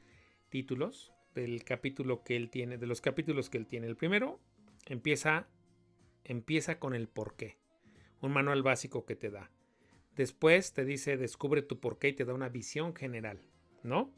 títulos 0.49 1.13
del 1.35 1.65
capítulo 1.65 2.25
que 2.25 2.37
él 2.37 2.51
tiene, 2.51 2.79
de 2.79 2.87
los 2.87 3.01
capítulos 3.01 3.51
que 3.51 3.59
él 3.59 3.67
tiene. 3.67 3.87
El 3.87 3.97
primero 3.97 4.41
empieza, 4.87 5.49
empieza 6.25 6.79
con 6.79 6.95
el 6.95 7.09
porqué, 7.09 7.59
un 8.21 8.33
manual 8.33 8.63
básico 8.63 9.05
que 9.05 9.17
te 9.17 9.31
da. 9.31 9.51
Después 10.17 10.73
te 10.73 10.85
dice 10.85 11.17
descubre 11.17 11.63
tu 11.63 11.79
porqué 11.79 12.09
y 12.09 12.13
te 12.13 12.25
da 12.25 12.35
una 12.35 12.49
visión 12.49 12.95
general, 12.95 13.41
¿no? 13.83 14.13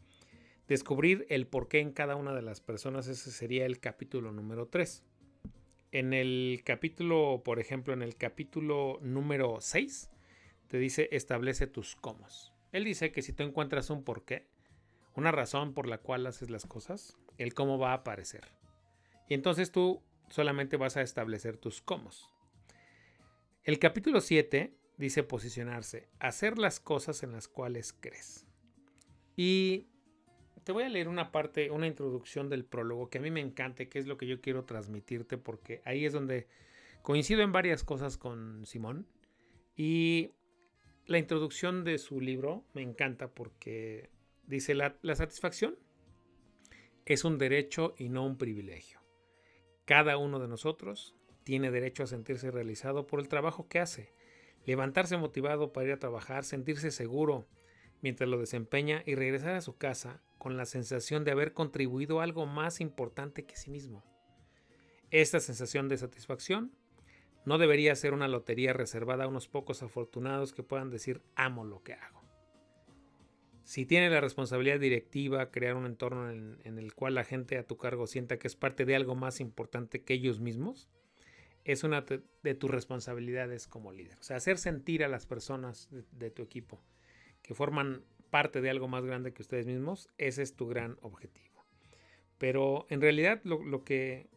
Descubrir 0.67 1.27
el 1.29 1.47
porqué 1.47 1.81
en 1.81 1.93
cada 1.93 2.17
una 2.17 2.33
de 2.33 2.43
las 2.43 2.61
personas, 2.61 3.09
ese 3.09 3.31
sería 3.33 3.67
el 3.67 3.81
capítulo 3.81 4.33
número 4.33 4.69
3. 4.69 5.05
En 5.93 6.15
el 6.15 6.63
capítulo, 6.65 7.43
por 7.45 7.59
ejemplo, 7.59 7.93
en 7.93 8.03
el 8.03 8.17
capítulo 8.17 8.99
número 9.03 9.59
6, 9.61 10.11
te 10.69 10.79
dice 10.79 11.09
establece 11.11 11.67
tus 11.67 11.97
cómo. 11.97 12.27
Él 12.71 12.85
dice 12.85 13.11
que 13.11 13.23
si 13.23 13.33
tú 13.33 13.43
encuentras 13.43 13.91
un 13.91 14.05
porqué, 14.05 14.47
una 15.21 15.33
razón 15.33 15.75
por 15.75 15.87
la 15.87 15.99
cual 15.99 16.27
haces 16.27 16.51
las 16.51 16.67
cosas, 16.67 17.17
el 17.39 17.55
cómo 17.55 17.79
va 17.79 17.91
a 17.91 17.97
aparecer. 17.97 18.49
Y 19.29 19.35
entonces 19.35 19.71
tú 19.71 20.03
solamente 20.29 20.77
vas 20.77 20.97
a 20.97 21.03
establecer 21.03 21.57
tus 21.57 21.81
cómo. 21.81 22.11
El 23.63 23.79
capítulo 23.79 24.21
7 24.21 24.75
dice 24.97 25.23
posicionarse, 25.23 26.09
hacer 26.19 26.59
las 26.59 26.81
cosas 26.81 27.23
en 27.23 27.33
las 27.33 27.49
cuales 27.49 27.93
crees. 27.93 28.47
Y 29.37 29.87
te 30.65 30.73
voy 30.73 30.85
a 30.85 30.89
leer 30.89 31.09
una 31.09 31.33
parte, 31.33 31.71
una 31.71 31.87
introducción 31.87 32.49
del 32.49 32.65
prólogo 32.65 33.11
que 33.11 33.19
a 33.19 33.21
mí 33.21 33.31
me 33.31 33.41
encanta, 33.41 33.87
que 33.87 33.99
es 33.99 34.07
lo 34.07 34.17
que 34.17 34.27
yo 34.27 34.41
quiero 34.41 34.65
transmitirte, 34.65 35.39
porque 35.39 35.83
ahí 35.85 36.05
es 36.05 36.13
donde 36.13 36.49
coincido 37.03 37.43
en 37.43 37.53
varias 37.53 37.85
cosas 37.85 38.17
con 38.17 38.65
Simón. 38.67 39.07
Y 39.77 40.33
la 41.07 41.19
introducción 41.19 41.85
de 41.85 41.99
su 41.99 42.21
libro 42.21 42.65
me 42.73 42.83
encanta 42.83 43.29
porque 43.29 44.11
Dice, 44.51 44.75
la, 44.75 44.97
satisfacción 45.15 45.79
es 47.07 47.25
un 47.25 47.39
derecho 47.39 47.95
y 47.97 48.09
no 48.09 48.27
un 48.27 48.37
privilegio. 48.37 48.99
Cada 49.85 50.17
uno 50.17 50.41
de 50.41 50.49
nosotros 50.49 51.15
tiene 51.45 51.71
derecho 51.71 52.03
a 52.03 52.09
sentirse 52.09 52.51
realizado 52.51 53.07
por 53.07 53.21
el 53.21 53.29
trabajo 53.29 53.69
que 53.69 53.79
hace, 53.79 54.13
levantarse 54.67 55.17
motivado 55.17 55.73
para 55.73 55.87
ir 55.87 55.93
a 55.93 56.01
trabajar, 56.01 56.43
sentirse 56.43 56.91
seguro 56.91 57.47
mientras 58.03 58.29
lo 58.29 58.41
desempeña 58.41 59.05
y 59.07 59.15
regresar 59.15 59.55
a 59.55 59.61
su 59.61 59.77
casa 59.77 60.21
con 60.37 60.57
la 60.57 60.67
sensación 60.67 61.23
de 61.23 61.31
haber 61.31 61.53
contribuido 61.53 62.19
a 62.19 62.25
algo 62.25 62.45
más 62.45 62.81
importante 62.81 63.47
que 63.47 63.55
sí 63.55 63.71
mismo. 63.71 64.03
Esta 65.13 65.39
sensación 65.39 65.89
de 65.89 65.97
satisfacción 65.97 66.73
no 67.45 67.57
debería 67.57 67.95
ser 67.95 68.15
una 68.15 68.27
lotería 68.27 68.73
reservada 68.73 69.25
a 69.25 69.29
unos 69.29 69.47
pocos 69.47 69.85
afortunados 69.85 70.53
que 70.53 70.65
puedan 70.65 70.91
decir 70.91 71.23
amo 71.37 71.65
lo 71.65 71.85
que 71.85 71.93
hago. 71.93 72.20
Si 73.65 73.87
tiene 73.87 74.11
la 74.11 74.21
responsabilidad 74.21 74.81
directiva, 74.81 75.51
crear 75.51 75.77
un 75.77 75.87
entorno 75.87 76.31
en, 76.31 76.79
el 76.79 76.95
cual 76.95 77.15
la 77.15 77.25
gente 77.25 77.59
a 77.59 77.67
tu 77.67 77.77
cargo 77.77 78.07
sienta 78.07 78.39
que 78.39 78.49
es 78.49 78.57
parte 78.57 78.85
de 78.85 78.97
algo 78.97 79.15
más 79.15 79.41
importante 79.41 80.03
que 80.03 80.15
ellos 80.15 80.41
mismos, 80.41 80.89
es 81.65 81.85
una 81.85 82.05
de 82.43 82.55
tus 82.55 82.71
responsabilidades 82.71 83.67
como 83.67 83.93
líder. 83.93 84.19
O 84.19 84.23
sea, 84.23 84.37
hacer 84.37 84.59
sentir 84.59 85.05
a 85.05 85.09
las 85.09 85.27
personas 85.27 85.89
de, 85.91 86.05
de 86.13 86.31
tu 86.31 86.43
equipo 86.43 86.83
que 87.43 87.55
forman 87.55 88.03
parte 88.31 88.61
de 88.61 88.71
algo 88.71 88.89
más 88.89 89.05
grande 89.05 89.33
que 89.33 89.43
ustedes 89.43 89.67
mismos, 89.67 90.09
ese 90.19 90.43
es 90.43 90.55
tu 90.55 90.67
gran 90.67 90.97
objetivo. 91.03 91.65
Pero 92.39 92.87
en 92.89 93.01
realidad 93.01 93.41
lo, 93.45 93.63
lo, 93.63 93.85
que, 93.85 94.29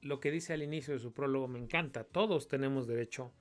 lo 0.00 0.20
que 0.20 0.30
dice 0.30 0.54
al 0.54 0.62
inicio 0.62 0.94
de 0.94 1.00
su 1.00 1.12
prólogo 1.12 1.46
me 1.48 1.58
encanta. 1.58 2.04
Todos 2.04 2.48
tenemos 2.48 2.86
derecho 2.86 3.32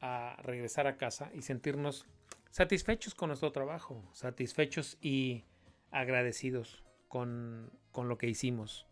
a 0.00 0.36
regresar 0.42 0.86
a 0.86 0.96
casa 0.96 1.30
y 1.34 1.42
sentirnos 1.42 2.06
satisfechos 2.50 3.14
con 3.14 3.28
nuestro 3.28 3.52
trabajo, 3.52 4.08
satisfechos 4.12 4.98
y 5.00 5.44
agradecidos 5.90 6.84
con, 7.08 7.70
con 7.92 8.08
lo 8.08 8.18
que 8.18 8.28
hicimos. 8.28 8.86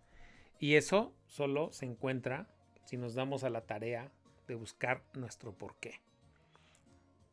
Y 0.59 0.75
eso 0.75 1.15
solo 1.27 1.73
se 1.73 1.87
encuentra 1.87 2.49
si 2.85 2.97
nos 2.97 3.15
damos 3.15 3.45
a 3.45 3.51
la 3.51 3.67
tarea 3.67 4.11
de 4.47 4.55
buscar 4.55 5.05
nuestro 5.15 5.53
porqué. 5.53 6.01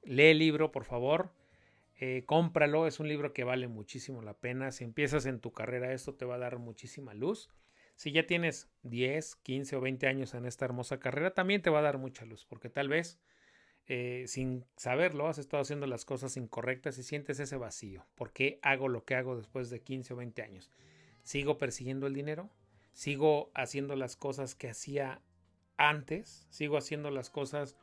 Lee 0.03 0.31
el 0.31 0.39
libro, 0.39 0.71
por 0.71 0.83
favor. 0.83 1.31
Eh, 1.99 2.23
cómpralo, 2.25 2.87
es 2.87 2.99
un 2.99 3.07
libro 3.07 3.31
que 3.33 3.43
vale 3.43 3.67
muchísimo 3.67 4.21
la 4.21 4.33
pena. 4.33 4.71
Si 4.71 4.83
empiezas 4.83 5.25
en 5.25 5.39
tu 5.39 5.51
carrera, 5.53 5.93
esto 5.93 6.15
te 6.15 6.25
va 6.25 6.35
a 6.35 6.39
dar 6.39 6.57
muchísima 6.57 7.13
luz. 7.13 7.49
Si 7.95 8.11
ya 8.11 8.25
tienes 8.25 8.69
10, 8.81 9.35
15 9.37 9.75
o 9.75 9.81
20 9.81 10.07
años 10.07 10.33
en 10.33 10.45
esta 10.45 10.65
hermosa 10.65 10.99
carrera, 10.99 11.33
también 11.33 11.61
te 11.61 11.69
va 11.69 11.79
a 11.79 11.83
dar 11.83 11.99
mucha 11.99 12.25
luz, 12.25 12.45
porque 12.45 12.69
tal 12.69 12.89
vez 12.89 13.19
eh, 13.87 14.25
sin 14.27 14.65
saberlo 14.75 15.27
has 15.27 15.37
estado 15.37 15.61
haciendo 15.61 15.87
las 15.87 16.05
cosas 16.05 16.37
incorrectas 16.37 16.97
y 16.97 17.03
sientes 17.03 17.39
ese 17.39 17.57
vacío. 17.57 18.05
¿Por 18.15 18.31
qué 18.31 18.59
hago 18.61 18.87
lo 18.87 19.03
que 19.05 19.15
hago 19.15 19.35
después 19.35 19.69
de 19.69 19.81
15 19.81 20.13
o 20.13 20.17
20 20.17 20.41
años? 20.41 20.71
¿Sigo 21.23 21.57
persiguiendo 21.57 22.07
el 22.07 22.13
dinero? 22.13 22.49
¿Sigo 22.93 23.51
haciendo 23.53 23.95
las 23.95 24.15
cosas 24.15 24.55
que 24.55 24.69
hacía 24.69 25.21
antes, 25.77 26.47
sigo 26.49 26.77
haciendo 26.77 27.09
las 27.09 27.29
cosas 27.29 27.75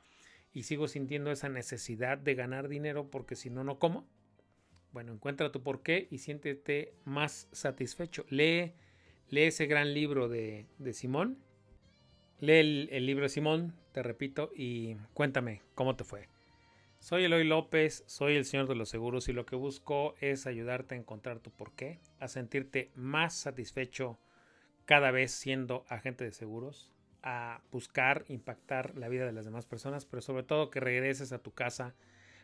y 0.53 0.65
sigo 0.65 0.89
sintiendo 0.89 1.31
esa 1.31 1.49
necesidad 1.49 2.19
de 2.19 2.35
ganar 2.35 2.69
dinero 2.69 3.11
porque 3.11 3.37
si 3.37 3.51
no, 3.51 3.65
no 3.65 3.79
como. 3.79 4.07
Bueno, 4.93 5.13
encuentra 5.13 5.53
tu 5.53 5.63
porqué 5.63 6.09
y 6.11 6.19
siéntete 6.19 6.95
más 7.05 7.49
satisfecho. 7.53 8.25
Lee, 8.29 8.73
lee 9.29 9.43
ese 9.43 9.67
gran 9.67 9.95
libro 9.95 10.29
de, 10.29 10.67
de 10.79 10.93
Simón. 10.93 11.39
Lee 12.41 12.55
el, 12.55 12.89
el, 12.91 13.07
libro 13.07 13.25
de 13.25 13.29
Simón, 13.29 13.75
te 13.93 14.03
repito, 14.03 14.51
y 14.55 14.97
cuéntame 15.15 15.63
cómo 15.75 15.97
te 15.97 16.05
fue. 16.05 16.29
Soy 17.01 17.25
Eloy 17.25 17.45
López, 17.45 18.05
soy 18.07 18.37
el 18.37 18.45
Señor 18.45 18.69
de 18.69 18.75
los 18.75 18.91
Seguros 18.91 19.29
y 19.29 19.33
lo 19.33 19.47
que 19.47 19.57
busco 19.57 20.15
es 20.21 20.47
ayudarte 20.47 20.95
a 20.95 20.99
encontrar 20.99 21.41
tu 21.41 21.51
porqué, 21.51 21.99
a 22.19 22.29
sentirte 22.29 22.91
más 22.95 23.35
satisfecho 23.35 24.19
cada 24.85 25.11
vez 25.11 25.33
siendo 25.33 25.85
agente 25.89 26.25
de 26.25 26.33
seguros, 26.33 26.93
a 27.23 27.63
buscar 27.71 28.25
impactar 28.29 28.97
la 28.97 29.09
vida 29.09 29.25
de 29.25 29.33
las 29.33 29.45
demás 29.45 29.65
personas, 29.65 30.05
pero 30.05 30.21
sobre 30.21 30.43
todo 30.43 30.71
que 30.71 30.81
regreses 30.81 31.33
a 31.33 31.39
tu 31.39 31.53
casa 31.53 31.95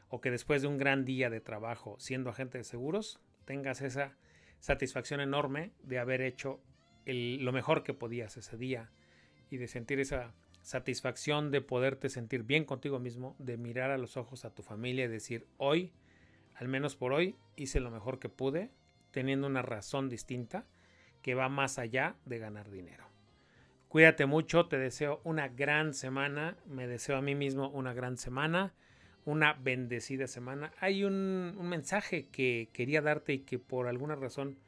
o 0.09 0.21
que 0.21 0.31
después 0.31 0.63
de 0.63 0.69
un 0.69 0.79
gran 0.79 1.05
día 1.05 1.29
de 1.29 1.41
trabajo 1.41 1.97
siendo 1.99 2.31
agente 2.31 2.59
de 2.59 2.65
seguros 2.65 3.21
tengas 3.45 3.83
esa 3.83 4.17
satisfacción 4.61 5.21
enorme 5.21 5.73
de 5.83 5.99
haber 5.99 6.23
hecho 6.23 6.61
lo 7.05 7.53
mejor 7.53 7.83
que 7.85 7.95
podías 7.95 8.37
ese 8.37 8.57
día 8.57 8.91
y 9.51 9.59
de 9.59 9.69
sentir 9.69 10.01
esa 10.01 10.35
satisfacción 10.67 11.53
de 11.53 11.61
poderte 11.61 12.09
sentir 12.09 12.43
bien 12.43 12.65
contigo 12.65 12.99
mismo, 12.99 13.37
de 13.39 13.57
mirar 13.57 13.93
a 13.93 13.99
los 13.99 14.17
ojos 14.17 14.45
a 14.45 14.51
tu 14.53 14.65
familia 14.65 15.05
y 15.05 15.09
decir 15.09 15.47
hoy, 15.59 15.93
al 16.57 16.67
menos 16.67 16.97
por 16.97 17.13
hoy, 17.13 17.37
hice 17.55 17.79
lo 17.79 17.93
mejor 17.93 18.19
que 18.19 18.29
pude, 18.29 18.73
teniendo 19.13 19.47
una 19.47 19.63
razón 19.63 20.09
distinta 20.09 20.67
que 21.23 21.37
va 21.37 21.49
más 21.49 21.79
allá 21.79 22.17
de 22.25 22.41
ganar 22.41 22.69
dinero. 22.69 23.05
Cuídate 23.87 24.27
mucho, 24.27 24.67
te 24.67 24.77
deseo 24.77 25.21
una 25.23 25.47
gran 25.47 25.95
semana, 25.95 26.57
me 26.67 26.89
deseo 26.89 27.17
a 27.17 27.23
mí 27.23 27.37
mismo 27.37 27.69
una 27.69 27.95
gran 27.95 28.17
semana, 28.17 28.75
una 29.25 29.53
bendecida 29.53 30.27
semana. 30.27 30.73
Hay 30.81 31.05
un, 31.05 31.57
mensaje 31.63 32.27
que 32.27 32.71
quería 32.73 33.03
darte 33.03 33.35
y 33.35 33.39
que 33.39 33.61
por 33.61 33.87
alguna 33.87 34.17
razón 34.17 34.59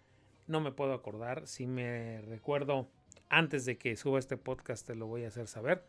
no 0.46 0.60
me 0.60 0.70
puedo 0.70 0.92
acordar. 0.92 1.48
Si 1.48 1.66
me 1.66 2.20
recuerdo 2.20 2.88
antes 3.28 3.64
de 3.64 3.78
que 3.78 3.96
suba 3.96 4.18
este 4.18 4.36
podcast 4.36 4.86
te 4.86 4.94
lo 4.94 5.06
voy 5.06 5.24
a 5.24 5.28
hacer 5.28 5.46
saber. 5.46 5.84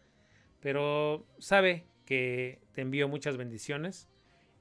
Pero 0.60 1.26
sabe 1.38 1.86
que 2.06 2.60
te 2.74 2.82
envío 2.82 3.08
muchas 3.08 3.38
bendiciones 3.38 4.10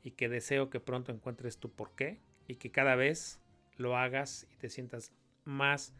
y 0.02 0.12
que 0.12 0.28
deseo 0.28 0.70
que 0.70 0.80
pronto 0.80 1.12
encuentres 1.12 1.58
tu 1.58 1.70
porqué 1.70 2.20
y 2.46 2.56
que 2.56 2.70
cada 2.70 2.94
vez 2.94 3.40
lo 3.76 3.96
hagas 3.96 4.46
y 4.52 4.56
te 4.56 4.68
sientas 4.68 5.12
más 5.44 5.94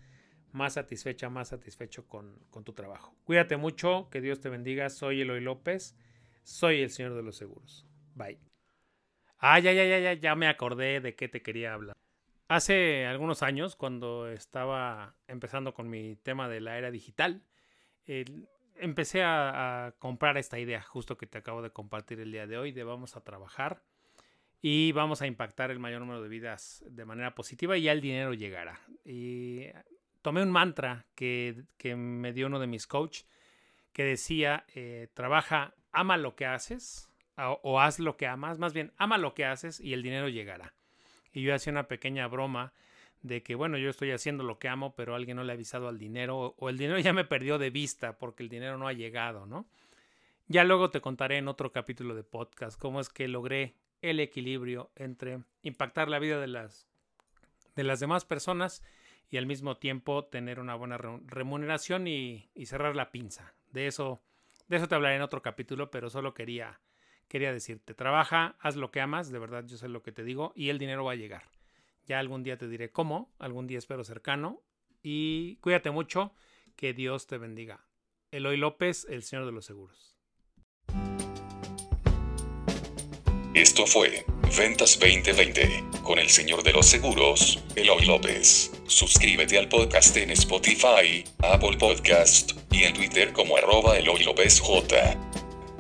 más 0.53 0.75
satisfecha, 0.75 1.29
más 1.29 1.49
satisfecho 1.49 2.07
con, 2.07 2.39
con, 2.51 2.65
tu 2.65 2.73
trabajo. 2.73 3.15
Cuídate 3.25 3.57
mucho, 3.57 4.09
que 4.11 4.21
Dios 4.21 4.41
te 4.41 4.49
bendiga. 4.49 4.89
Soy 4.89 5.21
Eloy 5.21 5.41
López, 5.41 5.95
soy 6.43 6.81
el 6.81 6.91
Señor 6.91 7.15
de 7.15 7.23
los 7.23 7.37
Seguros. 7.37 7.87
Bye. 8.15 8.39
Ah, 9.39 9.59
ya, 9.61 9.73
ya, 9.73 9.85
ya, 9.85 9.99
ya, 9.99 10.15
ya 10.15 10.35
me 10.35 10.49
acordé 10.49 11.01
de 11.01 11.15
qué 11.15 11.29
te 11.29 11.43
quería 11.43 11.75
hablar. 11.75 11.95
Hace 12.49 13.05
algunos 13.05 13.43
años, 13.43 13.77
cuando 13.77 14.27
estaba 14.27 15.15
empezando 15.27 15.75
con 15.75 15.91
mi 15.91 16.17
tema 16.17 16.49
de 16.49 16.61
la 16.63 16.79
era 16.79 16.91
digital, 16.91 17.43
empecé 18.77 19.23
a, 19.23 19.95
comprar 19.99 20.39
esta 20.39 20.59
idea 20.59 20.81
justo 20.81 21.19
que 21.19 21.27
te 21.27 21.37
acabo 21.37 21.61
de 21.61 21.71
compartir 21.71 22.21
el 22.21 22.33
día 22.33 22.47
de 22.47 22.57
hoy, 22.57 22.73
de 22.73 22.85
vamos 22.85 23.17
a 23.17 23.21
trabajar 23.21 23.83
y 24.63 24.93
vamos 24.93 25.21
a 25.21 25.27
impactar 25.27 25.71
el 25.71 25.79
mayor 25.79 26.01
número 26.01 26.23
de 26.23 26.29
vidas 26.31 26.83
de 26.89 27.05
manera 27.05 27.35
positiva 27.35 27.77
y 27.77 27.83
ya 27.83 27.93
el 27.93 28.01
dinero 28.01 28.33
llegará. 28.33 28.81
Y 29.05 29.67
tomé 30.23 30.43
un 30.43 30.51
mantra 30.51 31.05
que, 31.15 31.65
me 31.97 32.33
dio 32.33 32.47
uno 32.47 32.61
de 32.61 32.67
mis 32.67 32.87
coach 32.87 33.25
que 33.93 34.05
decía, 34.05 34.65
eh, 34.75 35.09
trabaja, 35.13 35.75
ama 35.93 36.17
lo 36.17 36.35
que 36.35 36.47
haces 36.47 37.11
o, 37.37 37.79
haz 37.79 37.99
lo 37.99 38.17
que 38.17 38.27
amas, 38.27 38.59
más 38.59 38.73
bien, 38.73 38.93
ama 38.97 39.19
lo 39.19 39.35
que 39.35 39.45
haces 39.45 39.81
y 39.81 39.93
el 39.93 40.03
dinero 40.03 40.29
llegará. 40.29 40.75
Y 41.33 41.43
yo 41.43 41.55
hacía 41.55 41.73
una 41.73 41.89
pequeña 41.89 42.27
broma 42.27 42.73
de 43.23 43.43
que, 43.43 43.55
bueno, 43.55 43.79
yo 43.79 43.91
estoy 43.91 44.13
haciendo 44.13 44.45
lo 44.45 44.59
que 44.59 44.69
amo, 44.69 44.95
pero 44.95 45.15
alguien 45.15 45.37
no 45.37 45.45
le 45.45 45.53
ha 45.53 45.55
avisado 45.55 45.89
al 45.89 45.99
dinero 45.99 46.55
o, 46.57 46.69
el 46.69 46.79
dinero 46.79 46.99
ya 46.99 47.13
me 47.13 47.25
perdió 47.25 47.59
de 47.59 47.71
vista 47.71 48.19
porque 48.19 48.43
el 48.43 48.49
dinero 48.49 48.79
no 48.79 48.89
ha 48.89 48.93
llegado, 48.93 49.47
¿no? 49.47 49.67
Ya 50.47 50.65
luego 50.65 50.91
te 50.91 51.01
contaré 51.01 51.39
en 51.39 51.49
otro 51.49 51.73
capítulo 51.73 52.15
de 52.15 52.23
podcast 52.23 52.81
cómo 52.81 53.01
es 53.01 53.09
que 53.09 53.29
logré 53.29 53.75
el 54.01 54.21
equilibrio 54.21 54.91
entre 54.97 55.41
impactar 55.63 56.09
la 56.09 56.19
vida 56.19 56.41
de 56.41 56.47
las, 56.47 56.87
de 57.77 57.85
las 57.85 58.01
demás 58.01 58.25
personas 58.25 58.83
y 59.31 59.37
al 59.37 59.47
mismo 59.47 59.77
tiempo 59.77 60.25
tener 60.25 60.59
una 60.59 60.75
buena 60.75 60.97
remuneración 60.97 62.07
y, 62.07 62.49
y, 62.55 62.67
cerrar 62.67 62.97
la 62.97 63.11
pinza. 63.11 63.53
De 63.73 63.87
eso, 63.87 64.23
de 64.69 64.79
eso 64.79 64.89
te 64.89 64.95
hablaré 64.95 65.17
en 65.17 65.23
otro 65.23 65.43
capítulo, 65.43 65.91
pero 65.91 66.09
solo 66.09 66.33
quería, 66.33 66.81
quería 67.29 67.53
decirte, 67.53 67.95
trabaja, 67.95 68.57
haz 68.61 68.77
lo 68.77 68.91
que 68.91 69.01
amas, 69.01 69.31
de 69.31 69.39
verdad 69.39 69.65
yo 69.67 69.77
sé 69.77 69.89
lo 69.89 70.03
que 70.03 70.13
te 70.13 70.25
digo, 70.25 70.53
y 70.57 70.71
el 70.71 70.79
dinero 70.79 71.05
va 71.05 71.13
a 71.13 71.17
llegar. 71.17 71.45
Ya 72.07 72.19
algún 72.19 72.43
día 72.43 72.57
te 72.57 72.69
diré 72.69 72.91
cómo, 72.91 73.35
algún 73.39 73.67
día 73.67 73.79
espero 73.79 74.03
cercano, 74.03 74.63
y 75.03 75.57
cuídate 75.57 75.91
mucho, 75.91 76.33
que 76.77 76.95
Dios 76.95 77.27
te 77.27 77.39
bendiga. 77.39 77.85
Eloy 78.31 78.57
López, 78.57 79.07
el 79.09 79.23
Señor 79.23 79.47
de 79.47 79.53
los 79.53 79.67
Seguros. 79.67 80.17
Esto 83.55 83.87
fue 83.87 84.25
Ventas 84.57 84.99
2020 85.01 85.85
con 86.03 86.19
el 86.19 86.29
señor 86.31 86.63
de 86.63 86.73
los 86.73 86.87
seguros, 86.87 87.63
Eloy 87.75 88.07
López. 88.07 88.71
Suscríbete 88.87 89.59
al 89.59 89.69
podcast 89.69 90.17
en 90.17 90.31
Spotify, 90.31 91.25
Apple 91.39 91.77
Podcast 91.79 92.53
y 92.71 92.85
en 92.85 92.95
Twitter 92.95 93.33
como 93.33 93.57
arroba 93.57 93.99
Eloy 93.99 94.23
López 94.23 94.61
J. 94.61 95.28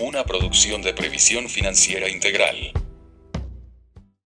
Una 0.01 0.25
producción 0.25 0.81
de 0.81 0.95
previsión 0.95 1.49
financiera 1.49 2.09
integral. 2.09 2.73